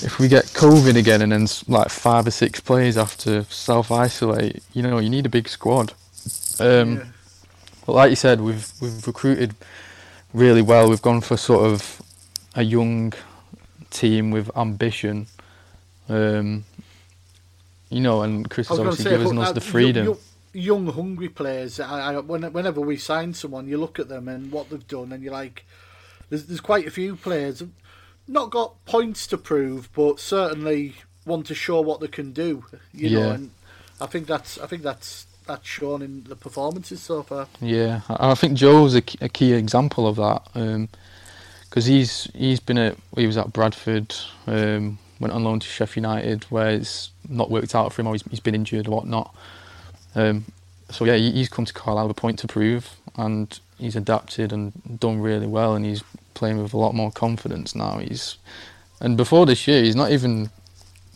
if 0.02 0.18
we 0.18 0.28
get 0.28 0.44
COVID 0.46 0.96
again 0.96 1.22
and 1.22 1.32
then 1.32 1.46
like 1.68 1.88
five 1.88 2.26
or 2.26 2.30
six 2.30 2.60
players 2.60 2.96
have 2.96 3.16
to 3.18 3.44
self 3.44 3.90
isolate, 3.90 4.62
you 4.72 4.82
know, 4.82 4.98
you 4.98 5.10
need 5.10 5.26
a 5.26 5.30
big 5.30 5.48
squad. 5.48 5.92
Um, 6.58 6.96
yeah. 6.96 7.04
But 7.86 7.92
like 7.92 8.10
you 8.10 8.16
said, 8.16 8.40
we've 8.40 8.70
we've 8.80 9.06
recruited 9.06 9.54
really 10.34 10.62
well. 10.62 10.88
We've 10.88 11.02
gone 11.02 11.20
for 11.20 11.36
sort 11.36 11.64
of 11.64 12.02
a 12.54 12.62
young 12.62 13.12
team 13.90 14.30
with 14.30 14.50
ambition. 14.56 15.26
Um, 16.08 16.64
you 17.90 18.00
know, 18.00 18.22
and 18.22 18.50
Chris 18.50 18.68
has 18.68 18.78
to 18.78 18.82
obviously 18.82 19.04
say, 19.04 19.10
given 19.10 19.38
us 19.38 19.52
the 19.52 19.60
freedom. 19.60 20.06
Young, 20.06 20.18
young, 20.56 20.86
hungry 20.86 21.28
players. 21.28 21.78
I, 21.80 22.14
I, 22.14 22.18
whenever 22.18 22.80
we 22.80 22.96
sign 22.96 23.34
someone, 23.34 23.68
you 23.68 23.78
look 23.78 23.98
at 23.98 24.08
them 24.08 24.28
and 24.28 24.50
what 24.50 24.70
they've 24.70 24.86
done, 24.86 25.12
and 25.12 25.22
you're 25.22 25.32
like, 25.32 25.64
there's 26.28 26.46
there's 26.46 26.60
quite 26.60 26.86
a 26.86 26.90
few 26.90 27.16
players 27.16 27.62
not 28.28 28.50
got 28.50 28.84
points 28.84 29.26
to 29.28 29.38
prove, 29.38 29.88
but 29.92 30.20
certainly 30.20 30.94
want 31.24 31.46
to 31.46 31.54
show 31.54 31.80
what 31.80 32.00
they 32.00 32.08
can 32.08 32.32
do. 32.32 32.64
You 32.92 33.10
know, 33.10 33.30
and 33.30 33.50
I 34.00 34.06
think 34.06 34.26
that's 34.26 34.58
I 34.58 34.66
think 34.66 34.82
that's 34.82 35.26
that's 35.46 35.66
shown 35.66 36.02
in 36.02 36.24
the 36.24 36.36
performances 36.36 37.00
so 37.02 37.22
far. 37.22 37.48
Yeah, 37.60 38.00
I 38.08 38.34
think 38.34 38.54
Joe's 38.54 38.94
a 38.94 39.02
key, 39.02 39.18
a 39.20 39.28
key 39.28 39.52
example 39.52 40.06
of 40.06 40.16
that 40.16 40.88
because 41.68 41.86
he's 41.86 42.24
he's 42.34 42.60
been 42.60 42.78
at 42.78 42.96
he 43.16 43.26
was 43.26 43.36
at 43.36 43.52
Bradford, 43.52 44.14
um, 44.46 44.98
went 45.20 45.32
on 45.32 45.44
loan 45.44 45.60
to 45.60 45.66
Sheffield 45.66 46.04
United, 46.04 46.44
where 46.44 46.70
it's 46.70 47.10
not 47.28 47.50
worked 47.50 47.74
out 47.74 47.92
for 47.92 48.02
him, 48.02 48.08
or 48.08 48.14
he's, 48.14 48.22
he's 48.30 48.40
been 48.40 48.54
injured 48.54 48.88
or 48.88 48.96
whatnot. 48.96 49.34
Um, 50.16 50.46
so 50.90 51.04
yeah, 51.04 51.14
he, 51.14 51.30
he's 51.30 51.48
come 51.48 51.64
to 51.64 51.72
Carlisle 51.72 52.08
with 52.08 52.16
a 52.16 52.20
point 52.20 52.38
to 52.40 52.48
prove, 52.48 52.96
and 53.16 53.58
he's 53.78 53.94
adapted 53.94 54.52
and 54.52 54.72
done 54.98 55.20
really 55.20 55.46
well, 55.46 55.74
and 55.74 55.84
he's 55.84 56.02
playing 56.34 56.60
with 56.60 56.72
a 56.74 56.76
lot 56.76 56.94
more 56.94 57.12
confidence 57.12 57.74
now. 57.74 57.98
He's 57.98 58.38
and 59.00 59.16
before 59.16 59.46
this 59.46 59.68
year, 59.68 59.82
he's 59.82 59.94
not 59.94 60.10
even 60.10 60.50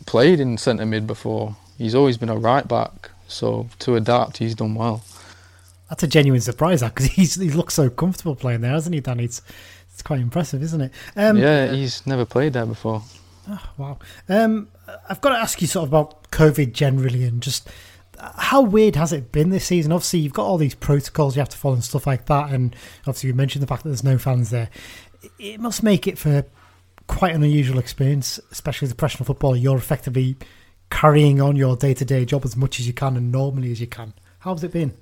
played 0.07 0.39
in 0.39 0.59
centre 0.59 0.87
mid 0.87 1.07
before. 1.07 1.57
He's 1.79 1.95
always 1.95 2.19
been 2.19 2.29
a 2.29 2.37
right 2.37 2.69
back, 2.69 3.11
so 3.27 3.69
to 3.81 3.97
adapt, 3.97 4.37
he's 4.37 4.55
done 4.55 4.75
well. 4.75 5.03
That's 5.89 6.03
a 6.03 6.07
genuine 6.07 6.43
surprise, 6.43 6.81
that 6.81 6.95
because 6.95 7.07
he's 7.13 7.35
he 7.37 7.51
looks 7.51 7.75
so 7.75 7.89
comfortable 7.89 8.37
playing 8.37 8.61
there, 8.61 8.73
hasn't 8.73 8.95
he, 8.95 9.01
Danny? 9.01 9.25
It's 9.25 9.41
it's 9.93 10.03
quite 10.03 10.21
impressive, 10.21 10.63
isn't 10.63 10.81
it? 10.81 10.93
Um, 11.17 11.39
yeah, 11.39 11.73
he's 11.73 12.07
never 12.07 12.25
played 12.25 12.53
there 12.53 12.67
before. 12.67 13.03
Wow. 13.77 13.99
Um, 14.29 14.69
I've 15.09 15.21
got 15.21 15.31
to 15.31 15.37
ask 15.37 15.61
you 15.61 15.67
sort 15.67 15.85
of 15.85 15.89
about 15.89 16.31
COVID 16.31 16.73
generally 16.73 17.25
and 17.25 17.43
just 17.43 17.69
how 18.37 18.63
weird 18.63 18.97
has 18.97 19.13
it 19.13 19.33
been 19.33 19.51
this 19.51 19.67
season? 19.67 19.93
Obviously, 19.93 20.21
you've 20.21 20.33
got 20.33 20.47
all 20.47 20.59
these 20.59 20.75
protocols 20.75 21.37
you 21.37 21.41
have 21.41 21.49
to 21.51 21.57
follow 21.57 21.75
and 21.75 21.85
stuff 21.85 22.07
like 22.07 22.27
that, 22.27 22.51
and 22.51 22.75
obviously 23.01 23.29
you 23.29 23.35
mentioned 23.35 23.63
the 23.63 23.67
fact 23.67 23.83
that 23.83 23.89
there's 23.91 24.05
no 24.05 24.19
fans 24.19 24.51
there. 24.51 24.69
It 25.39 25.61
must 25.61 25.83
make 25.83 26.07
it 26.07 26.19
for 26.19 26.45
quite 27.07 27.35
an 27.35 27.43
unusual 27.43 27.79
experience, 27.79 28.39
especially 28.53 28.87
as 28.87 28.93
a 28.93 28.95
professional 28.95 29.27
footballer. 29.27 29.57
You're 29.57 29.77
effectively 29.77 30.37
carrying 30.91 31.41
on 31.41 31.57
your 31.57 31.77
day-to-day 31.77 32.25
job 32.25 32.45
as 32.45 32.57
much 32.57 32.81
as 32.81 32.87
you 32.87 32.93
can 32.93 33.17
and 33.17 33.31
normally 33.31 33.71
as 33.73 33.81
you 33.81 33.87
can. 33.87 34.13
How's 34.41 34.65
it 34.65 34.73
been? 34.73 34.95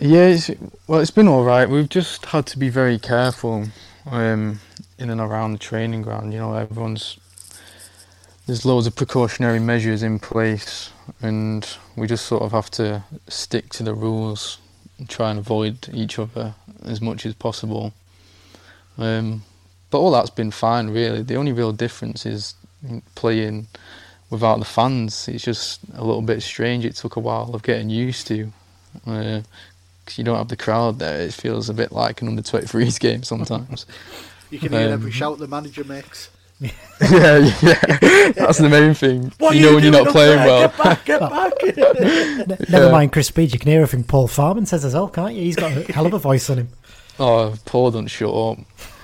Yeah, 0.00 0.26
it's, 0.26 0.50
well, 0.86 1.00
it's 1.00 1.10
been 1.10 1.28
all 1.28 1.44
right. 1.44 1.68
We've 1.68 1.88
just 1.88 2.26
had 2.26 2.46
to 2.46 2.58
be 2.58 2.70
very 2.70 2.98
careful 2.98 3.66
um, 4.06 4.60
in 4.98 5.10
and 5.10 5.20
around 5.20 5.52
the 5.52 5.58
training 5.58 6.02
ground. 6.02 6.32
You 6.32 6.38
know, 6.40 6.54
everyone's 6.54 7.18
there's 8.46 8.64
loads 8.64 8.86
of 8.86 8.96
precautionary 8.96 9.60
measures 9.60 10.02
in 10.02 10.18
place, 10.18 10.90
and 11.20 11.76
we 11.96 12.06
just 12.06 12.26
sort 12.26 12.42
of 12.42 12.52
have 12.52 12.70
to 12.72 13.02
stick 13.28 13.68
to 13.70 13.82
the 13.82 13.94
rules 13.94 14.58
and 14.98 15.08
try 15.08 15.30
and 15.30 15.38
avoid 15.38 15.88
each 15.92 16.18
other 16.18 16.54
as 16.84 17.00
much 17.00 17.24
as 17.26 17.34
possible. 17.34 17.92
Um, 18.98 19.42
but 19.90 19.98
all 20.00 20.10
that's 20.10 20.30
been 20.30 20.50
fine, 20.50 20.90
really. 20.90 21.22
The 21.22 21.36
only 21.36 21.52
real 21.52 21.72
difference 21.72 22.26
is 22.26 22.54
playing 23.14 23.68
without 24.30 24.58
the 24.58 24.64
fans. 24.64 25.28
It's 25.28 25.44
just 25.44 25.80
a 25.94 26.04
little 26.04 26.22
bit 26.22 26.42
strange. 26.42 26.84
It 26.84 26.96
took 26.96 27.16
a 27.16 27.20
while 27.20 27.54
of 27.54 27.62
getting 27.62 27.90
used 27.90 28.26
to. 28.28 28.52
Uh, 29.06 29.40
'cause 30.04 30.18
you 30.18 30.24
don't 30.24 30.36
have 30.36 30.48
the 30.48 30.56
crowd 30.56 30.98
there. 30.98 31.20
It 31.20 31.32
feels 31.32 31.68
a 31.68 31.74
bit 31.74 31.92
like 31.92 32.22
an 32.22 32.28
under 32.28 32.42
23s 32.42 32.98
game 33.00 33.22
sometimes. 33.22 33.86
You 34.50 34.58
can 34.58 34.72
hear 34.72 34.88
Um, 34.88 34.92
every 34.92 35.12
shout 35.12 35.38
the 35.38 35.46
manager 35.46 35.84
makes. 35.84 36.28
yeah, 37.00 37.38
yeah, 37.62 38.32
that's 38.32 38.58
the 38.58 38.68
main 38.70 38.94
thing. 38.94 39.32
What 39.38 39.56
you 39.56 39.66
are 39.66 39.70
know 39.70 39.74
when 39.76 39.84
you're 39.84 39.92
not 39.92 40.08
playing 40.08 40.38
there? 40.38 40.46
well. 40.46 40.68
Get 40.68 40.78
back, 40.78 41.04
get 41.04 41.20
back. 42.48 42.48
Ne- 42.48 42.66
Never 42.68 42.90
mind 42.92 43.12
Chris 43.12 43.30
Beech, 43.30 43.52
you 43.52 43.58
can 43.58 43.70
hear 43.70 43.82
everything 43.82 44.04
Paul 44.04 44.28
Farman 44.28 44.66
says 44.66 44.84
as 44.84 44.94
well, 44.94 45.08
can't 45.08 45.34
you? 45.34 45.42
He's 45.42 45.56
got 45.56 45.72
a 45.72 45.92
hell 45.92 46.06
of 46.06 46.14
a 46.14 46.18
voice 46.18 46.48
on 46.50 46.58
him. 46.58 46.68
Oh, 47.18 47.54
Paul 47.66 47.90
don't 47.90 48.06
shut 48.06 48.34
up. 48.34 48.58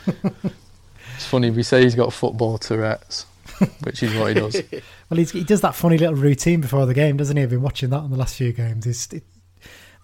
it's 0.07 1.27
funny 1.27 1.51
we 1.51 1.63
say 1.63 1.83
he's 1.83 1.95
got 1.95 2.13
football 2.13 2.57
Tourette's, 2.57 3.27
which 3.83 4.03
is 4.03 4.15
what 4.15 4.29
he 4.29 4.35
does. 4.41 4.63
Well, 5.11 5.19
he's, 5.19 5.31
he 5.31 5.45
does 5.45 5.61
that 5.61 5.75
funny 5.75 5.99
little 5.99 6.15
routine 6.15 6.63
before 6.63 6.87
the 6.87 6.95
game, 6.95 7.19
doesn't 7.19 7.37
he? 7.37 7.43
I've 7.43 7.51
been 7.51 7.61
watching 7.63 7.91
that 7.91 8.03
in 8.05 8.11
the 8.11 8.17
last 8.17 8.37
few 8.37 8.53
games. 8.53 8.87
It's, 8.87 9.13
it, 9.13 9.25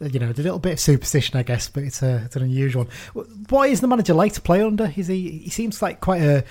you 0.00 0.20
know, 0.20 0.26
a 0.28 0.32
little 0.36 0.58
bit 0.58 0.74
of 0.74 0.80
superstition, 0.80 1.38
I 1.38 1.44
guess, 1.44 1.68
but 1.68 1.82
it's 1.84 2.02
a 2.02 2.22
it's 2.26 2.36
an 2.36 2.42
unusual 2.42 2.84
one. 3.14 3.26
What 3.48 3.70
is 3.70 3.80
the 3.80 3.88
manager 3.88 4.12
like 4.12 4.34
to 4.34 4.40
play 4.42 4.60
under? 4.62 4.92
Is 4.96 5.06
he? 5.06 5.30
He 5.38 5.50
seems 5.50 5.80
like 5.80 6.00
quite 6.02 6.20
a 6.20 6.44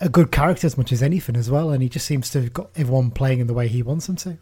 a 0.00 0.08
good 0.08 0.30
character 0.32 0.66
as 0.66 0.76
much 0.76 0.92
as 0.92 1.02
anything 1.02 1.36
as 1.36 1.50
well, 1.50 1.70
and 1.70 1.82
he 1.82 1.88
just 1.88 2.06
seems 2.06 2.30
to 2.30 2.42
have 2.42 2.52
got 2.52 2.70
everyone 2.76 3.10
playing 3.10 3.40
in 3.40 3.46
the 3.46 3.54
way 3.54 3.68
he 3.68 3.82
wants 3.82 4.06
them 4.06 4.16
to. 4.16 4.38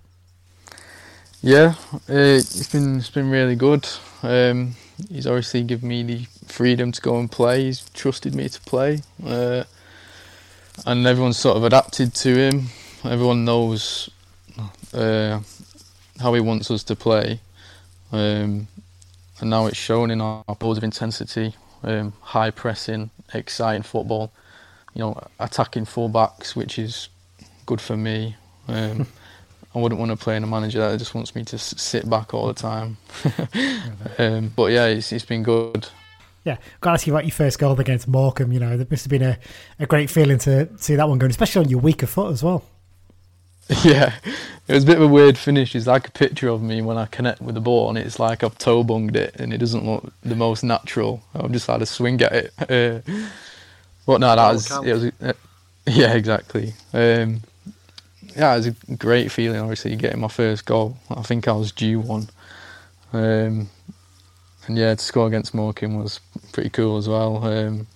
Yeah, 1.42 1.74
uh, 1.92 2.00
it's 2.08 2.68
been 2.68 2.96
it's 2.96 3.10
been 3.10 3.30
really 3.30 3.56
good. 3.56 3.86
Um, 4.22 4.74
he's 5.08 5.26
obviously 5.26 5.62
given 5.62 5.88
me 5.88 6.02
the 6.02 6.26
freedom 6.46 6.92
to 6.92 7.00
go 7.00 7.18
and 7.18 7.30
play. 7.30 7.64
He's 7.64 7.88
trusted 7.90 8.34
me 8.34 8.48
to 8.48 8.60
play, 8.62 9.00
uh, 9.24 9.64
and 10.86 11.06
everyone's 11.06 11.38
sort 11.38 11.56
of 11.56 11.64
adapted 11.64 12.14
to 12.14 12.34
him. 12.36 12.66
Everyone 13.04 13.44
knows 13.44 14.10
uh, 14.94 15.40
how 16.18 16.34
he 16.34 16.40
wants 16.40 16.70
us 16.70 16.82
to 16.84 16.96
play, 16.96 17.40
um, 18.10 18.66
and 19.40 19.50
now 19.50 19.66
it's 19.66 19.76
shown 19.76 20.10
in 20.10 20.20
our, 20.20 20.42
balls 20.58 20.78
of 20.78 20.84
intensity. 20.84 21.54
um, 21.82 22.12
high 22.20 22.50
pressing, 22.50 23.10
exciting 23.34 23.82
football. 23.82 24.32
You 24.96 25.02
know, 25.02 25.22
attacking 25.38 25.84
fullbacks, 25.84 26.56
which 26.56 26.78
is 26.78 27.10
good 27.66 27.80
for 27.80 27.96
me. 27.96 28.34
Um, 28.66 29.06
I 29.74 29.78
wouldn't 29.78 29.98
want 29.98 30.10
to 30.10 30.16
play 30.16 30.36
in 30.36 30.42
a 30.42 30.46
manager 30.46 30.78
that 30.78 30.96
just 30.96 31.14
wants 31.14 31.34
me 31.34 31.44
to 31.44 31.58
sit 31.58 32.08
back 32.08 32.32
all 32.32 32.46
the 32.46 32.54
time. 32.54 32.96
um, 34.18 34.50
but 34.56 34.72
yeah, 34.72 34.86
it's, 34.86 35.12
it's 35.12 35.26
been 35.26 35.42
good. 35.42 35.86
Yeah, 36.44 36.56
got 36.80 36.90
to 36.90 36.94
ask 36.94 37.06
you 37.06 37.12
about 37.12 37.24
your 37.24 37.32
first 37.32 37.58
goal 37.58 37.78
against 37.78 38.08
Morecambe. 38.08 38.52
You 38.52 38.60
know, 38.60 38.76
there 38.76 38.86
must 38.90 39.04
have 39.04 39.10
been 39.10 39.22
a, 39.22 39.38
a 39.78 39.86
great 39.86 40.08
feeling 40.08 40.38
to 40.38 40.68
see 40.78 40.94
that 40.94 41.08
one 41.08 41.18
going, 41.18 41.30
especially 41.30 41.64
on 41.64 41.68
your 41.68 41.80
weaker 41.80 42.06
foot 42.06 42.32
as 42.32 42.42
well. 42.42 42.64
Yeah, 43.82 44.14
it 44.68 44.72
was 44.72 44.84
a 44.84 44.86
bit 44.86 44.96
of 44.96 45.02
a 45.02 45.08
weird 45.08 45.36
finish. 45.36 45.74
It's 45.74 45.88
like 45.88 46.06
a 46.06 46.12
picture 46.12 46.48
of 46.48 46.62
me 46.62 46.82
when 46.82 46.96
I 46.96 47.06
connect 47.06 47.42
with 47.42 47.56
the 47.56 47.60
ball, 47.60 47.88
and 47.88 47.98
it's 47.98 48.20
like 48.20 48.44
I've 48.44 48.56
toe 48.58 48.84
bunged 48.84 49.16
it, 49.16 49.34
and 49.40 49.52
it 49.52 49.58
doesn't 49.58 49.84
look 49.84 50.12
the 50.22 50.36
most 50.36 50.62
natural. 50.62 51.22
I've 51.34 51.50
just 51.50 51.66
had 51.66 51.82
a 51.82 51.86
swing 51.86 52.22
at 52.22 52.32
it. 52.32 52.52
Uh, 52.58 53.00
but 54.06 54.20
no, 54.20 54.34
that 54.34 54.52
was 54.52 54.70
it 54.70 54.92
was. 54.92 55.04
Uh, 55.20 55.32
yeah, 55.86 56.14
exactly. 56.14 56.74
Um, 56.92 57.42
yeah, 58.34 58.54
it 58.54 58.56
was 58.56 58.66
a 58.66 58.96
great 58.96 59.30
feeling. 59.30 59.60
Obviously, 59.60 59.94
getting 59.96 60.20
my 60.20 60.28
first 60.28 60.64
goal. 60.64 60.96
I 61.10 61.22
think 61.22 61.48
I 61.48 61.52
was 61.52 61.72
due 61.72 62.00
one. 62.00 62.28
Um, 63.12 63.68
and 64.66 64.76
yeah, 64.76 64.94
to 64.94 65.02
score 65.02 65.26
against 65.26 65.54
Morecambe 65.54 65.96
was 65.96 66.20
pretty 66.52 66.70
cool 66.70 66.96
as 66.96 67.08
well. 67.08 67.44
Um, 67.44 67.86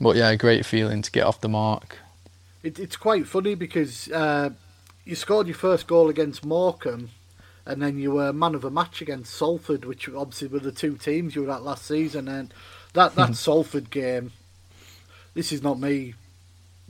but 0.00 0.16
yeah, 0.16 0.34
great 0.34 0.66
feeling 0.66 1.02
to 1.02 1.10
get 1.10 1.24
off 1.24 1.40
the 1.40 1.48
mark. 1.48 1.98
It, 2.62 2.78
it's 2.78 2.96
quite 2.96 3.26
funny 3.26 3.54
because. 3.54 4.10
Uh 4.10 4.50
you 5.06 5.14
scored 5.14 5.46
your 5.46 5.56
first 5.56 5.86
goal 5.86 6.10
against 6.10 6.44
Morecambe, 6.44 7.10
and 7.64 7.80
then 7.80 7.96
you 7.96 8.10
were 8.10 8.32
man 8.32 8.56
of 8.56 8.62
the 8.62 8.70
match 8.70 9.00
against 9.00 9.32
Salford, 9.32 9.84
which 9.84 10.08
obviously 10.08 10.48
were 10.48 10.58
the 10.58 10.72
two 10.72 10.96
teams 10.96 11.34
you 11.34 11.44
were 11.44 11.52
at 11.52 11.62
last 11.62 11.86
season. 11.86 12.28
And 12.28 12.52
that 12.92 13.14
that 13.14 13.36
Salford 13.36 13.90
game, 13.90 14.32
this 15.36 15.52
is 15.52 15.62
not 15.62 15.78
me 15.78 16.14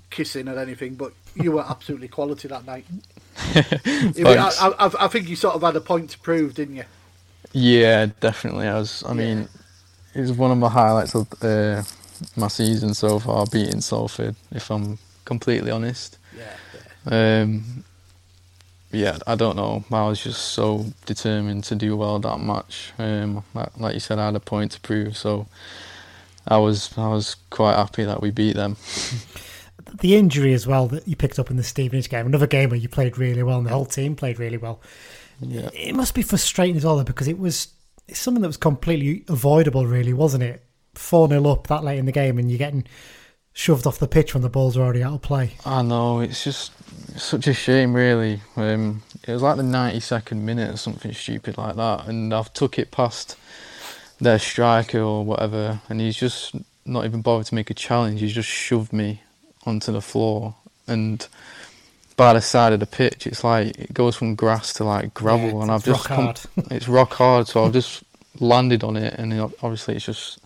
kissing 0.08 0.48
or 0.48 0.58
anything, 0.58 0.94
but 0.94 1.12
you 1.34 1.52
were 1.52 1.64
absolutely 1.68 2.08
quality 2.08 2.46
that 2.48 2.64
night. 2.64 2.86
I, 3.36 4.74
I, 4.78 4.90
I, 5.04 5.08
think 5.08 5.28
you 5.28 5.36
sort 5.36 5.56
of 5.56 5.62
had 5.62 5.74
a 5.74 5.80
point 5.80 6.10
to 6.10 6.18
prove, 6.20 6.54
didn't 6.54 6.76
you? 6.76 6.84
Yeah, 7.52 8.06
definitely. 8.20 8.68
I 8.68 8.78
was. 8.78 9.02
I 9.06 9.12
mean, 9.12 9.48
it 10.14 10.20
was 10.20 10.32
one 10.32 10.52
of 10.52 10.58
my 10.58 10.68
highlights 10.68 11.14
of 11.14 11.26
uh, 11.42 11.82
my 12.36 12.48
season 12.48 12.94
so 12.94 13.18
far, 13.18 13.46
beating 13.46 13.80
Salford. 13.80 14.36
If 14.52 14.70
I'm 14.70 14.98
completely 15.24 15.72
honest. 15.72 16.16
Yeah. 16.36 16.56
yeah. 17.10 17.42
Um, 17.42 17.84
yeah, 18.92 19.18
I 19.26 19.34
don't 19.34 19.56
know. 19.56 19.84
I 19.90 20.06
was 20.08 20.22
just 20.22 20.40
so 20.52 20.86
determined 21.04 21.64
to 21.64 21.74
do 21.74 21.96
well 21.96 22.20
that 22.20 22.38
match. 22.38 22.92
Um, 22.98 23.42
like, 23.52 23.76
like, 23.78 23.94
you 23.94 24.00
said, 24.00 24.18
I 24.18 24.26
had 24.26 24.36
a 24.36 24.40
point 24.40 24.72
to 24.72 24.80
prove, 24.80 25.16
so 25.16 25.46
I 26.48 26.58
was 26.58 26.96
I 26.96 27.08
was 27.08 27.36
quite 27.50 27.76
happy 27.76 28.04
that 28.04 28.20
we 28.20 28.30
beat 28.30 28.54
them. 28.54 28.76
the 30.00 30.16
injury 30.16 30.52
as 30.52 30.66
well 30.66 30.86
that 30.88 31.06
you 31.06 31.16
picked 31.16 31.38
up 31.38 31.50
in 31.50 31.56
the 31.56 31.62
Stevenage 31.62 32.08
game, 32.08 32.26
another 32.26 32.46
game 32.46 32.70
where 32.70 32.78
you 32.78 32.88
played 32.88 33.18
really 33.18 33.42
well 33.42 33.58
and 33.58 33.66
the 33.66 33.70
whole 33.70 33.86
team 33.86 34.16
played 34.16 34.38
really 34.38 34.56
well. 34.56 34.80
Yeah. 35.40 35.68
It 35.72 35.94
must 35.94 36.14
be 36.14 36.22
frustrating 36.22 36.76
as 36.76 36.84
well 36.84 36.96
though, 36.96 37.04
because 37.04 37.28
it 37.28 37.38
was 37.38 37.68
it's 38.08 38.20
something 38.20 38.42
that 38.42 38.48
was 38.48 38.56
completely 38.56 39.24
avoidable, 39.28 39.86
really, 39.86 40.12
wasn't 40.12 40.44
it? 40.44 40.62
Four 40.94 41.28
0 41.28 41.46
up 41.46 41.66
that 41.66 41.84
late 41.84 41.98
in 41.98 42.06
the 42.06 42.12
game, 42.12 42.38
and 42.38 42.50
you're 42.50 42.58
getting 42.58 42.84
shoved 43.52 43.86
off 43.86 43.98
the 43.98 44.06
pitch 44.06 44.34
when 44.34 44.42
the 44.42 44.48
balls 44.48 44.76
are 44.76 44.82
already 44.82 45.02
out 45.02 45.14
of 45.14 45.22
play. 45.22 45.52
I 45.64 45.82
know 45.82 46.20
it's 46.20 46.44
just 46.44 46.72
such 47.18 47.46
a 47.46 47.54
shame, 47.54 47.94
really. 47.94 48.40
Um, 48.54 49.02
it 49.26 49.32
was 49.32 49.42
like 49.42 49.56
the 49.56 49.62
92nd 49.62 50.40
minute 50.40 50.74
or 50.74 50.76
something 50.76 51.12
stupid 51.12 51.58
like 51.58 51.76
that, 51.76 52.06
and 52.06 52.32
I've 52.32 52.52
took 52.52 52.78
it 52.78 52.90
past 52.90 53.36
their 54.20 54.38
striker 54.38 55.00
or 55.00 55.24
whatever, 55.24 55.80
and 55.88 56.00
he's 56.00 56.16
just 56.16 56.54
not 56.84 57.04
even 57.04 57.22
bothered 57.22 57.46
to 57.46 57.54
make 57.54 57.70
a 57.70 57.74
challenge. 57.74 58.20
He's 58.20 58.34
just 58.34 58.48
shoved 58.48 58.92
me 58.92 59.22
onto 59.64 59.92
the 59.92 60.00
floor, 60.00 60.54
and 60.86 61.26
by 62.16 62.32
the 62.32 62.40
side 62.40 62.72
of 62.72 62.80
the 62.80 62.86
pitch, 62.86 63.26
it's 63.26 63.44
like 63.44 63.78
it 63.78 63.92
goes 63.92 64.16
from 64.16 64.34
grass 64.34 64.72
to 64.74 64.84
like 64.84 65.12
gravel, 65.14 65.50
yeah, 65.50 65.62
and 65.62 65.70
I've 65.70 65.84
just 65.84 66.06
come, 66.06 66.34
it's 66.70 66.88
rock 66.88 67.12
hard. 67.14 67.46
So 67.46 67.64
I've 67.64 67.72
just 67.72 68.02
landed 68.40 68.82
on 68.82 68.96
it, 68.96 69.14
and 69.14 69.38
obviously 69.40 69.96
it's 69.96 70.06
just 70.06 70.38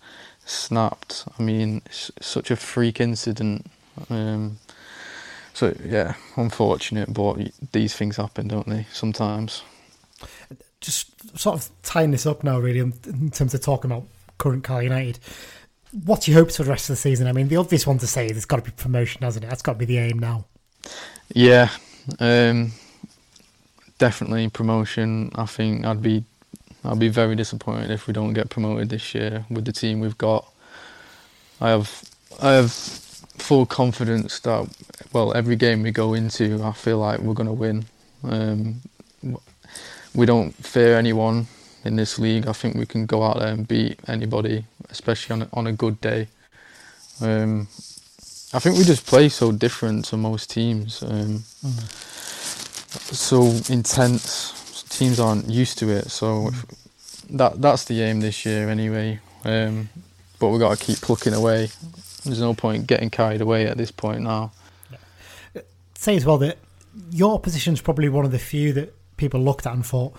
snapped. 0.45 1.25
I 1.39 1.43
mean, 1.43 1.83
it's 1.87 2.11
such 2.21 2.51
a 2.51 2.57
freak 2.57 3.01
incident. 3.01 3.66
Um, 4.09 4.59
so 5.55 5.75
yeah, 5.85 6.14
unfortunate, 6.37 7.12
but 7.12 7.39
these 7.73 7.95
things 7.95 8.16
happen, 8.16 8.49
don't 8.49 8.68
they? 8.68 8.87
Sometimes. 8.93 9.62
Just 10.81 11.39
sort 11.39 11.57
of 11.57 11.68
tying 11.83 12.11
this 12.11 12.26
up 12.26 12.43
now, 12.43 12.59
really, 12.59 12.78
in 12.81 13.31
terms 13.31 13.55
of 13.55 13.61
talking 13.61 13.91
about 13.91 14.07
current 14.39 14.64
Carl 14.64 14.83
United. 14.83 15.18
What's 16.05 16.28
your 16.28 16.39
hopes 16.39 16.57
for 16.57 16.62
the 16.62 16.70
rest 16.70 16.89
of 16.89 16.95
the 16.95 17.01
season? 17.01 17.26
I 17.26 17.33
mean, 17.33 17.49
the 17.49 17.57
obvious 17.57 17.87
one 17.87 17.99
to 17.99 18.07
say 18.07 18.26
is 18.26 18.33
there's 18.33 18.45
got 18.45 18.57
to 18.57 18.62
be 18.62 18.70
promotion, 18.70 19.22
hasn't 19.22 19.45
it? 19.45 19.49
That's 19.49 19.62
got 19.62 19.74
to 19.74 19.78
be 19.78 19.85
the 19.85 19.99
aim 19.99 20.18
now. 20.18 20.45
Yeah, 21.35 21.70
um, 22.18 22.72
definitely 23.99 24.49
promotion. 24.49 25.31
I 25.35 25.47
think 25.47 25.85
I'd 25.85 26.03
be 26.03 26.24
I'll 26.85 26.97
be 26.97 27.09
very 27.09 27.37
disappointed 27.37 27.91
if 27.91 28.07
we 28.07 28.12
don't 28.12 28.33
get 28.33 28.49
promoted 28.49 28.89
this 28.89 29.14
year 29.14 29.45
with 29.51 29.64
the 29.64 29.72
team 29.72 30.01
we've 30.01 30.18
got. 30.18 30.51
I 31.61 31.70
have 31.70 32.03
I 32.43 32.53
have 32.53 32.72
full 32.72 33.66
confidence 33.66 34.41
that 34.41 34.68
well 35.12 35.35
every 35.35 35.57
game 35.57 35.83
we 35.83 35.91
go 35.91 36.14
into 36.14 36.62
I 36.62 36.72
feel 36.72 36.99
like 36.99 37.20
we're 37.20 37.35
going 37.35 37.47
to 37.47 37.53
win. 37.53 37.85
Um, 38.24 38.81
we 40.15 40.27
don't 40.27 40.53
fear 40.53 40.97
anyone 40.97 41.47
in 41.85 41.97
this 41.97 42.19
league. 42.19 42.47
I 42.47 42.53
think 42.53 42.77
we 42.77 42.87
can 42.87 43.07
go 43.07 43.23
out 43.23 43.39
there 43.39 43.53
and 43.53 43.67
beat 43.67 43.99
anybody, 44.07 44.65
especially 44.91 45.35
on 45.35 45.43
a, 45.43 45.49
on 45.53 45.67
a 45.67 45.73
good 45.73 46.01
day. 46.01 46.29
Um, 47.21 47.69
I 48.53 48.59
think 48.59 48.77
we 48.77 48.85
just 48.85 49.07
play 49.07 49.29
so 49.29 49.53
different 49.53 50.07
to 50.07 50.17
most 50.17 50.51
teams. 50.51 51.03
Um, 51.03 51.45
mm. 51.65 53.15
So 53.15 53.45
intense 53.73 54.83
teams 54.89 55.21
aren't 55.21 55.49
used 55.49 55.79
to 55.79 55.89
it. 55.91 56.11
So 56.11 56.51
mm. 56.51 57.37
that 57.37 57.61
that's 57.61 57.85
the 57.85 58.03
aim 58.03 58.21
this 58.21 58.45
year 58.45 58.69
anyway. 58.69 59.21
Um, 59.45 59.89
but 60.39 60.49
we've 60.49 60.61
got 60.61 60.77
to 60.77 60.85
keep 60.85 60.99
plucking 60.99 61.35
away. 61.35 61.71
There's 62.25 62.41
no 62.41 62.55
point 62.55 62.87
getting 62.87 63.11
carried 63.11 63.41
away 63.41 63.67
at 63.67 63.77
this 63.77 63.91
point 63.91 64.23
now. 64.23 64.53
Say 65.95 66.17
as 66.17 66.25
well 66.25 66.39
that 66.39 66.59
your 67.11 67.39
position's 67.39 67.81
probably 67.81 68.09
one 68.09 68.25
of 68.25 68.33
the 68.33 68.39
few 68.39 68.73
that 68.73 68.95
people 69.21 69.41
looked 69.41 69.66
at 69.66 69.73
and 69.75 69.87
thought 69.87 70.16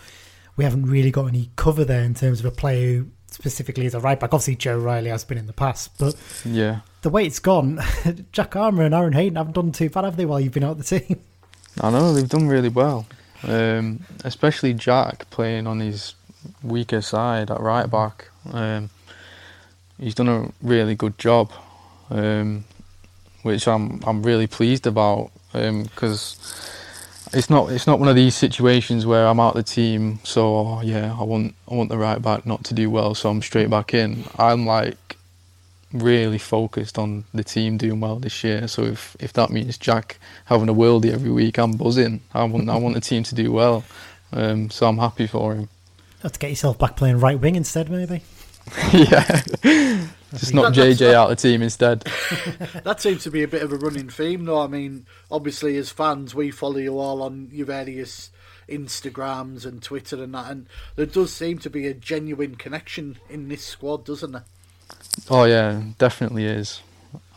we 0.55 0.63
haven't 0.63 0.85
really 0.85 1.11
got 1.11 1.25
any 1.25 1.49
cover 1.55 1.83
there 1.83 2.03
in 2.03 2.13
terms 2.13 2.39
of 2.39 2.45
a 2.45 2.51
player 2.51 2.99
who 2.99 3.07
specifically 3.27 3.85
is 3.85 3.93
a 3.93 3.99
right 3.99 4.19
back. 4.19 4.33
Obviously, 4.33 4.55
Joe 4.55 4.77
Riley 4.77 5.09
has 5.09 5.23
been 5.23 5.37
in 5.37 5.47
the 5.47 5.53
past, 5.53 5.97
but 5.97 6.15
yeah, 6.45 6.81
the 7.01 7.09
way 7.09 7.25
it's 7.25 7.39
gone, 7.39 7.81
Jack 8.31 8.55
Armer 8.55 8.83
and 8.83 8.93
Aaron 8.93 9.13
Hayden 9.13 9.35
haven't 9.35 9.53
done 9.53 9.71
too 9.71 9.89
bad, 9.89 10.05
have 10.05 10.15
they? 10.15 10.25
While 10.25 10.39
you've 10.39 10.53
been 10.53 10.63
out 10.63 10.77
the 10.77 10.83
team, 10.83 11.19
I 11.81 11.89
know 11.91 12.13
they've 12.13 12.29
done 12.29 12.47
really 12.47 12.69
well 12.69 13.05
um, 13.43 14.05
especially 14.23 14.73
Jack 14.73 15.29
playing 15.29 15.67
on 15.67 15.79
his 15.79 16.15
weaker 16.63 17.01
side 17.01 17.51
at 17.51 17.59
right 17.59 17.89
back. 17.89 18.29
Um, 18.51 18.89
he's 19.99 20.15
done 20.15 20.29
a 20.29 20.51
really 20.61 20.95
good 20.95 21.17
job, 21.17 21.51
um, 22.09 22.65
which 23.43 23.67
I'm 23.67 24.01
I'm 24.05 24.23
really 24.23 24.47
pleased 24.47 24.87
about 24.87 25.31
because 25.53 26.37
um, 26.37 26.80
it's 27.33 27.49
not 27.49 27.71
it's 27.71 27.87
not 27.87 27.99
one 27.99 28.09
of 28.09 28.15
these 28.15 28.35
situations 28.35 29.05
where 29.05 29.25
I'm 29.27 29.39
out 29.39 29.55
of 29.55 29.65
the 29.65 29.71
team. 29.71 30.19
So 30.23 30.81
yeah, 30.81 31.15
I 31.17 31.23
want 31.23 31.55
I 31.69 31.75
want 31.75 31.89
the 31.89 31.97
right 31.97 32.21
back 32.21 32.45
not 32.45 32.63
to 32.65 32.73
do 32.73 32.89
well, 32.89 33.15
so 33.15 33.29
I'm 33.29 33.41
straight 33.41 33.69
back 33.69 33.93
in. 33.93 34.25
I'm 34.37 34.65
like 34.65 35.17
really 35.93 36.37
focused 36.37 36.97
on 36.97 37.25
the 37.33 37.43
team 37.43 37.77
doing 37.77 37.99
well 37.99 38.17
this 38.17 38.43
year. 38.43 38.67
So 38.67 38.83
if, 38.83 39.15
if 39.19 39.33
that 39.33 39.49
means 39.49 39.77
Jack 39.77 40.19
having 40.45 40.69
a 40.69 40.73
worldie 40.73 41.11
every 41.11 41.31
week, 41.31 41.57
I'm 41.57 41.73
buzzing. 41.73 42.21
I 42.33 42.43
want 42.45 42.69
I 42.69 42.77
want 42.77 42.95
the 42.95 43.01
team 43.01 43.23
to 43.23 43.35
do 43.35 43.51
well. 43.51 43.83
Um, 44.33 44.69
so 44.69 44.87
I'm 44.87 44.97
happy 44.97 45.27
for 45.27 45.55
him. 45.55 45.69
Have 46.23 46.33
to 46.33 46.39
get 46.39 46.49
yourself 46.49 46.77
back 46.77 46.95
playing 46.95 47.19
right 47.19 47.39
wing 47.39 47.55
instead, 47.55 47.89
maybe. 47.89 48.21
yeah, 48.93 49.41
just 50.35 50.53
not 50.53 50.73
JJ 50.73 51.13
out 51.13 51.31
of 51.31 51.37
the 51.37 51.49
team 51.49 51.61
instead. 51.61 52.01
that 52.83 53.01
seems 53.01 53.23
to 53.23 53.31
be 53.31 53.43
a 53.43 53.47
bit 53.47 53.61
of 53.61 53.71
a 53.71 53.77
running 53.77 54.09
theme, 54.09 54.45
though. 54.45 54.61
I 54.61 54.67
mean, 54.67 55.05
obviously, 55.29 55.77
as 55.77 55.89
fans, 55.89 56.33
we 56.33 56.51
follow 56.51 56.77
you 56.77 56.97
all 56.99 57.21
on 57.21 57.49
your 57.51 57.65
various 57.65 58.31
Instagrams 58.69 59.65
and 59.65 59.83
Twitter 59.83 60.23
and 60.23 60.33
that, 60.33 60.51
and 60.51 60.67
there 60.95 61.05
does 61.05 61.33
seem 61.33 61.59
to 61.59 61.69
be 61.69 61.87
a 61.87 61.93
genuine 61.93 62.55
connection 62.55 63.17
in 63.29 63.49
this 63.49 63.63
squad, 63.63 64.05
doesn't 64.05 64.31
there? 64.31 64.45
Oh 65.29 65.43
yeah, 65.43 65.81
definitely 65.97 66.45
is. 66.45 66.81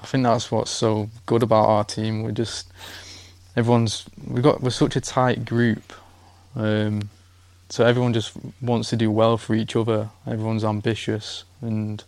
I 0.01 0.07
think 0.07 0.25
that's 0.25 0.51
what's 0.51 0.71
so 0.71 1.11
good 1.27 1.43
about 1.43 1.69
our 1.69 1.85
team. 1.85 2.23
We're 2.23 2.33
just 2.33 2.69
everyone's 3.57 4.05
we 4.27 4.41
got 4.41 4.63
we're 4.63 4.71
such 4.71 4.97
a 4.97 5.01
tight 5.01 5.45
group, 5.45 5.93
um, 6.55 7.11
so 7.69 7.85
everyone 7.85 8.13
just 8.13 8.33
wants 8.61 8.91
to 8.91 8.97
do 8.97 9.11
well 9.11 9.37
for 9.37 9.55
each 9.55 9.75
other. 9.75 10.11
Everyone's 10.27 10.65
ambitious 10.65 11.45
and 11.61 12.05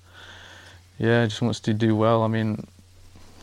yeah, 0.99 1.25
just 1.27 1.43
wants 1.43 1.61
to 1.61 1.75
do 1.75 1.95
well. 1.95 2.23
I 2.23 2.29
mean, 2.29 2.67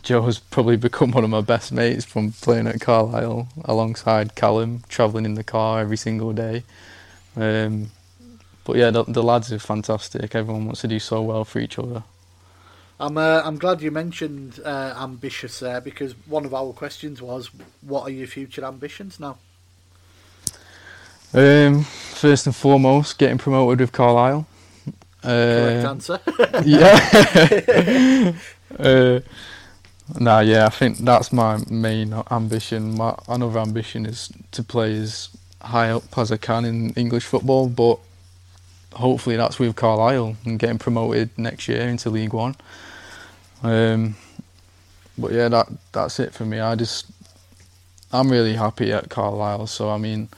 Joe 0.01 0.21
has 0.23 0.39
probably 0.39 0.77
become 0.89 1.11
one 1.11 1.23
of 1.23 1.29
my 1.29 1.41
best 1.41 1.71
mates 1.71 2.05
from 2.05 2.31
playing 2.31 2.67
at 2.67 2.81
Carlisle 2.81 3.47
alongside 3.65 4.35
Callum, 4.35 4.83
travelling 4.89 5.25
in 5.25 5.35
the 5.35 5.43
car 5.43 5.79
every 5.79 5.97
single 5.97 6.33
day. 6.33 6.63
Um, 7.35 7.91
but 8.65 8.77
yeah, 8.77 8.91
the, 8.91 9.03
the 9.03 9.23
lads 9.23 9.51
are 9.51 9.59
fantastic. 9.59 10.35
Everyone 10.35 10.65
wants 10.65 10.81
to 10.81 10.87
do 10.87 10.99
so 10.99 11.21
well 11.21 11.45
for 11.45 11.59
each 11.59 11.77
other. 11.77 12.03
I'm 12.99 13.17
uh, 13.17 13.41
I'm 13.43 13.57
glad 13.57 13.81
you 13.81 13.91
mentioned 13.91 14.59
uh, 14.63 14.93
ambitious 14.97 15.59
there 15.59 15.81
because 15.81 16.13
one 16.27 16.45
of 16.45 16.53
our 16.53 16.71
questions 16.73 17.21
was, 17.21 17.49
what 17.81 18.03
are 18.03 18.11
your 18.11 18.27
future 18.27 18.63
ambitions 18.63 19.19
now? 19.19 19.37
Um, 21.33 21.83
first 21.83 22.45
and 22.45 22.55
foremost, 22.55 23.17
getting 23.17 23.39
promoted 23.39 23.81
with 23.81 23.91
Carlisle. 23.91 24.45
Correct 25.49 25.83
Uh, 25.83 25.85
answer. 25.85 26.19
yeah. 26.63 28.33
uh, 28.79 29.21
nah, 30.19 30.39
yeah, 30.41 30.65
I 30.67 30.69
think 30.69 30.99
that's 30.99 31.33
my 31.33 31.59
main 31.69 32.13
ambition. 32.31 32.95
My 32.97 33.15
another 33.29 33.59
ambition 33.59 34.05
is 34.05 34.31
to 34.51 34.63
play 34.63 34.95
as 34.97 35.29
high 35.61 35.91
up 35.91 36.17
as 36.17 36.31
I 36.31 36.37
can 36.37 36.65
in 36.65 36.91
English 36.91 37.25
football, 37.25 37.69
but 37.69 37.99
hopefully 38.93 39.37
that's 39.37 39.59
with 39.59 39.75
Carlisle 39.75 40.37
and 40.45 40.59
getting 40.59 40.79
promoted 40.79 41.31
next 41.37 41.67
year 41.67 41.81
into 41.87 42.09
League 42.09 42.33
One. 42.33 42.55
Um, 43.63 44.15
but 45.17 45.31
yeah, 45.33 45.49
that 45.49 45.69
that's 45.93 46.19
it 46.19 46.33
for 46.33 46.45
me. 46.45 46.59
I 46.59 46.75
just 46.75 47.07
I'm 48.11 48.31
really 48.31 48.55
happy 48.55 48.91
at 48.93 49.09
Carlisle. 49.09 49.67
So 49.67 49.89
I 49.91 49.97
mean, 49.97 50.29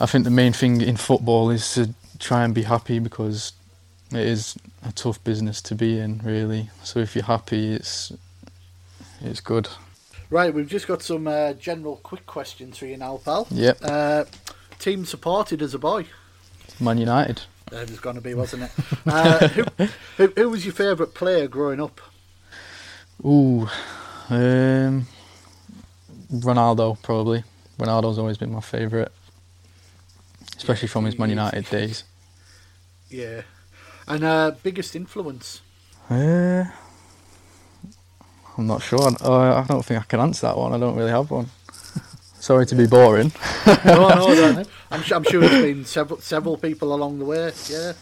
I 0.00 0.06
think 0.06 0.24
the 0.24 0.30
main 0.30 0.52
thing 0.52 0.80
in 0.80 0.96
football 0.96 1.50
is 1.50 1.74
to 1.74 1.94
try 2.18 2.44
and 2.44 2.54
be 2.54 2.62
happy 2.64 2.98
because 2.98 3.52
it 4.12 4.20
is 4.26 4.56
a 4.86 4.92
tough 4.92 5.22
business 5.24 5.60
to 5.62 5.74
be 5.74 5.98
in, 5.98 6.18
really. 6.24 6.70
So 6.84 7.00
if 7.00 7.14
you're 7.14 7.24
happy, 7.24 7.72
it's 7.72 8.12
it's 9.20 9.40
good. 9.40 9.68
right, 10.30 10.52
we've 10.52 10.68
just 10.68 10.86
got 10.86 11.02
some 11.02 11.26
uh, 11.26 11.54
general 11.54 11.96
quick 12.02 12.26
questions 12.26 12.78
for 12.78 12.86
you 12.86 12.96
now, 12.96 13.18
pal. 13.24 13.46
Yep, 13.50 13.78
Uh, 13.82 14.24
team 14.78 15.04
supported 15.06 15.62
as 15.62 15.74
a 15.74 15.78
boy. 15.78 16.06
Man 16.80 16.98
United. 16.98 17.42
There 17.70 17.80
was 17.86 17.98
going 17.98 18.16
to 18.16 18.22
be, 18.22 18.34
wasn't 18.34 18.64
it? 18.64 18.70
Uh, 19.06 19.48
who, 19.48 19.64
who, 20.18 20.26
who 20.36 20.50
was 20.50 20.64
your 20.64 20.74
favourite 20.74 21.14
player 21.14 21.48
growing 21.48 21.80
up? 21.80 22.00
Ooh, 23.24 23.68
um, 24.28 25.06
Ronaldo 26.32 27.00
probably. 27.02 27.42
Ronaldo's 27.78 28.18
always 28.18 28.36
been 28.38 28.52
my 28.52 28.60
favourite, 28.60 29.08
especially 30.56 30.88
from 30.88 31.04
his 31.06 31.18
Man 31.18 31.30
United 31.30 31.68
days. 31.70 32.04
Yeah. 33.08 33.42
And 34.08 34.24
uh, 34.24 34.52
biggest 34.62 34.94
influence? 34.94 35.60
Uh, 36.08 36.64
I'm 38.56 38.66
not 38.66 38.82
sure. 38.82 39.00
Uh, 39.20 39.62
I 39.62 39.64
don't 39.68 39.84
think 39.84 40.00
I 40.00 40.04
can 40.04 40.20
answer 40.20 40.46
that 40.46 40.56
one. 40.56 40.72
I 40.72 40.78
don't 40.78 40.96
really 40.96 41.10
have 41.10 41.30
one. 41.30 41.46
Sorry 42.38 42.64
to 42.66 42.74
be 42.74 42.86
boring. 42.86 43.32
no, 43.84 44.08
no, 44.08 44.52
no. 44.52 44.64
I'm, 44.90 45.02
I'm 45.12 45.24
sure 45.24 45.40
there's 45.40 45.62
been 45.64 45.84
several 45.84 46.20
several 46.20 46.56
people 46.56 46.94
along 46.94 47.18
the 47.18 47.24
way. 47.24 47.52
Yeah. 47.68 47.92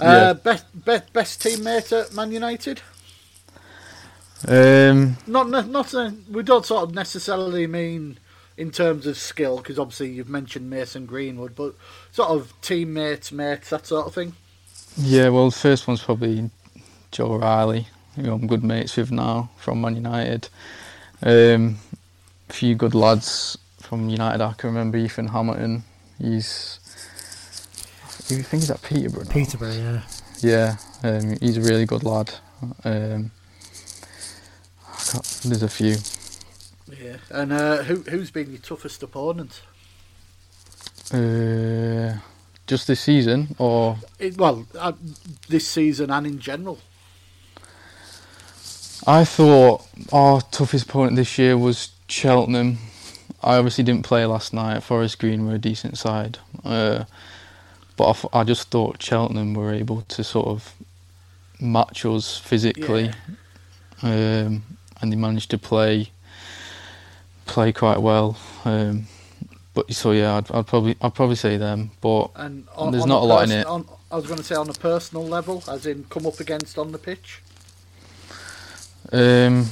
Uh, 0.00 0.04
Yeah. 0.04 0.32
Best, 0.32 0.64
best 0.84 1.12
best 1.12 1.42
teammate 1.42 1.92
at 1.92 2.14
Man 2.14 2.32
United? 2.32 2.80
Um, 4.48 5.18
Not 5.26 5.50
not 5.68 5.94
uh, 5.94 6.12
we 6.30 6.42
don't 6.42 6.64
sort 6.64 6.84
of 6.84 6.94
necessarily 6.94 7.66
mean 7.66 8.18
in 8.56 8.70
terms 8.70 9.06
of 9.06 9.18
skill 9.18 9.58
because 9.58 9.78
obviously 9.78 10.10
you've 10.10 10.30
mentioned 10.30 10.70
Mason 10.70 11.04
Greenwood, 11.04 11.54
but 11.54 11.74
sort 12.12 12.30
of 12.30 12.54
teammates, 12.62 13.30
mates, 13.32 13.68
that 13.70 13.86
sort 13.86 14.06
of 14.06 14.14
thing. 14.14 14.34
Yeah, 14.96 15.28
well, 15.30 15.50
the 15.50 15.56
first 15.56 15.86
one's 15.86 16.02
probably 16.02 16.50
Joe 17.10 17.36
Riley, 17.36 17.86
who 18.16 18.32
I'm 18.32 18.46
good 18.46 18.64
mates 18.64 18.96
with 18.96 19.10
now 19.10 19.50
from 19.56 19.80
Man 19.80 19.96
United. 19.96 20.48
Um, 21.22 21.78
a 22.48 22.52
few 22.52 22.74
good 22.74 22.94
lads 22.94 23.56
from 23.78 24.08
United. 24.08 24.40
I 24.42 24.52
can 24.54 24.70
remember 24.70 24.98
Ethan 24.98 25.28
Hamilton. 25.28 25.84
He's, 26.18 26.78
I 28.04 28.08
think 28.42 28.50
he's 28.62 28.70
at 28.70 28.82
Peterborough. 28.82 29.24
now. 29.24 29.30
Peterborough, 29.30 29.72
yeah. 29.72 30.02
Yeah, 30.42 30.76
um, 31.02 31.36
he's 31.40 31.56
a 31.56 31.60
really 31.62 31.86
good 31.86 32.04
lad. 32.04 32.32
Um, 32.84 33.30
I 34.88 34.96
can't- 35.12 35.40
there's 35.44 35.62
a 35.62 35.68
few. 35.68 35.96
Yeah. 37.00 37.16
And 37.30 37.52
uh, 37.52 37.82
who 37.84 38.02
who's 38.02 38.30
been 38.30 38.50
your 38.50 38.58
toughest 38.60 39.02
opponent? 39.02 39.62
Uh, 41.12 42.14
just 42.70 42.86
this 42.86 43.00
season, 43.00 43.56
or 43.58 43.98
It, 44.20 44.38
well, 44.38 44.64
uh, 44.78 44.92
this 45.48 45.66
season 45.66 46.08
and 46.10 46.24
in 46.24 46.38
general. 46.38 46.78
I 49.06 49.24
thought 49.24 49.84
our 50.12 50.40
toughest 50.40 50.84
opponent 50.84 51.16
this 51.16 51.36
year 51.36 51.58
was 51.58 51.90
Cheltenham. 52.06 52.78
I 53.42 53.56
obviously 53.56 53.82
didn't 53.82 54.04
play 54.04 54.24
last 54.24 54.54
night. 54.54 54.84
Forest 54.84 55.18
Green 55.18 55.46
were 55.46 55.54
a 55.54 55.58
decent 55.58 55.98
side, 55.98 56.38
uh, 56.64 57.04
but 57.96 58.10
I, 58.10 58.12
th- 58.12 58.32
I 58.32 58.44
just 58.44 58.68
thought 58.70 59.02
Cheltenham 59.02 59.54
were 59.54 59.72
able 59.72 60.02
to 60.02 60.22
sort 60.22 60.46
of 60.46 60.72
match 61.60 62.04
us 62.04 62.38
physically, 62.38 63.10
um, 64.02 64.62
and 65.00 65.12
they 65.12 65.16
managed 65.16 65.50
to 65.50 65.58
play 65.58 66.10
play 67.46 67.72
quite 67.72 67.98
well. 68.00 68.38
Um, 68.64 69.08
but 69.74 69.92
so 69.92 70.12
yeah, 70.12 70.36
I'd, 70.36 70.50
I'd 70.50 70.66
probably 70.66 70.96
I'd 71.00 71.14
probably 71.14 71.36
say 71.36 71.56
them. 71.56 71.90
But 72.00 72.30
And 72.36 72.66
on, 72.76 72.92
There's 72.92 73.04
on 73.04 73.08
not 73.08 73.22
a 73.22 73.26
lot 73.26 73.44
in 73.44 73.52
it. 73.52 73.66
On, 73.66 73.86
I 74.10 74.16
was 74.16 74.26
going 74.26 74.38
to 74.38 74.44
say 74.44 74.56
on 74.56 74.68
a 74.68 74.74
personal 74.74 75.24
level, 75.24 75.62
as 75.68 75.86
in 75.86 76.04
come 76.10 76.26
up 76.26 76.40
against 76.40 76.78
on 76.78 76.92
the 76.92 76.98
pitch. 76.98 77.42
Um, 79.12 79.66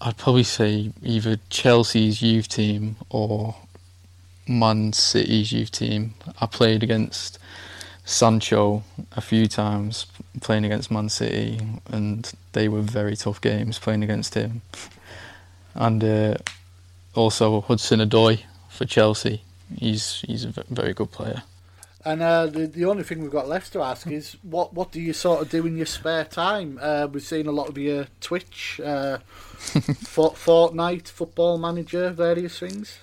I'd 0.00 0.16
probably 0.16 0.42
say 0.42 0.92
either 1.02 1.38
Chelsea's 1.48 2.22
youth 2.22 2.48
team 2.48 2.96
or 3.08 3.54
Man 4.48 4.92
City's 4.92 5.52
youth 5.52 5.70
team. 5.70 6.14
I 6.40 6.46
played 6.46 6.82
against 6.82 7.38
Sancho 8.04 8.82
a 9.12 9.20
few 9.20 9.46
times, 9.46 10.06
playing 10.40 10.64
against 10.64 10.90
Man 10.90 11.08
City, 11.08 11.60
and 11.86 12.30
they 12.52 12.68
were 12.68 12.82
very 12.82 13.14
tough 13.14 13.40
games 13.40 13.78
playing 13.78 14.02
against 14.02 14.34
him. 14.34 14.62
And 15.74 16.02
uh, 16.02 16.34
also 17.14 17.60
Hudson 17.60 18.00
Odoi 18.00 18.42
for 18.68 18.84
Chelsea. 18.84 19.42
He's 19.78 20.22
he's 20.26 20.44
a 20.44 20.64
very 20.68 20.92
good 20.92 21.10
player. 21.10 21.42
And 22.04 22.20
uh, 22.20 22.46
the 22.46 22.66
the 22.66 22.84
only 22.84 23.04
thing 23.04 23.22
we've 23.22 23.30
got 23.30 23.48
left 23.48 23.72
to 23.74 23.82
ask 23.82 24.06
is 24.08 24.36
what 24.42 24.74
what 24.74 24.90
do 24.90 25.00
you 25.00 25.12
sort 25.12 25.42
of 25.42 25.50
do 25.50 25.66
in 25.66 25.76
your 25.76 25.86
spare 25.86 26.24
time? 26.24 26.78
Uh, 26.82 27.06
we've 27.10 27.22
seen 27.22 27.46
a 27.46 27.52
lot 27.52 27.68
of 27.68 27.78
your 27.78 28.06
Twitch, 28.20 28.80
uh, 28.84 29.18
Fort, 29.58 30.34
Fortnite, 30.34 31.08
Football 31.08 31.58
Manager, 31.58 32.10
various 32.10 32.58
things. 32.58 32.98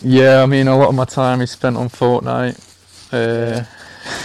Yeah, 0.00 0.42
I 0.42 0.46
mean 0.46 0.68
a 0.68 0.76
lot 0.76 0.88
of 0.88 0.94
my 0.94 1.04
time 1.04 1.42
is 1.42 1.50
spent 1.50 1.76
on 1.76 1.88
Fortnite. 1.88 2.58
Uh, 3.12 3.64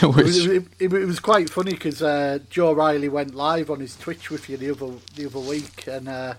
It 0.02 0.08
was, 0.08 0.16
which 0.16 0.48
it, 0.48 0.64
it, 0.80 0.94
it 0.94 1.06
was 1.06 1.20
quite 1.22 1.50
funny 1.50 1.72
because 1.72 2.02
uh, 2.02 2.40
Joe 2.50 2.74
Riley 2.74 3.08
went 3.08 3.34
live 3.34 3.70
on 3.70 3.80
his 3.80 3.96
Twitch 3.96 4.30
with 4.30 4.50
you 4.50 4.58
the 4.58 4.72
other 4.72 4.92
the 5.16 5.26
other 5.26 5.40
week, 5.40 5.88
and 5.88 6.10
uh, 6.10 6.34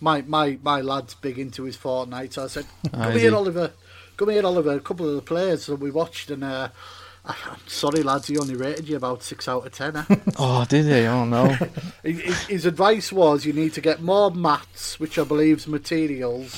my 0.00 0.22
my 0.22 0.58
my 0.62 0.80
lad's 0.80 1.14
big 1.14 1.38
into 1.38 1.64
his 1.64 1.76
Fortnite. 1.76 2.34
So 2.34 2.44
I 2.44 2.46
said, 2.48 2.66
"Come 2.92 3.12
here. 3.12 3.34
Oliver. 3.34 3.72
Come 4.16 4.30
here, 4.30 4.44
Oliver." 4.44 4.72
A 4.72 4.80
couple 4.80 5.08
of 5.08 5.14
the 5.14 5.22
players 5.22 5.66
that 5.66 5.76
we 5.76 5.90
watched, 5.90 6.30
and 6.30 6.44
uh, 6.44 6.68
I'm 7.26 7.34
sorry, 7.66 8.02
lads, 8.02 8.28
he 8.28 8.38
only 8.38 8.54
rated 8.54 8.88
you 8.88 8.96
about 8.96 9.22
six 9.22 9.48
out 9.48 9.66
of 9.66 9.72
ten. 9.72 9.96
Eh? 9.96 10.04
oh, 10.38 10.64
did 10.68 10.84
he? 10.86 11.06
Oh 11.06 11.24
no. 11.24 11.46
his, 12.02 12.46
his- 12.46 12.66
advice 12.66 13.10
was 13.12 13.44
you 13.44 13.52
need 13.52 13.74
to 13.74 13.80
get 13.80 14.00
more 14.02 14.30
mats, 14.30 14.98
which 15.00 15.18
I 15.18 15.24
believe's 15.24 15.66
materials, 15.66 16.52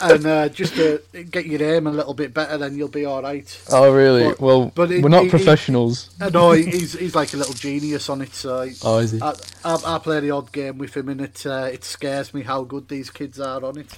and 0.00 0.26
uh, 0.26 0.48
just 0.48 0.74
to 0.76 1.00
get 1.30 1.46
your 1.46 1.62
aim 1.62 1.86
a 1.86 1.90
little 1.90 2.14
bit 2.14 2.32
better, 2.34 2.58
then 2.58 2.76
you'll 2.76 2.88
be 2.88 3.04
all 3.04 3.22
right. 3.22 3.62
Oh 3.70 3.92
really? 3.92 4.24
But- 4.28 4.40
well, 4.40 4.72
but 4.74 4.90
it- 4.90 5.02
we're 5.02 5.08
not 5.08 5.24
it- 5.26 5.30
professionals. 5.30 6.10
He- 6.20 6.64
he's 6.70 6.92
he's 6.94 7.14
like 7.14 7.32
a 7.34 7.36
little 7.36 7.54
genius 7.54 8.08
on 8.08 8.22
it. 8.22 8.34
So 8.34 8.68
Oh, 8.84 8.98
is 8.98 9.12
he? 9.12 9.20
I, 9.20 9.34
I, 9.64 9.78
I 9.86 9.98
play 9.98 10.20
the 10.20 10.30
odd 10.30 10.52
game 10.52 10.78
with 10.78 10.96
him, 10.96 11.08
and 11.08 11.20
it 11.20 11.44
uh, 11.46 11.68
it 11.72 11.84
scares 11.84 12.32
me 12.34 12.42
how 12.42 12.62
good 12.62 12.88
these 12.88 13.10
kids 13.10 13.40
are 13.40 13.64
on 13.64 13.78
it. 13.78 13.88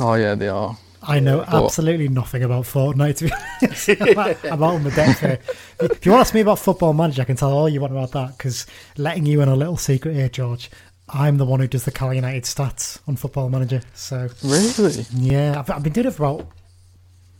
Oh 0.00 0.14
yeah, 0.14 0.34
they 0.34 0.48
are. 0.48 0.76
I 1.08 1.20
know 1.20 1.38
But- 1.48 1.64
absolutely 1.64 2.08
nothing 2.08 2.42
about 2.42 2.64
Fortnite. 2.64 3.16
To 3.18 3.24
be 3.26 3.32
honest, 3.62 3.88
I'm 3.88 4.18
out- 4.18 4.44
I'm 4.52 4.62
out 4.62 4.74
on 4.74 4.84
the 4.84 4.90
depth 4.90 5.20
here. 5.20 5.38
If 5.80 6.04
you 6.04 6.12
want 6.12 6.20
to 6.24 6.28
ask 6.28 6.34
me 6.34 6.40
about 6.40 6.58
Football 6.58 6.92
Manager, 6.94 7.22
I 7.22 7.24
can 7.26 7.36
tell 7.36 7.52
all 7.52 7.68
you 7.68 7.80
want 7.80 7.92
about 7.92 8.12
that. 8.12 8.36
Because 8.36 8.66
letting 8.96 9.24
you 9.26 9.40
in 9.40 9.48
a 9.48 9.56
little 9.56 9.76
secret 9.76 10.14
here, 10.14 10.28
George, 10.28 10.70
I'm 11.08 11.36
the 11.38 11.44
one 11.44 11.60
who 11.60 11.68
does 11.68 11.84
the 11.84 11.92
Cal 11.92 12.12
United 12.12 12.42
stats 12.44 12.98
on 13.06 13.14
Football 13.16 13.48
Manager. 13.50 13.82
So 13.94 14.28
Really? 14.42 15.06
yeah, 15.12 15.58
I've, 15.58 15.70
I've 15.70 15.82
been 15.82 15.92
doing 15.92 16.08
it 16.08 16.14
for 16.14 16.24
about 16.24 16.48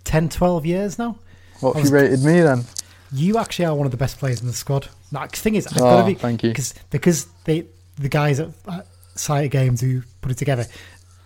10, 0.05 0.29
12 0.29 0.65
years 0.67 0.99
now. 0.99 1.19
What 1.61 1.75
I 1.77 1.81
have 1.81 1.83
was- 1.83 1.91
you 1.91 1.97
rated 1.97 2.23
me 2.25 2.41
then? 2.43 2.65
You 3.13 3.39
actually 3.39 3.65
are 3.67 3.75
one 3.75 3.87
of 3.87 3.91
the 3.93 3.97
best 3.97 4.19
players 4.19 4.41
in 4.41 4.47
the 4.49 4.53
squad. 4.53 4.89
Now, 5.13 5.27
the 5.27 5.37
thing 5.37 5.55
is, 5.55 5.67
I've 5.69 5.77
Oh, 5.79 5.81
got 5.81 6.01
to 6.03 6.07
be 6.07 6.15
thank 6.15 6.43
you. 6.43 6.51
because 6.51 6.75
because 6.91 7.27
they 7.45 7.67
the 7.99 8.09
guys 8.09 8.41
at, 8.41 8.49
at 8.69 8.87
Sight 9.15 9.51
Games 9.53 9.81
who 9.81 10.03
put 10.21 10.33
it 10.33 10.39
together, 10.39 10.67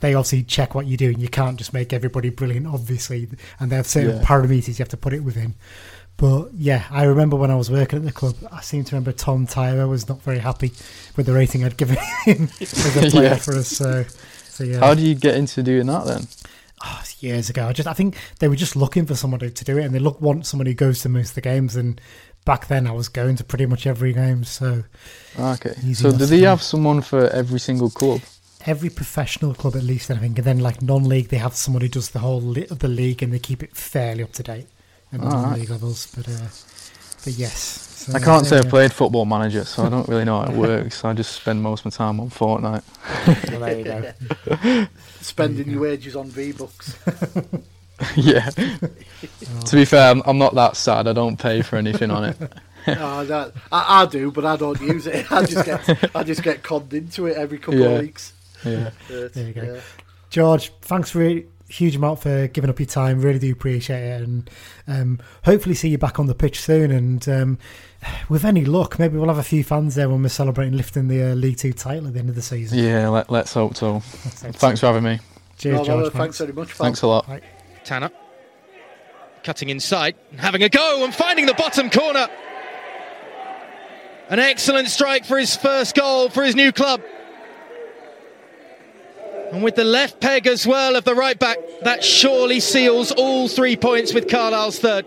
they 0.00 0.14
obviously 0.14 0.42
check 0.42 0.74
what 0.74 0.86
you 0.86 0.96
do, 0.96 1.08
and 1.10 1.18
you 1.20 1.28
can't 1.28 1.56
just 1.58 1.72
make 1.72 1.92
everybody 1.92 2.30
brilliant, 2.30 2.66
obviously. 2.66 3.28
And 3.58 3.70
they 3.70 3.76
have 3.76 3.86
certain 3.86 4.16
Yeah. 4.18 4.22
parameters 4.24 4.68
you 4.68 4.74
have 4.76 4.88
to 4.88 4.96
put 4.96 5.12
it 5.12 5.20
within. 5.24 5.54
But 6.16 6.50
yeah, 6.54 6.84
I 6.90 7.04
remember 7.04 7.36
when 7.36 7.50
I 7.50 7.54
was 7.56 7.70
working 7.70 7.98
at 7.98 8.04
the 8.04 8.12
club, 8.12 8.34
I 8.52 8.60
seem 8.60 8.84
to 8.84 8.94
remember 8.94 9.12
Tom 9.12 9.46
Tyler 9.46 9.86
was 9.88 10.06
not 10.08 10.22
very 10.22 10.38
happy 10.38 10.72
with 11.16 11.24
the 11.26 11.32
rating 11.32 11.64
I'd 11.64 11.76
given 11.78 11.96
him 12.24 12.50
as 12.60 12.96
a 12.96 13.00
player 13.10 13.24
Yeah. 13.24 13.36
for 13.36 13.56
us. 13.56 13.68
So, 13.68 14.04
so 14.48 14.64
yeah, 14.64 14.80
How 14.80 14.92
do 14.94 15.00
you 15.02 15.14
get 15.14 15.36
into 15.36 15.62
doing 15.62 15.86
that 15.86 16.06
then? 16.06 16.26
oh, 16.84 17.02
years 17.20 17.48
ago. 17.50 17.66
I 17.68 17.72
just 17.72 17.88
I 17.88 17.92
think 17.94 18.16
they 18.38 18.48
were 18.48 18.56
just 18.56 18.74
looking 18.76 19.06
for 19.06 19.14
somebody 19.14 19.50
to 19.50 19.64
do 19.64 19.78
it, 19.78 19.84
and 19.84 19.94
they 19.94 19.98
look 19.98 20.20
want 20.20 20.46
somebody 20.46 20.70
who 20.72 20.74
goes 20.76 21.00
to 21.02 21.08
most 21.08 21.30
of 21.30 21.34
the 21.36 21.40
games. 21.42 21.76
And 21.76 22.00
back 22.46 22.68
then 22.68 22.86
I 22.86 22.92
was 22.92 23.08
going 23.08 23.36
to 23.36 23.44
pretty 23.44 23.66
much 23.66 23.86
every 23.86 24.12
game. 24.14 24.44
So 24.44 24.84
Okay. 25.38 25.74
So 25.94 26.10
do 26.12 26.24
they 26.26 26.40
have 26.40 26.62
someone 26.62 27.00
for 27.02 27.28
every 27.30 27.60
single 27.60 27.88
club? 27.90 28.20
Every 28.66 28.90
professional 28.90 29.54
club 29.54 29.76
at 29.76 29.82
least, 29.82 30.10
I 30.10 30.16
think, 30.16 30.38
and 30.38 30.46
then 30.46 30.58
like 30.58 30.82
non-league, 30.82 31.28
they 31.28 31.38
have 31.38 31.54
someone 31.54 31.82
who 31.82 31.88
does 31.88 32.10
the 32.10 32.18
whole 32.20 32.40
li- 32.40 32.66
the 32.70 32.88
league 32.88 33.22
and 33.22 33.32
they 33.32 33.38
keep 33.38 33.62
it 33.62 33.76
fairly 33.76 34.22
up 34.22 34.32
to 34.32 34.42
date 34.42 34.66
at 35.12 35.20
Alright. 35.20 35.32
non-league 35.42 35.70
levels. 35.70 36.06
But 36.14 36.28
uh, 36.28 36.48
but 37.24 37.32
yes, 37.34 37.56
So, 38.06 38.12
I 38.14 38.18
can't 38.20 38.44
say 38.46 38.56
there 38.56 38.64
I've 38.64 38.70
played 38.70 38.92
Football 38.92 39.24
Manager, 39.26 39.64
so 39.64 39.84
I 39.84 39.88
don't 39.90 40.08
really 40.08 40.24
know 40.24 40.40
how 40.40 40.50
it 40.50 40.56
works. 40.56 41.04
I 41.04 41.12
just 41.12 41.32
spend 41.32 41.62
most 41.62 41.80
of 41.80 41.86
my 41.86 41.90
time 41.96 42.20
on 42.20 42.30
Fortnite. 42.30 42.82
Well, 43.50 43.60
there 43.60 43.78
you 43.78 43.84
go. 43.84 44.86
Spending 45.20 45.70
your 45.70 45.82
wages 45.82 46.16
on 46.16 46.28
V 46.30 46.52
Bucks. 46.52 46.96
yeah. 48.16 48.48
to 48.50 49.76
be 49.76 49.84
fair, 49.84 50.10
I'm, 50.10 50.22
I'm 50.24 50.38
not 50.38 50.54
that 50.54 50.76
sad. 50.76 51.06
I 51.06 51.12
don't 51.12 51.36
pay 51.38 51.60
for 51.62 51.76
anything 51.76 52.10
on 52.10 52.24
it. 52.24 52.36
oh, 52.88 53.24
that, 53.26 53.52
I, 53.70 54.02
I 54.02 54.06
do, 54.06 54.30
but 54.32 54.44
I 54.46 54.56
don't 54.56 54.80
use 54.80 55.06
it. 55.06 55.30
I 55.30 55.44
just 55.44 55.66
get 55.66 56.16
I 56.16 56.22
just 56.22 56.42
get 56.42 56.62
conned 56.62 56.94
into 56.94 57.26
it 57.26 57.36
every 57.36 57.58
couple 57.58 57.78
Yeah. 57.80 57.88
of 57.88 58.00
weeks. 58.00 58.32
Yeah. 58.64 58.90
But, 59.08 59.32
There 59.34 59.46
you 59.46 59.52
go. 59.52 59.62
yeah. 59.74 59.80
George, 60.30 60.72
thanks 60.82 61.10
for 61.10 61.22
a 61.22 61.44
huge 61.68 61.94
amount 61.96 62.20
for 62.20 62.46
giving 62.48 62.68
up 62.70 62.78
your 62.78 62.86
time. 62.86 63.20
Really 63.20 63.38
do 63.38 63.50
appreciate 63.52 64.02
it, 64.02 64.22
and 64.22 64.50
um, 64.86 65.18
hopefully 65.44 65.74
see 65.74 65.88
you 65.88 65.98
back 65.98 66.18
on 66.20 66.26
the 66.26 66.34
pitch 66.34 66.60
soon. 66.60 66.90
And 66.92 67.28
um, 67.28 67.58
with 68.28 68.44
any 68.44 68.64
luck, 68.64 68.98
maybe 68.98 69.16
we'll 69.18 69.28
have 69.28 69.38
a 69.38 69.42
few 69.42 69.64
fans 69.64 69.94
there 69.96 70.08
when 70.08 70.22
we're 70.22 70.28
celebrating 70.28 70.76
lifting 70.76 71.08
the 71.08 71.32
uh, 71.32 71.34
League 71.34 71.56
Two 71.56 71.72
title 71.72 72.06
at 72.06 72.12
the 72.14 72.20
end 72.20 72.28
of 72.28 72.34
the 72.36 72.42
season. 72.42 72.78
Yeah, 72.78 73.08
let, 73.08 73.30
let's 73.30 73.52
hope 73.54 73.76
so. 73.76 74.00
So, 74.00 74.52
Thanks 74.52 74.80
for 74.80 74.86
having 74.86 75.02
me. 75.02 75.18
Cheers, 75.58 75.78
No, 75.80 75.84
George. 75.84 76.02
well, 76.02 76.10
thanks 76.10 76.38
very 76.38 76.52
much. 76.52 76.68
pal. 76.68 76.76
Thanks 76.76 77.02
a 77.02 77.06
lot. 77.08 77.28
Tanner 77.84 78.10
cutting 79.42 79.70
inside, 79.70 80.14
having 80.36 80.62
a 80.62 80.68
go 80.68 81.02
and 81.02 81.14
finding 81.14 81.46
the 81.46 81.54
bottom 81.54 81.88
corner. 81.90 82.28
An 84.28 84.38
excellent 84.38 84.88
strike 84.88 85.24
for 85.24 85.38
his 85.38 85.56
first 85.56 85.94
goal 85.96 86.28
for 86.28 86.44
his 86.44 86.54
new 86.54 86.70
club. 86.72 87.00
And 89.52 89.64
with 89.64 89.74
the 89.74 89.84
left 89.84 90.20
peg 90.20 90.46
as 90.46 90.66
well 90.66 90.94
of 90.94 91.04
the 91.04 91.14
right 91.14 91.38
back, 91.38 91.58
that 91.82 92.04
surely 92.04 92.60
seals 92.60 93.10
all 93.10 93.48
three 93.48 93.76
points 93.76 94.14
with 94.14 94.28
Carlisle's 94.28 94.78
third. 94.78 95.06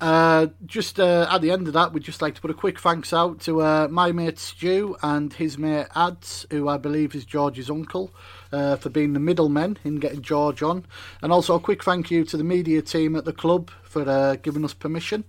Uh, 0.00 0.48
just 0.66 1.00
uh, 1.00 1.26
at 1.30 1.40
the 1.40 1.50
end 1.50 1.66
of 1.66 1.72
that, 1.72 1.92
we'd 1.92 2.02
just 2.02 2.20
like 2.20 2.34
to 2.34 2.40
put 2.40 2.50
a 2.50 2.54
quick 2.54 2.78
thanks 2.78 3.12
out 3.12 3.40
to 3.40 3.62
uh, 3.62 3.88
my 3.90 4.12
mate 4.12 4.38
Stu 4.38 4.94
and 5.02 5.32
his 5.32 5.56
mate 5.56 5.86
Ads, 5.96 6.46
who 6.50 6.68
I 6.68 6.76
believe 6.76 7.14
is 7.14 7.24
George's 7.24 7.70
uncle, 7.70 8.12
uh, 8.52 8.76
for 8.76 8.90
being 8.90 9.14
the 9.14 9.20
middlemen 9.20 9.78
in 9.84 9.96
getting 9.96 10.20
George 10.20 10.62
on. 10.62 10.84
And 11.22 11.32
also 11.32 11.54
a 11.54 11.60
quick 11.60 11.82
thank 11.82 12.10
you 12.10 12.24
to 12.26 12.36
the 12.36 12.44
media 12.44 12.82
team 12.82 13.16
at 13.16 13.24
the 13.24 13.32
club 13.32 13.70
for 13.82 14.08
uh, 14.08 14.36
giving 14.36 14.64
us 14.64 14.74
permission. 14.74 15.24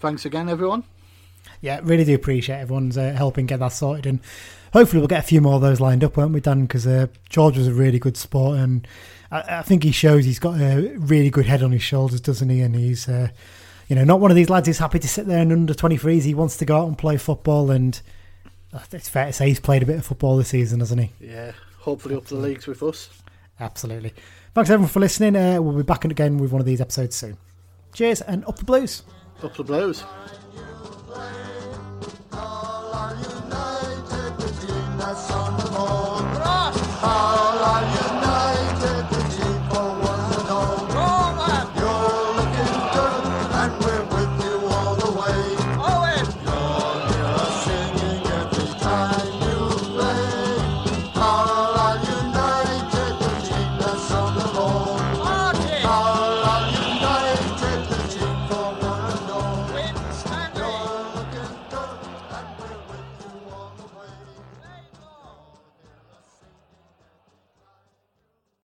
Thanks 0.00 0.24
again, 0.24 0.48
everyone. 0.48 0.84
Yeah, 1.60 1.80
really 1.82 2.04
do 2.04 2.14
appreciate 2.14 2.58
everyone's 2.58 2.98
uh, 2.98 3.12
helping 3.12 3.46
get 3.46 3.60
that 3.60 3.72
sorted, 3.72 4.06
and 4.06 4.20
hopefully 4.72 5.00
we'll 5.00 5.08
get 5.08 5.20
a 5.20 5.26
few 5.26 5.40
more 5.40 5.54
of 5.54 5.60
those 5.60 5.80
lined 5.80 6.04
up, 6.04 6.16
won't 6.16 6.32
we, 6.32 6.40
Dan? 6.40 6.62
Because 6.62 6.86
uh, 6.86 7.06
George 7.28 7.56
was 7.56 7.66
a 7.66 7.74
really 7.74 7.98
good 7.98 8.16
sport, 8.16 8.58
and 8.58 8.86
I, 9.30 9.58
I 9.58 9.62
think 9.62 9.82
he 9.82 9.92
shows 9.92 10.24
he's 10.24 10.38
got 10.38 10.60
a 10.60 10.94
really 10.98 11.30
good 11.30 11.46
head 11.46 11.62
on 11.62 11.72
his 11.72 11.82
shoulders, 11.82 12.20
doesn't 12.20 12.48
he? 12.48 12.60
And 12.60 12.74
he's, 12.74 13.08
uh, 13.08 13.28
you 13.88 13.96
know, 13.96 14.04
not 14.04 14.20
one 14.20 14.30
of 14.30 14.36
these 14.36 14.50
lads 14.50 14.66
who's 14.66 14.78
happy 14.78 14.98
to 14.98 15.08
sit 15.08 15.26
there 15.26 15.40
and 15.40 15.52
under 15.52 15.74
23s. 15.74 16.22
He 16.22 16.34
wants 16.34 16.56
to 16.58 16.64
go 16.64 16.78
out 16.78 16.88
and 16.88 16.98
play 16.98 17.16
football, 17.16 17.70
and 17.70 18.00
uh, 18.72 18.80
it's 18.92 19.08
fair 19.08 19.26
to 19.26 19.32
say 19.32 19.48
he's 19.48 19.60
played 19.60 19.82
a 19.82 19.86
bit 19.86 19.98
of 19.98 20.06
football 20.06 20.36
this 20.36 20.48
season, 20.48 20.80
hasn't 20.80 21.00
he? 21.00 21.12
Yeah, 21.20 21.52
hopefully 21.78 22.14
up 22.16 22.26
the 22.26 22.36
leagues 22.36 22.66
with 22.66 22.82
us. 22.82 23.10
Absolutely. 23.60 24.14
Thanks 24.54 24.70
everyone 24.70 24.90
for 24.90 25.00
listening. 25.00 25.36
Uh, 25.36 25.60
we'll 25.60 25.76
be 25.76 25.82
back 25.82 26.04
again 26.04 26.38
with 26.38 26.52
one 26.52 26.60
of 26.60 26.66
these 26.66 26.80
episodes 26.80 27.16
soon. 27.16 27.36
Cheers 27.92 28.20
and 28.22 28.44
up 28.46 28.56
the 28.56 28.64
blues. 28.64 29.02
Up 29.42 29.54
the 29.56 29.64
blows. 29.64 30.04
All 37.00 37.37